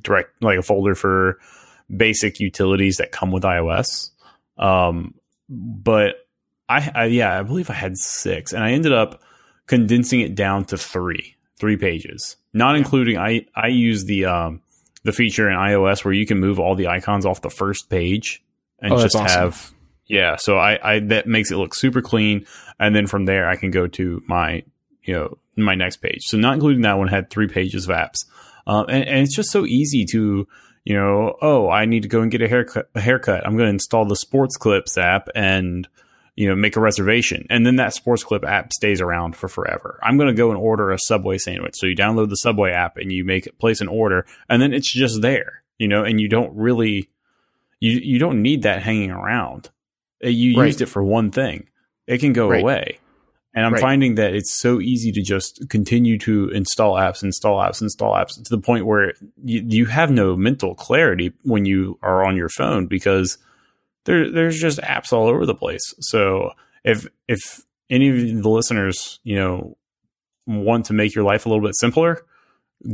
direct, 0.00 0.30
like 0.42 0.58
a 0.58 0.62
folder 0.62 0.94
for 0.94 1.40
basic 1.94 2.38
utilities 2.38 2.98
that 2.98 3.10
come 3.10 3.32
with 3.32 3.42
iOS. 3.42 4.10
Um, 4.58 5.14
but 5.48 6.26
I, 6.68 6.90
I, 6.94 7.04
yeah, 7.06 7.38
I 7.38 7.42
believe 7.42 7.70
I 7.70 7.74
had 7.74 7.96
six, 7.96 8.52
and 8.52 8.62
I 8.62 8.72
ended 8.72 8.92
up 8.92 9.22
condensing 9.66 10.20
it 10.20 10.34
down 10.34 10.64
to 10.66 10.78
three, 10.78 11.36
three 11.58 11.76
pages, 11.76 12.36
not 12.52 12.76
including. 12.76 13.18
I 13.18 13.46
I 13.54 13.68
use 13.68 14.04
the 14.04 14.24
um 14.24 14.62
the 15.04 15.12
feature 15.12 15.48
in 15.48 15.56
iOS 15.56 16.04
where 16.04 16.14
you 16.14 16.26
can 16.26 16.40
move 16.40 16.58
all 16.58 16.74
the 16.74 16.88
icons 16.88 17.24
off 17.24 17.42
the 17.42 17.50
first 17.50 17.88
page 17.88 18.42
and 18.80 18.92
Oh, 18.92 19.02
just 19.02 19.16
awesome. 19.16 19.26
have 19.40 19.72
yeah. 20.06 20.36
So 20.36 20.56
I 20.56 20.78
I 20.94 20.98
that 21.00 21.26
makes 21.26 21.50
it 21.50 21.56
look 21.56 21.74
super 21.74 22.02
clean, 22.02 22.46
and 22.78 22.94
then 22.94 23.06
from 23.06 23.24
there 23.24 23.48
I 23.48 23.56
can 23.56 23.70
go 23.70 23.86
to 23.88 24.22
my 24.26 24.62
you 25.02 25.14
know 25.14 25.38
my 25.56 25.74
next 25.74 25.96
page. 25.98 26.20
So 26.22 26.36
not 26.36 26.54
including 26.54 26.82
that 26.82 26.98
one 26.98 27.08
had 27.08 27.30
three 27.30 27.48
pages 27.48 27.88
of 27.88 27.94
apps, 27.96 28.18
uh, 28.66 28.84
and, 28.88 29.04
and 29.04 29.20
it's 29.20 29.34
just 29.34 29.50
so 29.50 29.64
easy 29.66 30.04
to 30.12 30.46
you 30.84 30.94
know, 30.94 31.36
oh, 31.42 31.68
I 31.68 31.84
need 31.84 32.04
to 32.04 32.08
go 32.08 32.20
and 32.20 32.30
get 32.30 32.42
a 32.42 32.48
haircut. 32.48 32.88
A 32.94 33.00
haircut. 33.00 33.44
I'm 33.44 33.56
going 33.56 33.66
to 33.66 33.72
install 33.72 34.04
the 34.04 34.14
Sports 34.14 34.56
Clips 34.56 34.96
app 34.96 35.28
and 35.34 35.88
you 36.36 36.46
know 36.48 36.54
make 36.54 36.76
a 36.76 36.80
reservation, 36.80 37.44
and 37.50 37.66
then 37.66 37.74
that 37.76 37.92
Sports 37.92 38.22
Clip 38.22 38.44
app 38.44 38.72
stays 38.72 39.00
around 39.00 39.34
for 39.34 39.48
forever. 39.48 39.98
I'm 40.02 40.16
going 40.16 40.28
to 40.28 40.34
go 40.34 40.50
and 40.50 40.58
order 40.60 40.92
a 40.92 40.98
Subway 41.00 41.38
sandwich. 41.38 41.74
So 41.74 41.86
you 41.86 41.96
download 41.96 42.28
the 42.28 42.36
Subway 42.36 42.70
app 42.70 42.98
and 42.98 43.10
you 43.10 43.24
make 43.24 43.58
place 43.58 43.80
an 43.80 43.88
order, 43.88 44.26
and 44.48 44.62
then 44.62 44.72
it's 44.72 44.92
just 44.92 45.22
there, 45.22 45.64
you 45.78 45.88
know, 45.88 46.04
and 46.04 46.20
you 46.20 46.28
don't 46.28 46.54
really 46.54 47.08
you 47.80 47.92
you 47.92 48.18
don't 48.18 48.42
need 48.42 48.62
that 48.62 48.82
hanging 48.82 49.10
around. 49.10 49.70
Uh, 50.24 50.28
You 50.28 50.58
Right. 50.58 50.66
used 50.66 50.80
it 50.80 50.86
for 50.86 51.02
one 51.02 51.30
thing. 51.30 51.68
It 52.06 52.18
can 52.18 52.32
go 52.32 52.48
Right. 52.48 52.62
away. 52.62 52.98
And 53.54 53.64
I'm 53.64 53.72
Right. 53.72 53.80
finding 53.80 54.16
that 54.16 54.34
it's 54.34 54.52
so 54.52 54.80
easy 54.80 55.12
to 55.12 55.22
just 55.22 55.66
continue 55.70 56.18
to 56.18 56.50
install 56.50 56.94
apps, 56.94 57.22
install 57.22 57.58
apps, 57.58 57.80
install 57.80 58.12
apps 58.12 58.34
to 58.42 58.50
the 58.50 58.60
point 58.60 58.84
where 58.84 59.14
you, 59.42 59.64
you 59.66 59.86
have 59.86 60.10
no 60.10 60.36
mental 60.36 60.74
clarity 60.74 61.32
when 61.42 61.64
you 61.64 61.98
are 62.02 62.22
on 62.26 62.36
your 62.36 62.50
phone 62.50 62.86
because 62.86 63.38
there 64.04 64.30
there's 64.30 64.60
just 64.60 64.78
apps 64.80 65.12
all 65.12 65.26
over 65.26 65.46
the 65.46 65.54
place. 65.54 65.94
So 66.00 66.52
if 66.84 67.06
if 67.28 67.62
any 67.88 68.08
of 68.10 68.42
the 68.42 68.48
listeners, 68.50 69.20
you 69.24 69.36
know, 69.36 69.76
want 70.46 70.86
to 70.86 70.92
make 70.92 71.14
your 71.14 71.24
life 71.24 71.46
a 71.46 71.48
little 71.48 71.64
bit 71.64 71.76
simpler, 71.76 72.24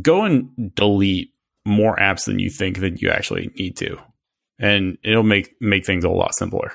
go 0.00 0.22
and 0.22 0.74
delete 0.74 1.32
more 1.66 1.96
apps 1.96 2.24
than 2.26 2.38
you 2.38 2.50
think 2.50 2.78
that 2.78 3.02
you 3.02 3.10
actually 3.10 3.50
need 3.58 3.76
to. 3.78 3.98
And 4.62 4.96
it'll 5.02 5.22
make 5.24 5.54
make 5.60 5.84
things 5.84 6.04
a 6.04 6.08
lot 6.08 6.34
simpler. 6.34 6.72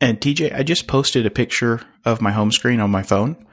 And 0.00 0.20
TJ, 0.20 0.54
I 0.54 0.62
just 0.62 0.86
posted 0.86 1.24
a 1.24 1.30
picture 1.30 1.80
of 2.04 2.20
my 2.20 2.30
home 2.30 2.52
screen 2.52 2.78
on 2.80 2.90
my 2.90 3.02
phone 3.02 3.46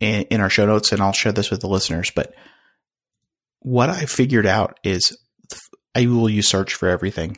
in, 0.00 0.22
in 0.30 0.40
our 0.40 0.48
show 0.48 0.64
notes, 0.64 0.90
and 0.90 1.02
I'll 1.02 1.12
share 1.12 1.32
this 1.32 1.50
with 1.50 1.60
the 1.60 1.68
listeners. 1.68 2.10
But 2.14 2.34
what 3.60 3.90
I 3.90 4.06
figured 4.06 4.46
out 4.46 4.78
is 4.82 5.16
I 5.94 6.06
will 6.06 6.30
use 6.30 6.48
search 6.48 6.74
for 6.74 6.88
everything. 6.88 7.36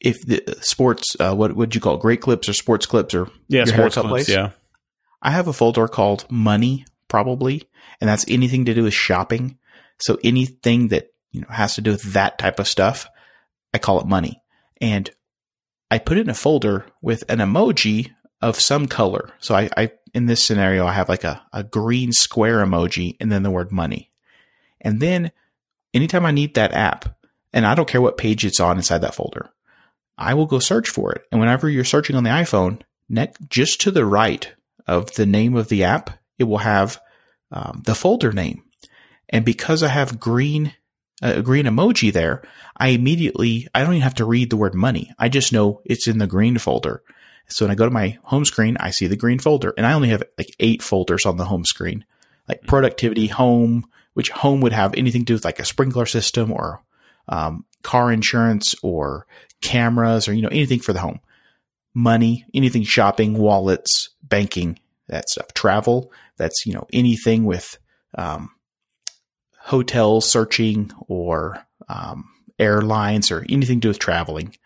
If 0.00 0.24
the 0.26 0.56
sports, 0.60 1.16
uh, 1.20 1.34
what 1.34 1.54
would 1.56 1.74
you 1.74 1.80
call 1.80 1.96
it? 1.96 2.00
Great 2.00 2.20
clips 2.20 2.48
or 2.48 2.52
sports 2.52 2.86
clips 2.86 3.14
or 3.14 3.28
Yeah, 3.48 3.64
sports 3.64 3.94
clips, 3.96 4.08
place? 4.08 4.28
yeah. 4.28 4.50
I 5.22 5.30
have 5.30 5.48
a 5.48 5.52
folder 5.52 5.88
called 5.88 6.26
money 6.30 6.84
probably, 7.08 7.68
and 8.00 8.08
that's 8.08 8.24
anything 8.28 8.64
to 8.66 8.74
do 8.74 8.84
with 8.84 8.94
shopping. 8.94 9.58
So 9.98 10.18
anything 10.24 10.88
that 10.88 11.08
you 11.32 11.40
know 11.42 11.46
has 11.50 11.74
to 11.74 11.80
do 11.80 11.90
with 11.92 12.12
that 12.14 12.38
type 12.38 12.58
of 12.58 12.68
stuff, 12.68 13.06
I 13.72 13.78
call 13.78 14.00
it 14.00 14.06
money. 14.06 14.40
And 14.84 15.10
I 15.90 15.96
put 15.98 16.18
it 16.18 16.20
in 16.20 16.28
a 16.28 16.34
folder 16.34 16.84
with 17.00 17.24
an 17.30 17.38
emoji 17.38 18.10
of 18.42 18.60
some 18.60 18.86
color. 18.86 19.32
So 19.38 19.54
I, 19.54 19.70
I 19.78 19.92
in 20.12 20.26
this 20.26 20.44
scenario 20.44 20.84
I 20.84 20.92
have 20.92 21.08
like 21.08 21.24
a, 21.24 21.42
a 21.54 21.64
green 21.64 22.12
square 22.12 22.62
emoji 22.62 23.16
and 23.18 23.32
then 23.32 23.42
the 23.42 23.50
word 23.50 23.72
money. 23.72 24.10
And 24.82 25.00
then 25.00 25.32
anytime 25.94 26.26
I 26.26 26.32
need 26.32 26.52
that 26.54 26.74
app, 26.74 27.16
and 27.54 27.64
I 27.64 27.74
don't 27.74 27.88
care 27.88 28.02
what 28.02 28.18
page 28.18 28.44
it's 28.44 28.60
on 28.60 28.76
inside 28.76 28.98
that 28.98 29.14
folder, 29.14 29.48
I 30.18 30.34
will 30.34 30.44
go 30.44 30.58
search 30.58 30.90
for 30.90 31.12
it. 31.12 31.22
And 31.32 31.40
whenever 31.40 31.66
you're 31.66 31.84
searching 31.84 32.14
on 32.14 32.24
the 32.24 32.30
iPhone, 32.30 32.82
next 33.08 33.40
just 33.48 33.80
to 33.82 33.90
the 33.90 34.04
right 34.04 34.52
of 34.86 35.12
the 35.12 35.24
name 35.24 35.56
of 35.56 35.68
the 35.68 35.84
app, 35.84 36.10
it 36.38 36.44
will 36.44 36.58
have 36.58 37.00
um, 37.50 37.80
the 37.86 37.94
folder 37.94 38.32
name. 38.32 38.64
And 39.30 39.46
because 39.46 39.82
I 39.82 39.88
have 39.88 40.20
green 40.20 40.74
a 41.24 41.42
green 41.42 41.64
emoji 41.64 42.12
there, 42.12 42.42
I 42.76 42.88
immediately 42.88 43.66
I 43.74 43.80
don't 43.80 43.94
even 43.94 44.02
have 44.02 44.14
to 44.16 44.24
read 44.24 44.50
the 44.50 44.56
word 44.56 44.74
money. 44.74 45.10
I 45.18 45.28
just 45.28 45.52
know 45.52 45.80
it's 45.84 46.06
in 46.06 46.18
the 46.18 46.26
green 46.26 46.58
folder. 46.58 47.02
So 47.48 47.64
when 47.64 47.72
I 47.72 47.74
go 47.74 47.84
to 47.84 47.90
my 47.90 48.18
home 48.22 48.44
screen, 48.44 48.76
I 48.78 48.90
see 48.90 49.06
the 49.06 49.16
green 49.16 49.38
folder, 49.38 49.74
and 49.76 49.86
I 49.86 49.92
only 49.92 50.08
have 50.08 50.22
like 50.38 50.54
eight 50.60 50.82
folders 50.82 51.26
on 51.26 51.36
the 51.36 51.44
home 51.44 51.64
screen, 51.64 52.04
like 52.48 52.62
productivity, 52.66 53.26
home, 53.26 53.86
which 54.14 54.30
home 54.30 54.60
would 54.60 54.72
have 54.72 54.94
anything 54.94 55.22
to 55.22 55.26
do 55.26 55.34
with 55.34 55.44
like 55.44 55.58
a 55.58 55.64
sprinkler 55.64 56.06
system 56.06 56.52
or 56.52 56.82
um, 57.28 57.64
car 57.82 58.12
insurance 58.12 58.74
or 58.82 59.26
cameras 59.60 60.28
or, 60.28 60.32
you 60.32 60.42
know, 60.42 60.48
anything 60.48 60.80
for 60.80 60.92
the 60.92 61.00
home. 61.00 61.20
Money, 61.94 62.44
anything 62.54 62.82
shopping, 62.82 63.34
wallets, 63.34 64.10
banking, 64.22 64.78
that 65.08 65.28
stuff. 65.28 65.52
Travel, 65.54 66.12
that's, 66.36 66.66
you 66.66 66.72
know, 66.72 66.86
anything 66.92 67.44
with, 67.44 67.78
um, 68.16 68.50
hotel 69.64 70.20
searching 70.20 70.90
or, 71.08 71.64
um, 71.88 72.28
airlines 72.58 73.30
or 73.30 73.44
anything 73.48 73.80
to 73.80 73.86
do 73.86 73.88
with 73.88 73.98
traveling. 73.98 74.56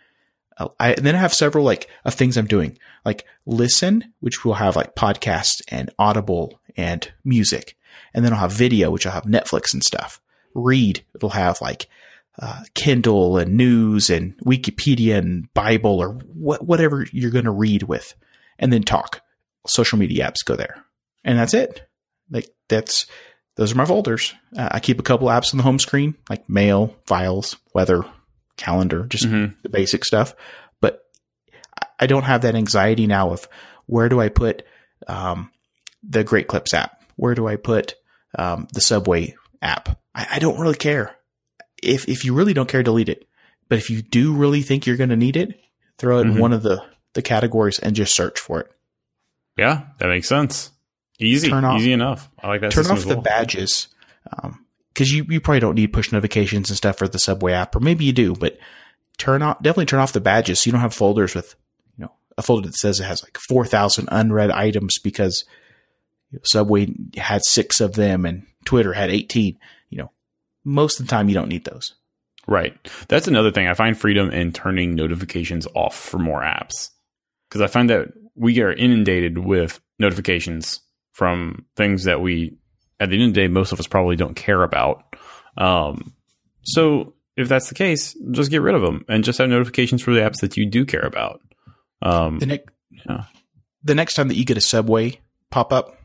Uh, 0.56 0.94
then 0.98 1.14
I 1.14 1.18
have 1.18 1.32
several 1.32 1.64
like 1.64 1.88
of 2.04 2.14
things 2.14 2.36
I'm 2.36 2.46
doing, 2.46 2.78
like 3.04 3.24
listen, 3.46 4.12
which 4.20 4.44
will 4.44 4.54
have 4.54 4.76
like 4.76 4.96
podcasts 4.96 5.62
and 5.68 5.90
audible 5.98 6.60
and 6.76 7.10
music. 7.24 7.76
And 8.12 8.24
then 8.24 8.32
I'll 8.32 8.40
have 8.40 8.52
video, 8.52 8.90
which 8.90 9.06
I'll 9.06 9.12
have 9.12 9.24
Netflix 9.24 9.72
and 9.72 9.84
stuff. 9.84 10.20
Read, 10.54 11.04
it'll 11.14 11.30
have 11.30 11.60
like 11.60 11.88
uh, 12.40 12.64
Kindle 12.74 13.38
and 13.38 13.56
news 13.56 14.10
and 14.10 14.36
Wikipedia 14.38 15.16
and 15.16 15.52
Bible 15.54 16.00
or 16.00 16.14
wh- 16.14 16.62
whatever 16.62 17.06
you're 17.12 17.30
going 17.30 17.44
to 17.44 17.50
read 17.50 17.84
with. 17.84 18.14
And 18.58 18.72
then 18.72 18.82
talk. 18.82 19.22
Social 19.66 19.98
media 19.98 20.28
apps 20.28 20.44
go 20.44 20.56
there. 20.56 20.84
And 21.24 21.38
that's 21.38 21.54
it. 21.54 21.86
Like 22.30 22.48
that's, 22.68 23.06
those 23.58 23.72
are 23.72 23.76
my 23.76 23.84
folders. 23.84 24.34
Uh, 24.56 24.68
I 24.70 24.78
keep 24.78 25.00
a 25.00 25.02
couple 25.02 25.26
apps 25.26 25.52
on 25.52 25.58
the 25.58 25.64
home 25.64 25.80
screen, 25.80 26.14
like 26.30 26.48
mail, 26.48 26.94
files, 27.06 27.56
weather, 27.74 28.04
calendar, 28.56 29.04
just 29.06 29.26
mm-hmm. 29.26 29.52
the 29.62 29.68
basic 29.68 30.04
stuff. 30.04 30.36
But 30.80 31.02
I 31.98 32.06
don't 32.06 32.22
have 32.22 32.42
that 32.42 32.54
anxiety 32.54 33.08
now 33.08 33.32
of 33.32 33.48
where 33.86 34.08
do 34.08 34.20
I 34.20 34.28
put 34.28 34.62
um, 35.08 35.50
the 36.04 36.22
Great 36.22 36.46
Clips 36.46 36.72
app? 36.72 37.02
Where 37.16 37.34
do 37.34 37.48
I 37.48 37.56
put 37.56 37.96
um, 38.38 38.68
the 38.72 38.80
Subway 38.80 39.34
app? 39.60 39.98
I, 40.14 40.28
I, 40.34 40.38
don't 40.38 40.60
really 40.60 40.76
care. 40.76 41.16
If 41.82 42.08
if 42.08 42.24
you 42.24 42.34
really 42.34 42.54
don't 42.54 42.68
care, 42.68 42.84
delete 42.84 43.08
it. 43.08 43.26
But 43.68 43.78
if 43.78 43.90
you 43.90 44.02
do 44.02 44.34
really 44.34 44.62
think 44.62 44.86
you're 44.86 44.96
going 44.96 45.10
to 45.10 45.16
need 45.16 45.36
it, 45.36 45.58
throw 45.98 46.20
it 46.20 46.26
mm-hmm. 46.26 46.36
in 46.36 46.40
one 46.40 46.52
of 46.52 46.62
the 46.62 46.84
the 47.14 47.22
categories 47.22 47.80
and 47.80 47.96
just 47.96 48.14
search 48.14 48.38
for 48.38 48.60
it. 48.60 48.70
Yeah, 49.56 49.86
that 49.98 50.08
makes 50.08 50.28
sense. 50.28 50.70
Easy, 51.18 51.48
turn 51.48 51.64
off, 51.64 51.80
easy 51.80 51.92
enough. 51.92 52.30
I 52.40 52.48
like 52.48 52.60
that. 52.60 52.72
Turn 52.72 52.86
off 52.86 53.02
the 53.02 53.14
well. 53.14 53.22
badges. 53.22 53.88
Um, 54.32 54.64
because 54.92 55.12
you, 55.12 55.24
you 55.28 55.40
probably 55.40 55.60
don't 55.60 55.76
need 55.76 55.92
push 55.92 56.10
notifications 56.10 56.70
and 56.70 56.76
stuff 56.76 56.98
for 56.98 57.06
the 57.06 57.20
Subway 57.20 57.52
app, 57.52 57.76
or 57.76 57.80
maybe 57.80 58.04
you 58.04 58.12
do, 58.12 58.34
but 58.34 58.58
turn 59.16 59.42
off 59.42 59.62
definitely 59.62 59.86
turn 59.86 60.00
off 60.00 60.12
the 60.12 60.20
badges 60.20 60.60
so 60.60 60.68
you 60.68 60.72
don't 60.72 60.80
have 60.80 60.94
folders 60.94 61.34
with 61.34 61.54
you 61.96 62.04
know 62.04 62.12
a 62.36 62.42
folder 62.42 62.68
that 62.68 62.74
says 62.76 62.98
it 62.98 63.04
has 63.04 63.22
like 63.22 63.38
four 63.48 63.64
thousand 63.64 64.08
unread 64.10 64.50
items 64.50 64.98
because 64.98 65.44
you 66.30 66.38
know, 66.38 66.42
Subway 66.44 66.92
had 67.16 67.44
six 67.44 67.80
of 67.80 67.94
them 67.94 68.24
and 68.24 68.44
Twitter 68.64 68.92
had 68.92 69.10
eighteen. 69.10 69.58
You 69.88 69.98
know, 69.98 70.10
most 70.64 70.98
of 70.98 71.06
the 71.06 71.10
time 71.10 71.28
you 71.28 71.34
don't 71.34 71.48
need 71.48 71.64
those. 71.64 71.94
Right. 72.48 72.74
That's 73.08 73.28
another 73.28 73.52
thing. 73.52 73.68
I 73.68 73.74
find 73.74 73.96
freedom 73.96 74.30
in 74.30 74.52
turning 74.52 74.94
notifications 74.94 75.68
off 75.74 75.94
for 75.94 76.18
more 76.18 76.40
apps 76.40 76.90
because 77.48 77.60
I 77.60 77.66
find 77.66 77.90
that 77.90 78.08
we 78.34 78.60
are 78.62 78.72
inundated 78.72 79.38
with 79.38 79.80
notifications 79.98 80.80
from 81.18 81.64
things 81.74 82.04
that 82.04 82.20
we 82.20 82.56
at 83.00 83.10
the 83.10 83.16
end 83.16 83.30
of 83.30 83.34
the 83.34 83.40
day, 83.40 83.48
most 83.48 83.72
of 83.72 83.80
us 83.80 83.88
probably 83.88 84.14
don't 84.14 84.36
care 84.36 84.62
about. 84.62 85.16
Um, 85.56 86.14
so 86.62 87.14
if 87.36 87.48
that's 87.48 87.68
the 87.68 87.74
case, 87.74 88.16
just 88.30 88.52
get 88.52 88.62
rid 88.62 88.76
of 88.76 88.82
them 88.82 89.04
and 89.08 89.24
just 89.24 89.38
have 89.38 89.48
notifications 89.48 90.00
for 90.00 90.14
the 90.14 90.20
apps 90.20 90.40
that 90.42 90.56
you 90.56 90.70
do 90.70 90.86
care 90.86 91.04
about. 91.04 91.40
Um, 92.02 92.38
the, 92.38 92.46
ne- 92.46 92.64
yeah. 93.08 93.24
the 93.82 93.96
next 93.96 94.14
time 94.14 94.28
that 94.28 94.36
you 94.36 94.44
get 94.44 94.58
a 94.58 94.60
Subway 94.60 95.20
pop 95.50 95.72
up 95.72 95.98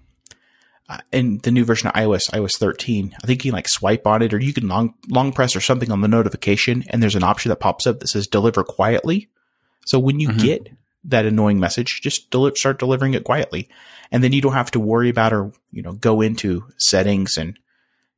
uh, 0.89 0.97
in 1.11 1.37
the 1.43 1.51
new 1.51 1.63
version 1.63 1.89
of 1.89 1.93
iOS, 1.93 2.31
iOS 2.31 2.57
13, 2.57 3.15
I 3.23 3.27
think 3.27 3.45
you 3.45 3.51
can 3.51 3.55
like 3.55 3.69
swipe 3.69 4.07
on 4.07 4.23
it 4.23 4.33
or 4.33 4.39
you 4.39 4.51
can 4.51 4.67
long, 4.67 4.95
long 5.09 5.31
press 5.31 5.55
or 5.55 5.61
something 5.61 5.91
on 5.91 6.01
the 6.01 6.07
notification 6.07 6.83
and 6.89 7.03
there's 7.03 7.15
an 7.15 7.23
option 7.23 7.49
that 7.49 7.57
pops 7.57 7.85
up 7.85 7.99
that 7.99 8.07
says 8.07 8.25
deliver 8.25 8.63
quietly. 8.63 9.29
So 9.85 9.99
when 9.99 10.19
you 10.19 10.29
mm-hmm. 10.29 10.43
get 10.43 10.69
that 11.05 11.25
annoying 11.25 11.59
message, 11.59 12.01
just 12.01 12.33
start 12.55 12.79
delivering 12.79 13.13
it 13.13 13.23
quietly 13.23 13.69
and 14.13 14.23
then 14.23 14.31
you 14.31 14.39
don't 14.39 14.53
have 14.53 14.71
to 14.71 14.79
worry 14.79 15.09
about 15.09 15.33
or 15.33 15.51
you 15.71 15.81
know 15.81 15.91
go 15.93 16.21
into 16.21 16.63
settings 16.77 17.35
and 17.35 17.59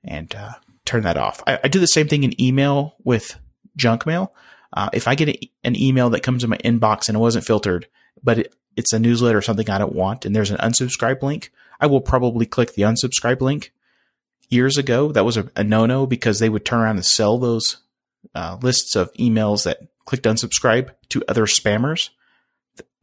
and 0.03 0.35
uh, 0.35 0.51
turn 0.83 1.01
that 1.03 1.17
off. 1.17 1.41
I, 1.47 1.59
I, 1.63 1.67
do 1.67 1.79
the 1.79 1.87
same 1.87 2.07
thing 2.07 2.23
in 2.23 2.39
email 2.39 2.95
with 3.03 3.39
junk 3.75 4.05
mail. 4.05 4.35
Uh, 4.71 4.89
if 4.93 5.07
I 5.07 5.15
get 5.15 5.29
a, 5.29 5.51
an 5.63 5.75
email 5.75 6.11
that 6.11 6.21
comes 6.21 6.43
in 6.43 6.49
my 6.51 6.57
inbox 6.57 7.07
and 7.07 7.15
it 7.15 7.19
wasn't 7.19 7.45
filtered, 7.45 7.87
but 8.21 8.37
it, 8.37 8.53
it's 8.75 8.93
a 8.93 8.99
newsletter 8.99 9.39
or 9.39 9.41
something 9.41 9.67
I 9.67 9.79
don't 9.79 9.95
want, 9.95 10.25
and 10.25 10.35
there's 10.35 10.51
an 10.51 10.57
unsubscribe 10.57 11.23
link, 11.23 11.51
I 11.79 11.87
will 11.87 12.01
probably 12.01 12.45
click 12.45 12.73
the 12.73 12.83
unsubscribe 12.83 13.41
link. 13.41 13.71
Years 14.47 14.77
ago, 14.77 15.11
that 15.13 15.25
was 15.25 15.37
a, 15.37 15.49
a 15.55 15.63
no 15.63 15.87
no 15.87 16.05
because 16.05 16.37
they 16.37 16.49
would 16.49 16.65
turn 16.65 16.81
around 16.81 16.97
and 16.97 17.05
sell 17.05 17.39
those 17.39 17.77
uh, 18.35 18.57
lists 18.61 18.95
of 18.95 19.11
emails 19.13 19.63
that 19.63 19.79
clicked 20.05 20.25
unsubscribe 20.25 20.91
to 21.09 21.23
other 21.27 21.47
spammers. 21.47 22.09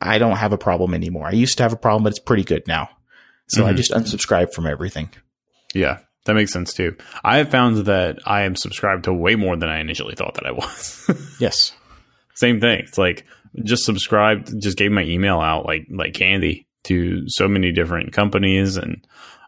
I 0.01 0.19
don't 0.19 0.37
have 0.37 0.53
a 0.53 0.59
problem 0.59 0.95
anymore. 0.95 1.27
I 1.27 1.33
used 1.33 1.57
to 1.59 1.63
have 1.63 1.73
a 1.73 1.77
problem, 1.77 2.03
but 2.05 2.11
it's 2.11 2.19
pretty 2.19 2.45
good 2.45 2.67
now. 2.67 2.91
So 3.49 3.61
mm-hmm. 3.61 3.71
I 3.71 3.73
just 3.75 3.93
unsubscribe 3.93 4.53
from 4.53 4.67
everything. 4.67 5.11
Yeah, 5.75 5.99
that 6.25 6.35
makes 6.35 6.53
sense 6.53 6.73
too. 6.73 6.97
I 7.25 7.39
have 7.39 7.51
found 7.51 7.87
that 7.87 8.19
I 8.27 8.43
am 8.43 8.57
subscribed 8.57 9.05
to 9.05 9.13
way 9.13 9.37
more 9.37 9.57
than 9.57 9.69
I 9.69 9.81
initially 9.81 10.15
thought 10.15 10.35
that 10.35 10.47
I 10.47 10.53
was. 10.53 11.37
yes. 11.41 11.73
Same 12.35 12.61
thing. 12.61 12.81
It's 12.81 12.99
like 12.99 13.27
just 13.63 13.85
subscribed, 13.85 14.61
just 14.61 14.79
gave 14.79 14.91
my 14.91 15.03
email 15.05 15.41
out 15.41 15.67
like 15.67 15.87
like 15.91 16.15
candy 16.15 16.67
to 16.85 17.25
so 17.29 17.47
many 17.47 17.71
different 17.71 18.13
companies 18.13 18.77
and 18.77 19.07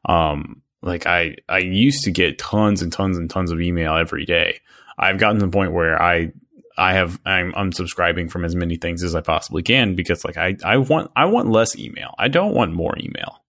um 0.08 0.62
like 0.82 1.06
I 1.06 1.36
I 1.48 1.58
used 1.58 2.04
to 2.04 2.10
get 2.10 2.38
tons 2.38 2.82
and 2.82 2.92
tons 2.92 3.16
and 3.16 3.30
tons 3.30 3.50
of 3.50 3.60
email 3.60 3.96
every 3.96 4.26
day. 4.26 4.60
I've 4.98 5.18
gotten 5.18 5.40
to 5.40 5.46
the 5.46 5.52
point 5.52 5.72
where 5.72 6.00
I 6.00 6.32
I 6.76 6.94
have 6.94 7.20
I'm 7.24 7.52
unsubscribing 7.52 8.30
from 8.30 8.44
as 8.44 8.54
many 8.54 8.76
things 8.76 9.02
as 9.02 9.14
I 9.14 9.20
possibly 9.20 9.62
can 9.62 9.94
because 9.94 10.24
like 10.24 10.36
I 10.36 10.56
I 10.64 10.78
want 10.78 11.10
I 11.14 11.26
want 11.26 11.50
less 11.50 11.78
email. 11.78 12.14
I 12.18 12.28
don't 12.28 12.54
want 12.54 12.72
more 12.72 12.96
email. 12.98 13.42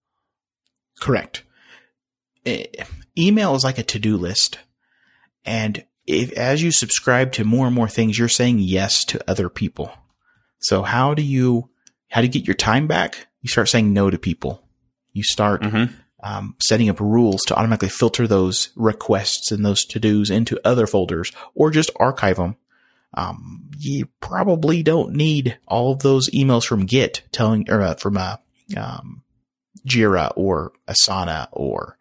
Correct. 1.00 1.44
email 3.18 3.56
is 3.56 3.64
like 3.64 3.78
a 3.78 3.84
to-do 3.84 4.18
list. 4.18 4.60
And 5.44 5.86
if 6.06 6.32
as 6.34 6.62
you 6.62 6.72
subscribe 6.72 7.32
to 7.34 7.44
more 7.44 7.66
and 7.66 7.76
more 7.76 7.90
things, 7.90 8.18
you're 8.18 8.30
saying 8.30 8.60
yes 8.60 9.04
to 9.06 9.30
other 9.30 9.50
people. 9.50 9.92
So 10.60 10.84
how 10.84 11.14
do 11.14 11.24
you 11.24 11.70
how 12.10 12.22
do 12.22 12.28
you 12.28 12.34
get 12.34 12.48
your 12.48 12.56
time 12.56 12.88
back? 12.88 13.28
You 13.42 13.50
start 13.50 13.70
saying 13.70 13.92
no 13.92 14.10
to 14.10 14.18
people. 14.18 14.62
You 15.14 15.24
start 15.24 15.62
mm-hmm. 15.64 15.94
um, 16.24 16.56
setting 16.62 16.90
up 16.90 17.00
rules 17.00 17.42
to 17.44 17.56
automatically 17.56 17.90
filter 17.90 18.28
those 18.28 18.70
requests 18.76 19.52
and 19.52 19.66
those 19.66 19.84
to 19.86 20.00
dos 20.00 20.30
into 20.30 20.60
other 20.64 20.86
folders, 20.86 21.32
or 21.56 21.72
just 21.72 21.90
archive 22.00 22.38
them 22.38 22.58
um, 23.16 23.70
you 23.78 24.08
probably 24.20 24.84
don't 24.84 25.14
need 25.14 25.58
all 25.68 25.92
of 25.94 26.00
those 26.00 26.30
emails 26.30 26.66
from 26.66 26.86
Git 26.86 27.24
telling, 27.32 27.70
or 27.70 27.82
uh, 27.82 27.96
from 27.96 28.18
uh, 28.18 28.38
um, 28.78 29.24
Jira 29.88 30.32
or 30.36 30.74
Asana 30.88 31.48
or, 31.52 31.98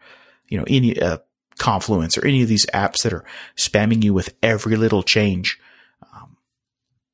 you 0.49 0.59
know, 0.59 0.65
any, 0.67 1.01
uh, 1.01 1.19
Confluence 1.57 2.19
or 2.19 2.27
any 2.27 2.43
of 2.43 2.49
these 2.49 2.67
apps 2.75 3.05
that 3.05 3.13
are 3.13 3.25
spamming 3.57 4.03
you 4.03 4.13
with 4.13 4.35
every 4.43 4.75
little 4.75 5.05
change. 5.05 5.61
Um, 6.03 6.37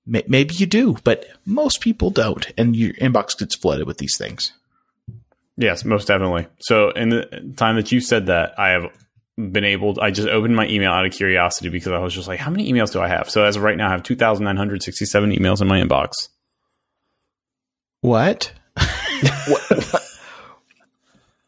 may- 0.06 0.24
maybe 0.26 0.54
you 0.54 0.64
do, 0.64 0.96
but 1.04 1.26
most 1.44 1.82
people 1.82 2.08
don't. 2.08 2.50
And 2.56 2.74
your 2.74 2.94
inbox 2.94 3.36
gets 3.38 3.54
flooded 3.54 3.86
with 3.86 3.98
these 3.98 4.16
things. 4.16 4.54
Yes, 5.58 5.84
most 5.84 6.08
definitely. 6.08 6.46
So 6.60 6.88
in 6.90 7.10
the 7.10 7.52
time 7.58 7.76
that 7.76 7.92
you 7.92 8.00
said 8.00 8.26
that, 8.26 8.58
I 8.58 8.70
have 8.70 8.84
been 9.48 9.64
able 9.64 9.94
to, 9.94 10.00
I 10.00 10.10
just 10.10 10.28
opened 10.28 10.56
my 10.56 10.66
email 10.68 10.92
out 10.92 11.06
of 11.06 11.12
curiosity 11.12 11.68
because 11.68 11.92
I 11.92 11.98
was 11.98 12.14
just 12.14 12.28
like, 12.28 12.40
how 12.40 12.50
many 12.50 12.70
emails 12.70 12.92
do 12.92 13.00
I 13.00 13.08
have? 13.08 13.30
So 13.30 13.44
as 13.44 13.56
of 13.56 13.62
right 13.62 13.76
now, 13.76 13.88
I 13.88 13.92
have 13.92 14.02
2,967 14.02 15.30
emails 15.30 15.60
in 15.60 15.68
my 15.68 15.80
inbox. 15.80 16.28
What? 18.00 18.52
what? 19.46 20.02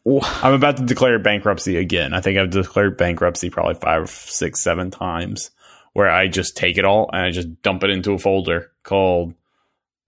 I'm 0.43 0.53
about 0.53 0.77
to 0.77 0.83
declare 0.83 1.17
bankruptcy 1.17 1.77
again. 1.77 2.13
I 2.13 2.21
think 2.21 2.37
I've 2.37 2.49
declared 2.49 2.97
bankruptcy 2.97 3.49
probably 3.49 3.75
five, 3.75 4.09
six, 4.09 4.61
seven 4.61 4.91
times 4.91 5.51
where 5.93 6.09
I 6.09 6.27
just 6.27 6.57
take 6.57 6.77
it 6.77 6.85
all 6.85 7.09
and 7.13 7.21
I 7.21 7.31
just 7.31 7.61
dump 7.61 7.83
it 7.83 7.89
into 7.89 8.13
a 8.13 8.19
folder 8.19 8.71
called 8.83 9.33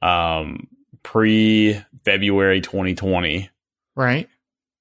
um, 0.01 0.67
pre 1.01 1.81
February 2.03 2.61
2020. 2.61 3.49
Right. 3.95 4.27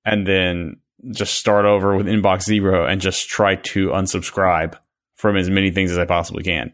And 0.05 0.26
then 0.26 0.80
just 1.11 1.34
start 1.34 1.64
over 1.64 1.96
with 1.96 2.07
inbox 2.07 2.42
zero 2.42 2.86
and 2.86 3.00
just 3.00 3.28
try 3.28 3.57
to 3.57 3.88
unsubscribe 3.88 4.76
from 5.16 5.36
as 5.36 5.50
many 5.50 5.70
things 5.70 5.90
as 5.90 5.98
I 5.98 6.05
possibly 6.05 6.44
can. 6.44 6.72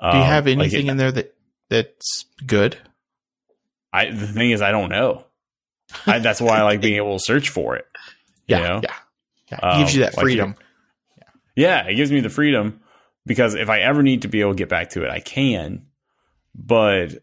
Do 0.00 0.18
you 0.18 0.24
have 0.24 0.46
um, 0.46 0.60
anything 0.60 0.86
like 0.86 0.86
it, 0.86 0.90
in 0.90 0.96
there 0.96 1.12
that 1.12 1.34
that's 1.68 2.24
good? 2.44 2.76
I 3.92 4.10
the 4.10 4.26
thing 4.26 4.50
is 4.50 4.60
I 4.60 4.72
don't 4.72 4.90
know. 4.90 5.24
I, 6.06 6.18
that's 6.18 6.40
why 6.40 6.58
I 6.58 6.62
like 6.62 6.80
being 6.80 6.96
able 6.96 7.18
to 7.18 7.24
search 7.24 7.50
for 7.50 7.76
it. 7.76 7.86
Yeah, 8.46 8.56
you 8.56 8.64
know? 8.64 8.80
yeah, 8.82 8.94
yeah. 9.50 9.74
It 9.74 9.78
gives 9.78 9.94
you 9.94 10.00
that 10.00 10.18
um, 10.18 10.22
freedom. 10.22 10.48
Like 11.18 11.26
yeah, 11.54 11.86
it 11.86 11.94
gives 11.94 12.10
me 12.10 12.20
the 12.20 12.30
freedom 12.30 12.80
because 13.26 13.54
if 13.54 13.68
I 13.68 13.80
ever 13.80 14.02
need 14.02 14.22
to 14.22 14.28
be 14.28 14.40
able 14.40 14.52
to 14.52 14.56
get 14.56 14.68
back 14.68 14.90
to 14.90 15.04
it, 15.04 15.10
I 15.10 15.20
can. 15.20 15.86
But 16.54 17.22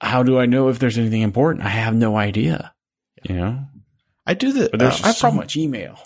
how 0.00 0.22
do 0.22 0.38
I 0.38 0.46
know 0.46 0.68
if 0.68 0.78
there's 0.78 0.98
anything 0.98 1.22
important? 1.22 1.64
I 1.64 1.70
have 1.70 1.94
no 1.94 2.16
idea. 2.16 2.72
You 3.24 3.34
know, 3.34 3.64
I 4.28 4.34
do 4.34 4.52
the. 4.52 4.68
But 4.70 4.78
there's 4.78 5.02
uh, 5.02 5.12
so 5.12 5.32
much 5.32 5.56
email. 5.56 5.98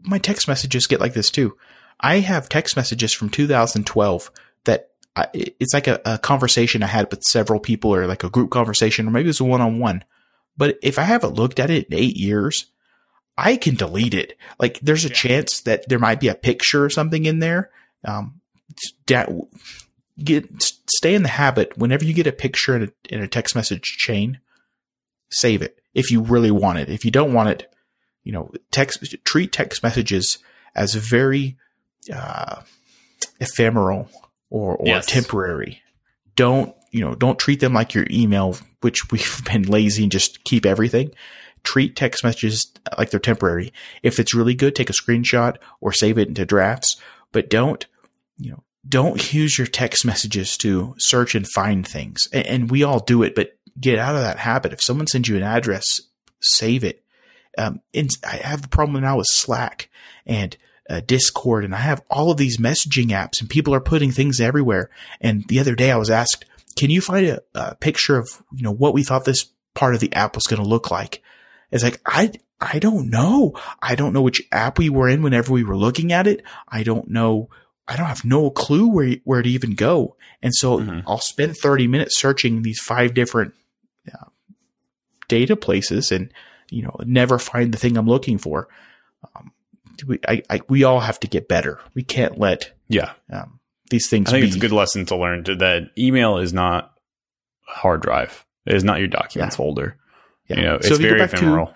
My 0.00 0.18
text 0.18 0.48
messages 0.48 0.86
get 0.86 1.00
like 1.00 1.12
this 1.12 1.30
too. 1.30 1.58
I 2.00 2.20
have 2.20 2.48
text 2.48 2.76
messages 2.76 3.12
from 3.12 3.28
2012 3.28 4.30
I, 5.16 5.28
it's 5.32 5.72
like 5.72 5.86
a, 5.86 6.00
a 6.04 6.18
conversation 6.18 6.82
I 6.82 6.88
had 6.88 7.10
with 7.10 7.22
several 7.22 7.58
people 7.58 7.94
or 7.94 8.06
like 8.06 8.22
a 8.22 8.30
group 8.30 8.50
conversation 8.50 9.08
or 9.08 9.10
maybe 9.10 9.30
it's 9.30 9.40
a 9.40 9.44
one 9.44 9.62
on 9.62 9.78
one. 9.78 10.04
But 10.58 10.78
if 10.82 10.98
I 10.98 11.02
haven't 11.02 11.34
looked 11.34 11.58
at 11.58 11.70
it 11.70 11.86
in 11.86 11.98
eight 11.98 12.16
years, 12.16 12.66
I 13.36 13.56
can 13.56 13.74
delete 13.76 14.14
it. 14.14 14.36
Like 14.60 14.78
there's 14.80 15.06
a 15.06 15.08
Yeah. 15.08 15.14
chance 15.14 15.60
that 15.62 15.88
there 15.88 15.98
might 15.98 16.20
be 16.20 16.28
a 16.28 16.34
picture 16.34 16.84
or 16.84 16.90
something 16.90 17.24
in 17.24 17.38
there. 17.38 17.70
Um, 18.04 18.40
that 19.06 19.30
get 20.22 20.46
stay 20.86 21.14
in 21.14 21.22
the 21.22 21.30
habit 21.30 21.78
whenever 21.78 22.04
you 22.04 22.12
get 22.12 22.26
a 22.26 22.32
picture 22.32 22.76
in 22.76 22.82
a, 22.82 23.14
in 23.14 23.22
a 23.22 23.28
text 23.28 23.54
message 23.54 23.82
chain, 23.84 24.40
save 25.30 25.62
it 25.62 25.80
if 25.96 26.10
you 26.10 26.20
really 26.20 26.50
want 26.50 26.78
it. 26.78 26.90
If 26.90 27.04
you 27.06 27.10
don't 27.10 27.32
want 27.32 27.48
it, 27.48 27.72
you 28.22 28.30
know, 28.32 28.50
text 28.70 29.02
treat 29.24 29.50
text 29.52 29.82
messages 29.82 30.38
as 30.74 30.94
very 30.94 31.56
uh, 32.14 32.60
ephemeral 33.40 34.08
or, 34.50 34.76
or 34.76 34.86
Yes. 34.86 35.06
temporary. 35.06 35.80
Don't 36.36 36.74
you 36.92 37.00
know? 37.00 37.14
Don't 37.14 37.38
treat 37.38 37.60
them 37.60 37.72
like 37.72 37.94
your 37.94 38.06
email, 38.10 38.56
which 38.82 39.10
we've 39.10 39.42
been 39.50 39.62
lazy 39.62 40.02
and 40.04 40.12
just 40.12 40.44
keep 40.44 40.66
everything. 40.66 41.10
Treat 41.64 41.96
text 41.96 42.22
messages 42.22 42.72
like 42.96 43.10
they're 43.10 43.18
temporary. 43.18 43.72
If 44.02 44.20
it's 44.20 44.34
really 44.34 44.54
good, 44.54 44.74
take 44.76 44.90
a 44.90 44.92
screenshot 44.92 45.56
or 45.80 45.92
save 45.92 46.18
it 46.18 46.28
into 46.28 46.44
drafts. 46.44 46.96
But 47.32 47.48
don't 47.50 47.86
you 48.38 48.50
know? 48.52 48.62
Don't 48.88 49.32
use 49.34 49.56
your 49.58 49.66
text 49.66 50.04
messages 50.04 50.56
to 50.58 50.94
search 50.98 51.34
and 51.34 51.46
find 51.54 51.86
things. 51.88 52.28
And, 52.32 52.46
and 52.46 52.70
we 52.70 52.82
all 52.84 53.00
do 53.00 53.22
it, 53.22 53.34
but 53.34 53.55
get 53.80 53.98
out 53.98 54.14
of 54.16 54.22
that 54.22 54.38
habit. 54.38 54.72
If 54.72 54.82
someone 54.82 55.06
sends 55.06 55.28
you 55.28 55.36
an 55.36 55.42
address, 55.42 55.84
save 56.40 56.84
it. 56.84 57.02
Um, 57.58 57.80
and 57.94 58.10
I 58.24 58.36
have 58.36 58.62
the 58.62 58.68
problem 58.68 59.02
now 59.02 59.16
with 59.16 59.26
Slack 59.30 59.88
and 60.26 60.56
uh, 60.90 61.00
Discord, 61.06 61.64
and 61.64 61.74
I 61.74 61.78
have 61.78 62.02
all 62.10 62.30
of 62.30 62.36
these 62.36 62.58
messaging 62.58 63.06
apps, 63.08 63.40
and 63.40 63.48
people 63.50 63.74
are 63.74 63.80
putting 63.80 64.10
things 64.12 64.40
everywhere. 64.40 64.90
And 65.20 65.44
the 65.48 65.58
other 65.58 65.74
day, 65.74 65.90
I 65.90 65.96
was 65.96 66.10
asked, 66.10 66.44
"Can 66.76 66.90
you 66.90 67.00
find 67.00 67.26
a, 67.26 67.40
a 67.54 67.74
picture 67.74 68.18
of 68.18 68.28
you 68.54 68.62
know 68.62 68.72
what 68.72 68.94
we 68.94 69.02
thought 69.02 69.24
this 69.24 69.46
part 69.74 69.94
of 69.94 70.00
the 70.00 70.12
app 70.14 70.34
was 70.36 70.46
going 70.46 70.62
to 70.62 70.68
look 70.68 70.90
like?" 70.90 71.22
It's 71.70 71.82
like 71.82 72.00
I 72.06 72.30
I 72.60 72.78
don't 72.78 73.10
know. 73.10 73.58
I 73.82 73.94
don't 73.96 74.12
know 74.12 74.22
which 74.22 74.42
app 74.52 74.78
we 74.78 74.88
were 74.90 75.08
in 75.08 75.22
whenever 75.22 75.52
we 75.52 75.64
were 75.64 75.76
looking 75.76 76.12
at 76.12 76.26
it. 76.26 76.42
I 76.68 76.82
don't 76.82 77.08
know. 77.08 77.48
I 77.88 77.96
don't 77.96 78.06
have 78.06 78.24
no 78.24 78.50
clue 78.50 78.86
where 78.88 79.16
where 79.24 79.42
to 79.42 79.48
even 79.48 79.74
go. 79.74 80.16
And 80.42 80.54
so 80.54 80.78
Mhm. 80.78 81.02
I'll 81.06 81.18
spend 81.20 81.56
thirty 81.56 81.86
minutes 81.86 82.18
searching 82.18 82.62
these 82.62 82.78
five 82.80 83.14
different 83.14 83.54
uh, 84.14 84.26
data 85.28 85.56
places, 85.56 86.12
and 86.12 86.32
you 86.70 86.82
know 86.82 86.94
never 87.04 87.38
find 87.38 87.72
the 87.72 87.78
thing 87.78 87.96
I'm 87.96 88.06
looking 88.06 88.38
for. 88.38 88.68
Um, 89.34 89.52
we 90.06 90.18
I, 90.28 90.42
I 90.50 90.60
we 90.68 90.84
all 90.84 91.00
have 91.00 91.18
to 91.20 91.26
get 91.26 91.48
better. 91.48 91.80
We 91.94 92.02
can't 92.02 92.38
let 92.38 92.72
Yeah. 92.88 93.12
um, 93.32 93.60
these 93.90 94.08
things 94.08 94.28
I 94.28 94.32
think 94.32 94.42
be. 94.42 94.46
it's 94.48 94.56
a 94.56 94.60
good 94.60 94.72
lesson 94.72 95.06
to 95.06 95.16
learn 95.16 95.44
to 95.44 95.54
that 95.56 95.90
email 95.98 96.38
is 96.38 96.52
not 96.52 96.92
hard 97.66 98.02
drive. 98.02 98.44
It 98.66 98.74
is 98.74 98.84
not 98.84 98.98
your 98.98 99.08
documents 99.08 99.54
Yeah. 99.54 99.56
folder. 99.56 99.96
Yeah. 100.48 100.56
You 100.56 100.62
know, 100.62 100.78
So 100.80 100.88
it's 100.88 100.98
you 101.00 101.04
go 101.04 101.08
very 101.08 101.18
back 101.20 101.30
to- 101.30 101.36
ephemeral. 101.36 101.74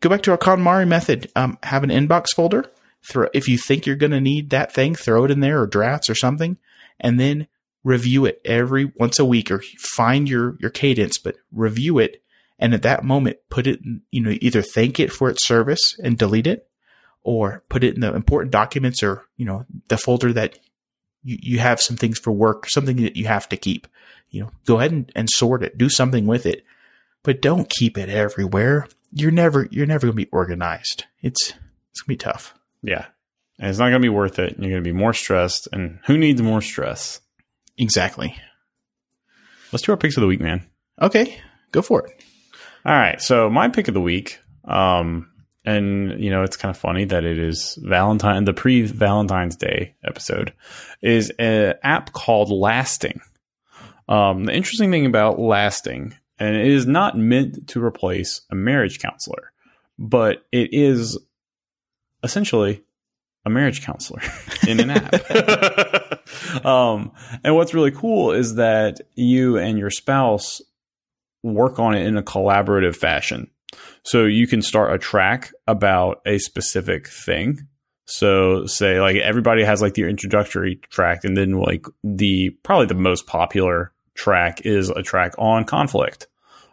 go 0.00 0.08
back 0.08 0.22
to 0.22 0.30
our 0.32 0.38
KonMari 0.38 0.86
method. 0.88 1.30
Um, 1.36 1.58
have 1.62 1.84
an 1.84 1.90
inbox 1.90 2.28
folder. 2.34 2.64
Throw 3.06 3.28
if 3.34 3.48
you 3.48 3.58
think 3.58 3.86
you're 3.86 3.96
going 3.96 4.12
to 4.12 4.20
need 4.20 4.50
that 4.50 4.72
thing, 4.72 4.94
throw 4.94 5.24
it 5.24 5.30
in 5.30 5.40
there 5.40 5.60
or 5.60 5.66
drafts 5.66 6.08
or 6.08 6.14
something, 6.14 6.56
and 6.98 7.20
then 7.20 7.46
review 7.84 8.24
it 8.24 8.40
every 8.44 8.86
once 8.96 9.18
a 9.18 9.24
week 9.24 9.50
or 9.50 9.62
find 9.78 10.28
your 10.28 10.56
your 10.58 10.70
cadence, 10.70 11.18
but 11.18 11.36
review 11.52 11.98
it. 11.98 12.22
And 12.58 12.72
at 12.74 12.82
that 12.82 13.04
moment, 13.04 13.38
put 13.50 13.66
it. 13.66 13.80
In, 13.82 14.02
you 14.10 14.20
know, 14.20 14.36
either 14.40 14.62
thank 14.62 14.98
it 14.98 15.12
for 15.12 15.28
its 15.28 15.44
service 15.44 15.96
and 16.02 16.18
delete 16.18 16.46
it, 16.46 16.68
or 17.22 17.62
put 17.68 17.84
it 17.84 17.94
in 17.94 18.00
the 18.00 18.14
important 18.14 18.52
documents 18.52 19.02
or 19.02 19.24
you 19.36 19.44
know 19.44 19.66
the 19.88 19.98
folder 19.98 20.32
that 20.32 20.58
you, 21.22 21.38
you 21.40 21.58
have 21.58 21.80
some 21.80 21.96
things 21.96 22.18
for 22.18 22.32
work, 22.32 22.68
something 22.68 22.96
that 22.96 23.16
you 23.16 23.26
have 23.26 23.48
to 23.50 23.56
keep. 23.56 23.86
You 24.30 24.42
know, 24.42 24.50
go 24.66 24.78
ahead 24.78 24.92
and, 24.92 25.12
and 25.14 25.28
sort 25.30 25.62
it. 25.62 25.78
Do 25.78 25.88
something 25.88 26.26
with 26.26 26.46
it, 26.46 26.64
but 27.22 27.42
don't 27.42 27.68
keep 27.68 27.98
it 27.98 28.08
everywhere. 28.08 28.88
You're 29.12 29.30
never 29.30 29.68
you're 29.70 29.86
never 29.86 30.06
gonna 30.06 30.16
be 30.16 30.28
organized. 30.32 31.04
It's 31.22 31.54
it's 31.90 32.00
gonna 32.02 32.08
be 32.08 32.16
tough. 32.16 32.54
Yeah. 32.82 33.06
And 33.58 33.70
it's 33.70 33.78
not 33.78 33.86
going 33.90 34.00
to 34.02 34.06
be 34.06 34.08
worth 34.08 34.38
it. 34.38 34.56
You're 34.58 34.70
going 34.70 34.82
to 34.82 34.92
be 34.92 34.92
more 34.92 35.12
stressed. 35.12 35.68
And 35.72 36.00
who 36.06 36.18
needs 36.18 36.42
more 36.42 36.60
stress? 36.60 37.20
Exactly. 37.78 38.36
Let's 39.72 39.82
do 39.84 39.92
our 39.92 39.98
picks 39.98 40.16
of 40.16 40.20
the 40.20 40.26
week, 40.26 40.40
man. 40.40 40.66
Okay, 41.00 41.40
go 41.72 41.82
for 41.82 42.06
it. 42.06 42.24
All 42.86 42.94
right. 42.94 43.20
So 43.20 43.50
my 43.50 43.68
pick 43.68 43.88
of 43.88 43.94
the 43.94 44.00
week, 44.00 44.38
um, 44.64 45.30
and 45.64 46.22
you 46.22 46.30
know, 46.30 46.42
it's 46.42 46.56
kind 46.56 46.70
of 46.70 46.76
funny 46.76 47.04
that 47.06 47.24
it 47.24 47.38
is 47.38 47.78
Valentine, 47.82 48.44
the 48.44 48.52
pre 48.52 48.82
Valentine's 48.82 49.56
Day 49.56 49.94
episode, 50.04 50.52
is 51.02 51.30
an 51.38 51.74
app 51.82 52.12
called 52.12 52.50
Lasting. 52.50 53.20
Um, 54.08 54.44
the 54.44 54.54
interesting 54.54 54.90
thing 54.90 55.06
about 55.06 55.40
Lasting, 55.40 56.14
and 56.38 56.56
it 56.56 56.66
is 56.66 56.86
not 56.86 57.16
meant 57.16 57.68
to 57.68 57.82
replace 57.82 58.42
a 58.50 58.54
marriage 58.54 59.00
counselor, 59.00 59.52
but 59.98 60.44
it 60.52 60.68
is 60.72 61.18
essentially 62.22 62.84
a 63.46 63.50
marriage 63.50 63.84
counselor 63.84 64.20
in 64.68 64.80
an 64.80 64.90
app. 64.90 66.02
um, 66.64 67.12
and 67.42 67.54
what's 67.54 67.74
really 67.74 67.90
cool 67.90 68.32
is 68.32 68.56
that 68.56 69.00
you 69.14 69.58
and 69.58 69.78
your 69.78 69.90
spouse 69.90 70.62
work 71.42 71.78
on 71.78 71.94
it 71.94 72.06
in 72.06 72.16
a 72.16 72.22
collaborative 72.22 72.96
fashion. 72.96 73.50
So 74.02 74.24
you 74.24 74.46
can 74.46 74.62
start 74.62 74.94
a 74.94 74.98
track 74.98 75.52
about 75.66 76.20
a 76.26 76.38
specific 76.38 77.08
thing. 77.08 77.66
So 78.06 78.66
say 78.66 79.00
like 79.00 79.16
everybody 79.16 79.64
has 79.64 79.80
like 79.80 79.94
their 79.94 80.08
introductory 80.08 80.76
track 80.90 81.24
and 81.24 81.36
then 81.36 81.52
like 81.52 81.86
the 82.02 82.50
probably 82.62 82.86
the 82.86 82.94
most 82.94 83.26
popular 83.26 83.92
track 84.14 84.60
is 84.64 84.90
a 84.90 85.02
track 85.02 85.34
on 85.38 85.64
conflict. 85.64 86.28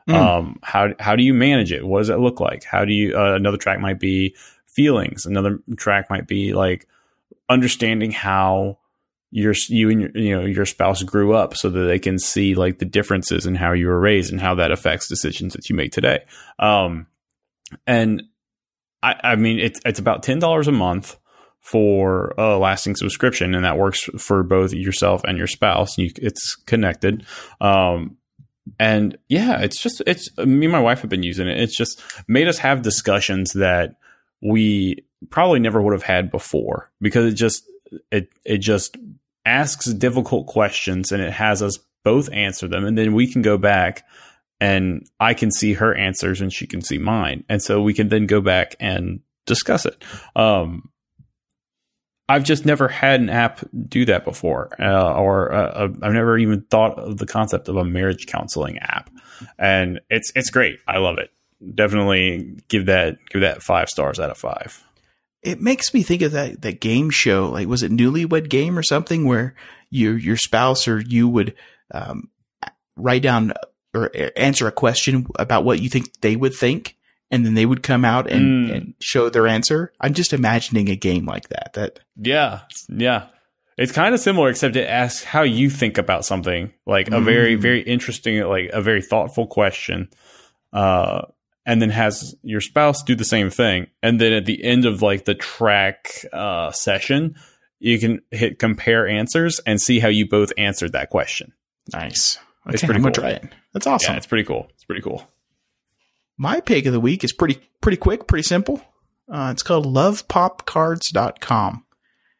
Mm. 0.09 0.15
Um, 0.15 0.59
how 0.61 0.89
how 0.99 1.15
do 1.15 1.23
you 1.23 1.33
manage 1.33 1.71
it? 1.71 1.85
What 1.85 1.99
does 1.99 2.09
it 2.09 2.19
look 2.19 2.39
like? 2.39 2.63
How 2.63 2.85
do 2.85 2.93
you 2.93 3.15
uh, 3.17 3.33
another 3.35 3.57
track 3.57 3.79
might 3.79 3.99
be 3.99 4.35
feelings. 4.71 5.25
Another 5.25 5.59
track 5.75 6.09
might 6.09 6.27
be 6.27 6.53
like 6.53 6.87
understanding 7.49 8.11
how 8.11 8.77
your 9.31 9.53
you 9.69 9.89
and 9.89 10.01
your 10.01 10.11
you 10.13 10.35
know 10.37 10.45
your 10.45 10.65
spouse 10.65 11.01
grew 11.03 11.33
up 11.33 11.55
so 11.55 11.69
that 11.69 11.85
they 11.85 11.99
can 11.99 12.19
see 12.19 12.53
like 12.53 12.79
the 12.79 12.85
differences 12.85 13.45
in 13.45 13.55
how 13.55 13.71
you 13.71 13.87
were 13.87 13.99
raised 13.99 14.31
and 14.31 14.41
how 14.41 14.55
that 14.55 14.71
affects 14.71 15.07
decisions 15.07 15.53
that 15.53 15.69
you 15.69 15.75
make 15.75 15.91
today. 15.91 16.19
Um, 16.59 17.07
and 17.87 18.23
I, 19.01 19.15
I 19.23 19.35
mean 19.37 19.59
it's 19.59 19.79
it's 19.85 19.99
about 19.99 20.23
ten 20.23 20.39
dollars 20.39 20.67
a 20.67 20.73
month 20.73 21.17
for 21.61 22.33
a 22.37 22.57
lasting 22.57 22.95
subscription, 22.95 23.55
and 23.55 23.63
that 23.63 23.77
works 23.77 24.01
for 24.17 24.43
both 24.43 24.73
yourself 24.73 25.23
and 25.23 25.37
your 25.37 25.47
spouse. 25.47 25.97
You, 25.97 26.11
it's 26.17 26.55
connected. 26.55 27.25
Um, 27.61 28.17
and 28.79 29.17
yeah, 29.29 29.61
it's 29.61 29.81
just 29.81 30.01
it's 30.05 30.35
me 30.37 30.65
and 30.65 30.71
my 30.71 30.79
wife 30.79 31.01
have 31.01 31.09
been 31.09 31.23
using 31.23 31.47
it. 31.47 31.59
It's 31.59 31.75
just 31.75 32.01
made 32.27 32.47
us 32.47 32.57
have 32.59 32.81
discussions 32.81 33.53
that 33.53 33.95
we 34.41 35.05
probably 35.29 35.59
never 35.59 35.81
would 35.81 35.93
have 35.93 36.03
had 36.03 36.31
before 36.31 36.91
because 36.99 37.31
it 37.31 37.35
just 37.35 37.63
it 38.11 38.29
it 38.43 38.57
just 38.57 38.97
asks 39.45 39.85
difficult 39.87 40.47
questions 40.47 41.11
and 41.11 41.21
it 41.21 41.33
has 41.33 41.61
us 41.61 41.79
both 42.03 42.31
answer 42.31 42.67
them 42.67 42.85
and 42.85 42.97
then 42.97 43.13
we 43.13 43.31
can 43.31 43.41
go 43.41 43.57
back 43.57 44.03
and 44.59 45.07
I 45.19 45.33
can 45.33 45.51
see 45.51 45.73
her 45.73 45.93
answers 45.95 46.41
and 46.41 46.51
she 46.51 46.67
can 46.67 46.81
see 46.81 46.97
mine 46.97 47.43
and 47.49 47.61
so 47.61 47.81
we 47.81 47.93
can 47.93 48.09
then 48.09 48.25
go 48.25 48.41
back 48.41 48.75
and 48.79 49.21
discuss 49.45 49.85
it. 49.85 50.03
Um, 50.35 50.91
I've 52.31 52.45
just 52.45 52.65
never 52.65 52.87
had 52.87 53.19
an 53.19 53.29
app 53.29 53.59
do 53.89 54.05
that 54.05 54.23
before, 54.23 54.69
uh, 54.79 55.13
or 55.15 55.51
uh, 55.51 55.89
I've 56.01 56.13
never 56.13 56.37
even 56.37 56.61
thought 56.61 56.97
of 56.97 57.17
the 57.17 57.25
concept 57.25 57.67
of 57.67 57.75
a 57.75 57.83
marriage 57.83 58.25
counseling 58.25 58.77
app, 58.77 59.09
and 59.59 59.99
it's 60.09 60.31
it's 60.33 60.49
great. 60.49 60.79
I 60.87 60.99
love 60.99 61.17
it. 61.17 61.29
Definitely 61.75 62.57
give 62.69 62.85
that 62.85 63.17
give 63.29 63.41
that 63.41 63.61
five 63.61 63.89
stars 63.89 64.17
out 64.17 64.29
of 64.29 64.37
five. 64.37 64.81
It 65.43 65.59
makes 65.61 65.93
me 65.93 66.03
think 66.03 66.21
of 66.21 66.31
that 66.33 66.61
that 66.61 66.79
game 66.81 67.09
show. 67.09 67.49
Like, 67.49 67.67
was 67.67 67.83
it 67.83 67.91
Newlywed 67.91 68.49
Game 68.49 68.77
or 68.77 68.83
something 68.83 69.25
where 69.25 69.55
your 69.89 70.17
your 70.17 70.37
spouse 70.37 70.87
or 70.87 70.99
you 70.99 71.27
would 71.27 71.55
um, 71.93 72.29
write 72.95 73.23
down 73.23 73.53
or 73.93 74.11
answer 74.37 74.67
a 74.67 74.71
question 74.71 75.25
about 75.37 75.65
what 75.65 75.81
you 75.81 75.89
think 75.89 76.21
they 76.21 76.35
would 76.35 76.53
think, 76.53 76.95
and 77.29 77.45
then 77.45 77.55
they 77.55 77.65
would 77.65 77.83
come 77.83 78.05
out 78.05 78.29
and, 78.29 78.69
Mm. 78.69 78.75
and 78.75 78.93
show 79.01 79.29
their 79.29 79.47
answer. 79.47 79.91
I'm 79.99 80.13
just 80.13 80.31
imagining 80.31 80.89
a 80.89 80.95
game 80.95 81.25
like 81.25 81.49
that. 81.49 81.73
That 81.73 81.99
Yeah, 82.15 82.61
yeah. 82.87 83.25
It's 83.77 83.91
kind 83.91 84.13
of 84.13 84.19
similar, 84.21 84.49
except 84.49 84.75
it 84.75 84.87
asks 84.87 85.23
how 85.23 85.41
you 85.41 85.69
think 85.69 85.97
about 85.97 86.23
something, 86.23 86.71
like 86.85 87.09
a 87.09 87.19
very, 87.19 87.57
Mm. 87.57 87.61
very 87.61 87.81
interesting, 87.81 88.39
like 88.43 88.69
a 88.71 88.81
very 88.81 89.01
thoughtful 89.01 89.47
question, 89.47 90.09
uh, 90.71 91.23
and 91.65 91.81
then 91.81 91.89
has 91.89 92.35
your 92.41 92.61
spouse 92.61 93.03
do 93.03 93.15
the 93.15 93.25
same 93.25 93.49
thing, 93.49 93.87
and 94.01 94.19
then 94.19 94.33
at 94.33 94.45
the 94.45 94.63
end 94.63 94.85
of 94.85 95.01
like 95.01 95.25
the 95.25 95.35
track 95.35 96.25
uh, 96.33 96.71
session, 96.71 97.35
you 97.79 97.99
can 97.99 98.21
hit 98.31 98.59
compare 98.59 99.07
answers 99.07 99.59
and 99.65 99.81
see 99.81 99.99
how 99.99 100.07
you 100.07 100.27
both 100.27 100.51
answered 100.57 100.93
that 100.93 101.09
question. 101.09 101.53
nice. 101.91 102.37
It's 102.67 102.83
pretty 102.83 102.99
I'm 102.99 103.03
cool. 103.03 103.11
try 103.11 103.31
it. 103.31 103.43
That's 103.73 103.87
awesome. 103.87 104.13
Yeah, 104.13 104.17
it's 104.17 104.27
pretty 104.27 104.43
cool. 104.43 104.67
It's 104.75 104.83
pretty 104.83 105.01
cool. 105.01 105.27
My 106.37 106.59
pick 106.59 106.85
of 106.85 106.93
the 106.93 106.99
week 106.99 107.23
is 107.23 107.33
pretty 107.33 107.59
pretty 107.81 107.97
quick, 107.97 108.27
pretty 108.27 108.43
simple. 108.43 108.81
Uh, 109.27 109.49
it's 109.51 109.63
called 109.63 109.85
lovepopcards.com. 109.87 111.85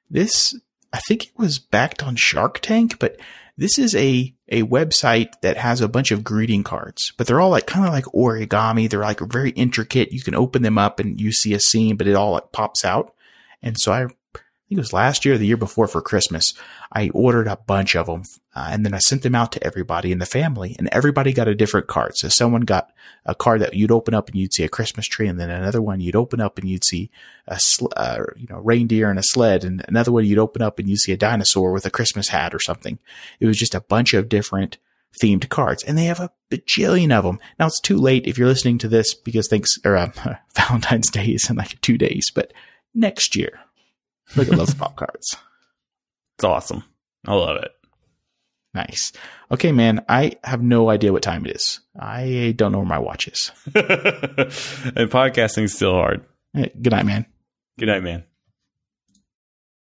This 0.09 0.55
I 0.93 0.99
think 1.07 1.26
it 1.26 1.32
was 1.38 1.57
backed 1.59 2.03
on 2.03 2.15
Shark 2.15 2.59
Tank, 2.59 2.99
but 2.99 3.17
this 3.57 3.78
is 3.80 3.95
a, 3.95 4.34
a 4.52 4.64
website 4.64 5.32
that 5.41 5.58
has 5.58 5.80
a 5.82 5.88
bunch 5.88 6.12
of 6.12 6.24
greeting 6.24 6.64
cards, 6.64 7.14
but 7.18 7.26
they're 7.26 7.39
all 7.39 7.49
like 7.49 7.66
kind 7.66 7.88
of 7.88 7.93
like 7.93 8.04
origami. 8.06 8.89
They're 8.89 8.99
like 8.99 9.22
very 9.22 9.52
intricate. 9.52 10.12
You 10.12 10.22
can 10.22 10.36
open 10.36 10.62
them 10.62 10.78
up 10.78 10.99
and 10.99 11.20
you 11.20 11.32
see 11.32 11.54
a 11.54 11.60
scene, 11.60 11.95
but 11.95 12.08
it 12.08 12.16
all 12.16 12.34
like 12.34 12.52
pops 12.52 12.84
out. 12.84 13.16
And 13.64 13.78
so 13.80 13.93
I 13.93 14.08
think 14.72 14.80
it 14.80 14.88
was 14.88 14.93
last 14.93 15.26
year 15.26 15.36
or 15.36 15.38
the 15.38 15.45
year 15.45 15.57
before 15.57 15.88
for 15.88 16.01
Christmas. 16.01 16.53
I 16.93 17.09
ordered 17.09 17.47
a 17.47 17.57
bunch 17.57 17.93
of 17.93 18.05
them 18.05 18.24
uh, 18.55 18.69
and 18.72 18.86
then 18.86 18.93
I 18.93 18.99
sent 18.99 19.22
them 19.22 19.36
out 19.36 19.51
to 19.51 19.63
everybody 19.65 20.13
in 20.13 20.19
the 20.19 20.26
family 20.26 20.78
and 20.80 20.88
everybody 20.93 21.34
got 21.34 21.49
a 21.49 21.55
different 21.55 21.88
card. 21.88 22.15
So 22.15 22.30
someone 22.30 22.61
got 22.61 22.89
a 23.26 23.36
card 23.36 23.59
that 23.59 23.74
you'd 23.74 23.91
open 23.91 24.13
up 24.13 24.30
and 24.30 24.38
you'd 24.38 24.53
see 24.53 24.63
a 24.63 24.69
Christmas 24.69 25.07
tree 25.07 25.28
and 25.28 25.38
then 25.38 25.49
another 25.49 25.82
one 25.82 25.99
you'd 25.99 26.15
open 26.15 26.39
up 26.39 26.57
and 26.57 26.69
you'd 26.69 26.86
see 26.86 27.11
a, 27.47 27.59
sl- 27.59 27.91
uh, 27.97 28.19
you 28.38 28.47
know, 28.49 28.59
reindeer 28.59 29.09
and 29.09 29.19
a 29.19 29.24
sled 29.24 29.65
and 29.65 29.84
another 29.89 30.13
one 30.13 30.26
you'd 30.26 30.39
open 30.39 30.61
up 30.61 30.80
and 30.80 30.89
you'd 30.89 30.99
see 30.99 31.11
a 31.11 31.17
dinosaur 31.17 31.74
with 31.74 31.86
a 31.86 31.91
Christmas 31.91 32.30
hat 32.30 32.55
or 32.55 32.59
something. 32.61 32.97
It 33.41 33.47
was 33.47 33.57
just 33.57 33.76
a 33.76 33.82
bunch 33.82 34.13
of 34.13 34.30
different 34.30 34.78
themed 35.22 35.49
cards 35.49 35.84
and 35.84 35.97
they 35.97 36.05
have 36.05 36.22
a 36.22 36.32
bajillion 36.49 37.11
of 37.11 37.26
them. 37.26 37.39
Now 37.59 37.67
it's 37.67 37.82
too 37.82 37.97
late 37.97 38.26
if 38.26 38.38
you're 38.38 38.47
listening 38.47 38.78
to 38.78 38.88
this 38.88 39.15
because 39.15 39.49
thanks, 39.49 39.78
or 39.84 39.97
uh, 39.97 40.11
Valentine's 40.55 41.11
Day 41.11 41.26
is 41.26 41.49
in 41.49 41.57
like 41.57 41.82
two 41.82 41.97
days, 41.97 42.32
but 42.34 42.53
next 42.93 43.36
year 43.36 43.59
Look 44.36 44.49
at 44.49 44.57
those 44.57 44.73
pop 44.73 44.95
cards. 44.95 45.36
It's 46.38 46.43
awesome. 46.43 46.84
I 47.27 47.34
love 47.34 47.57
it. 47.57 47.71
Nice. 48.73 49.11
Okay, 49.51 49.71
man. 49.71 50.05
I 50.07 50.34
have 50.43 50.61
no 50.61 50.89
idea 50.89 51.11
what 51.11 51.23
time 51.23 51.45
it 51.45 51.55
is. 51.55 51.82
I 51.99 52.53
don't 52.55 52.71
know 52.71 52.79
where 52.79 52.88
my 52.88 52.99
watch 52.99 53.27
is. 53.27 53.51
and 53.65 55.11
podcasting's 55.11 55.73
still 55.73 55.93
hard. 55.93 56.25
Hey, 56.53 56.71
good 56.82 56.91
night, 56.91 57.05
man. 57.05 57.25
Good 57.77 57.88
night, 57.88 58.03
man. 58.03 58.23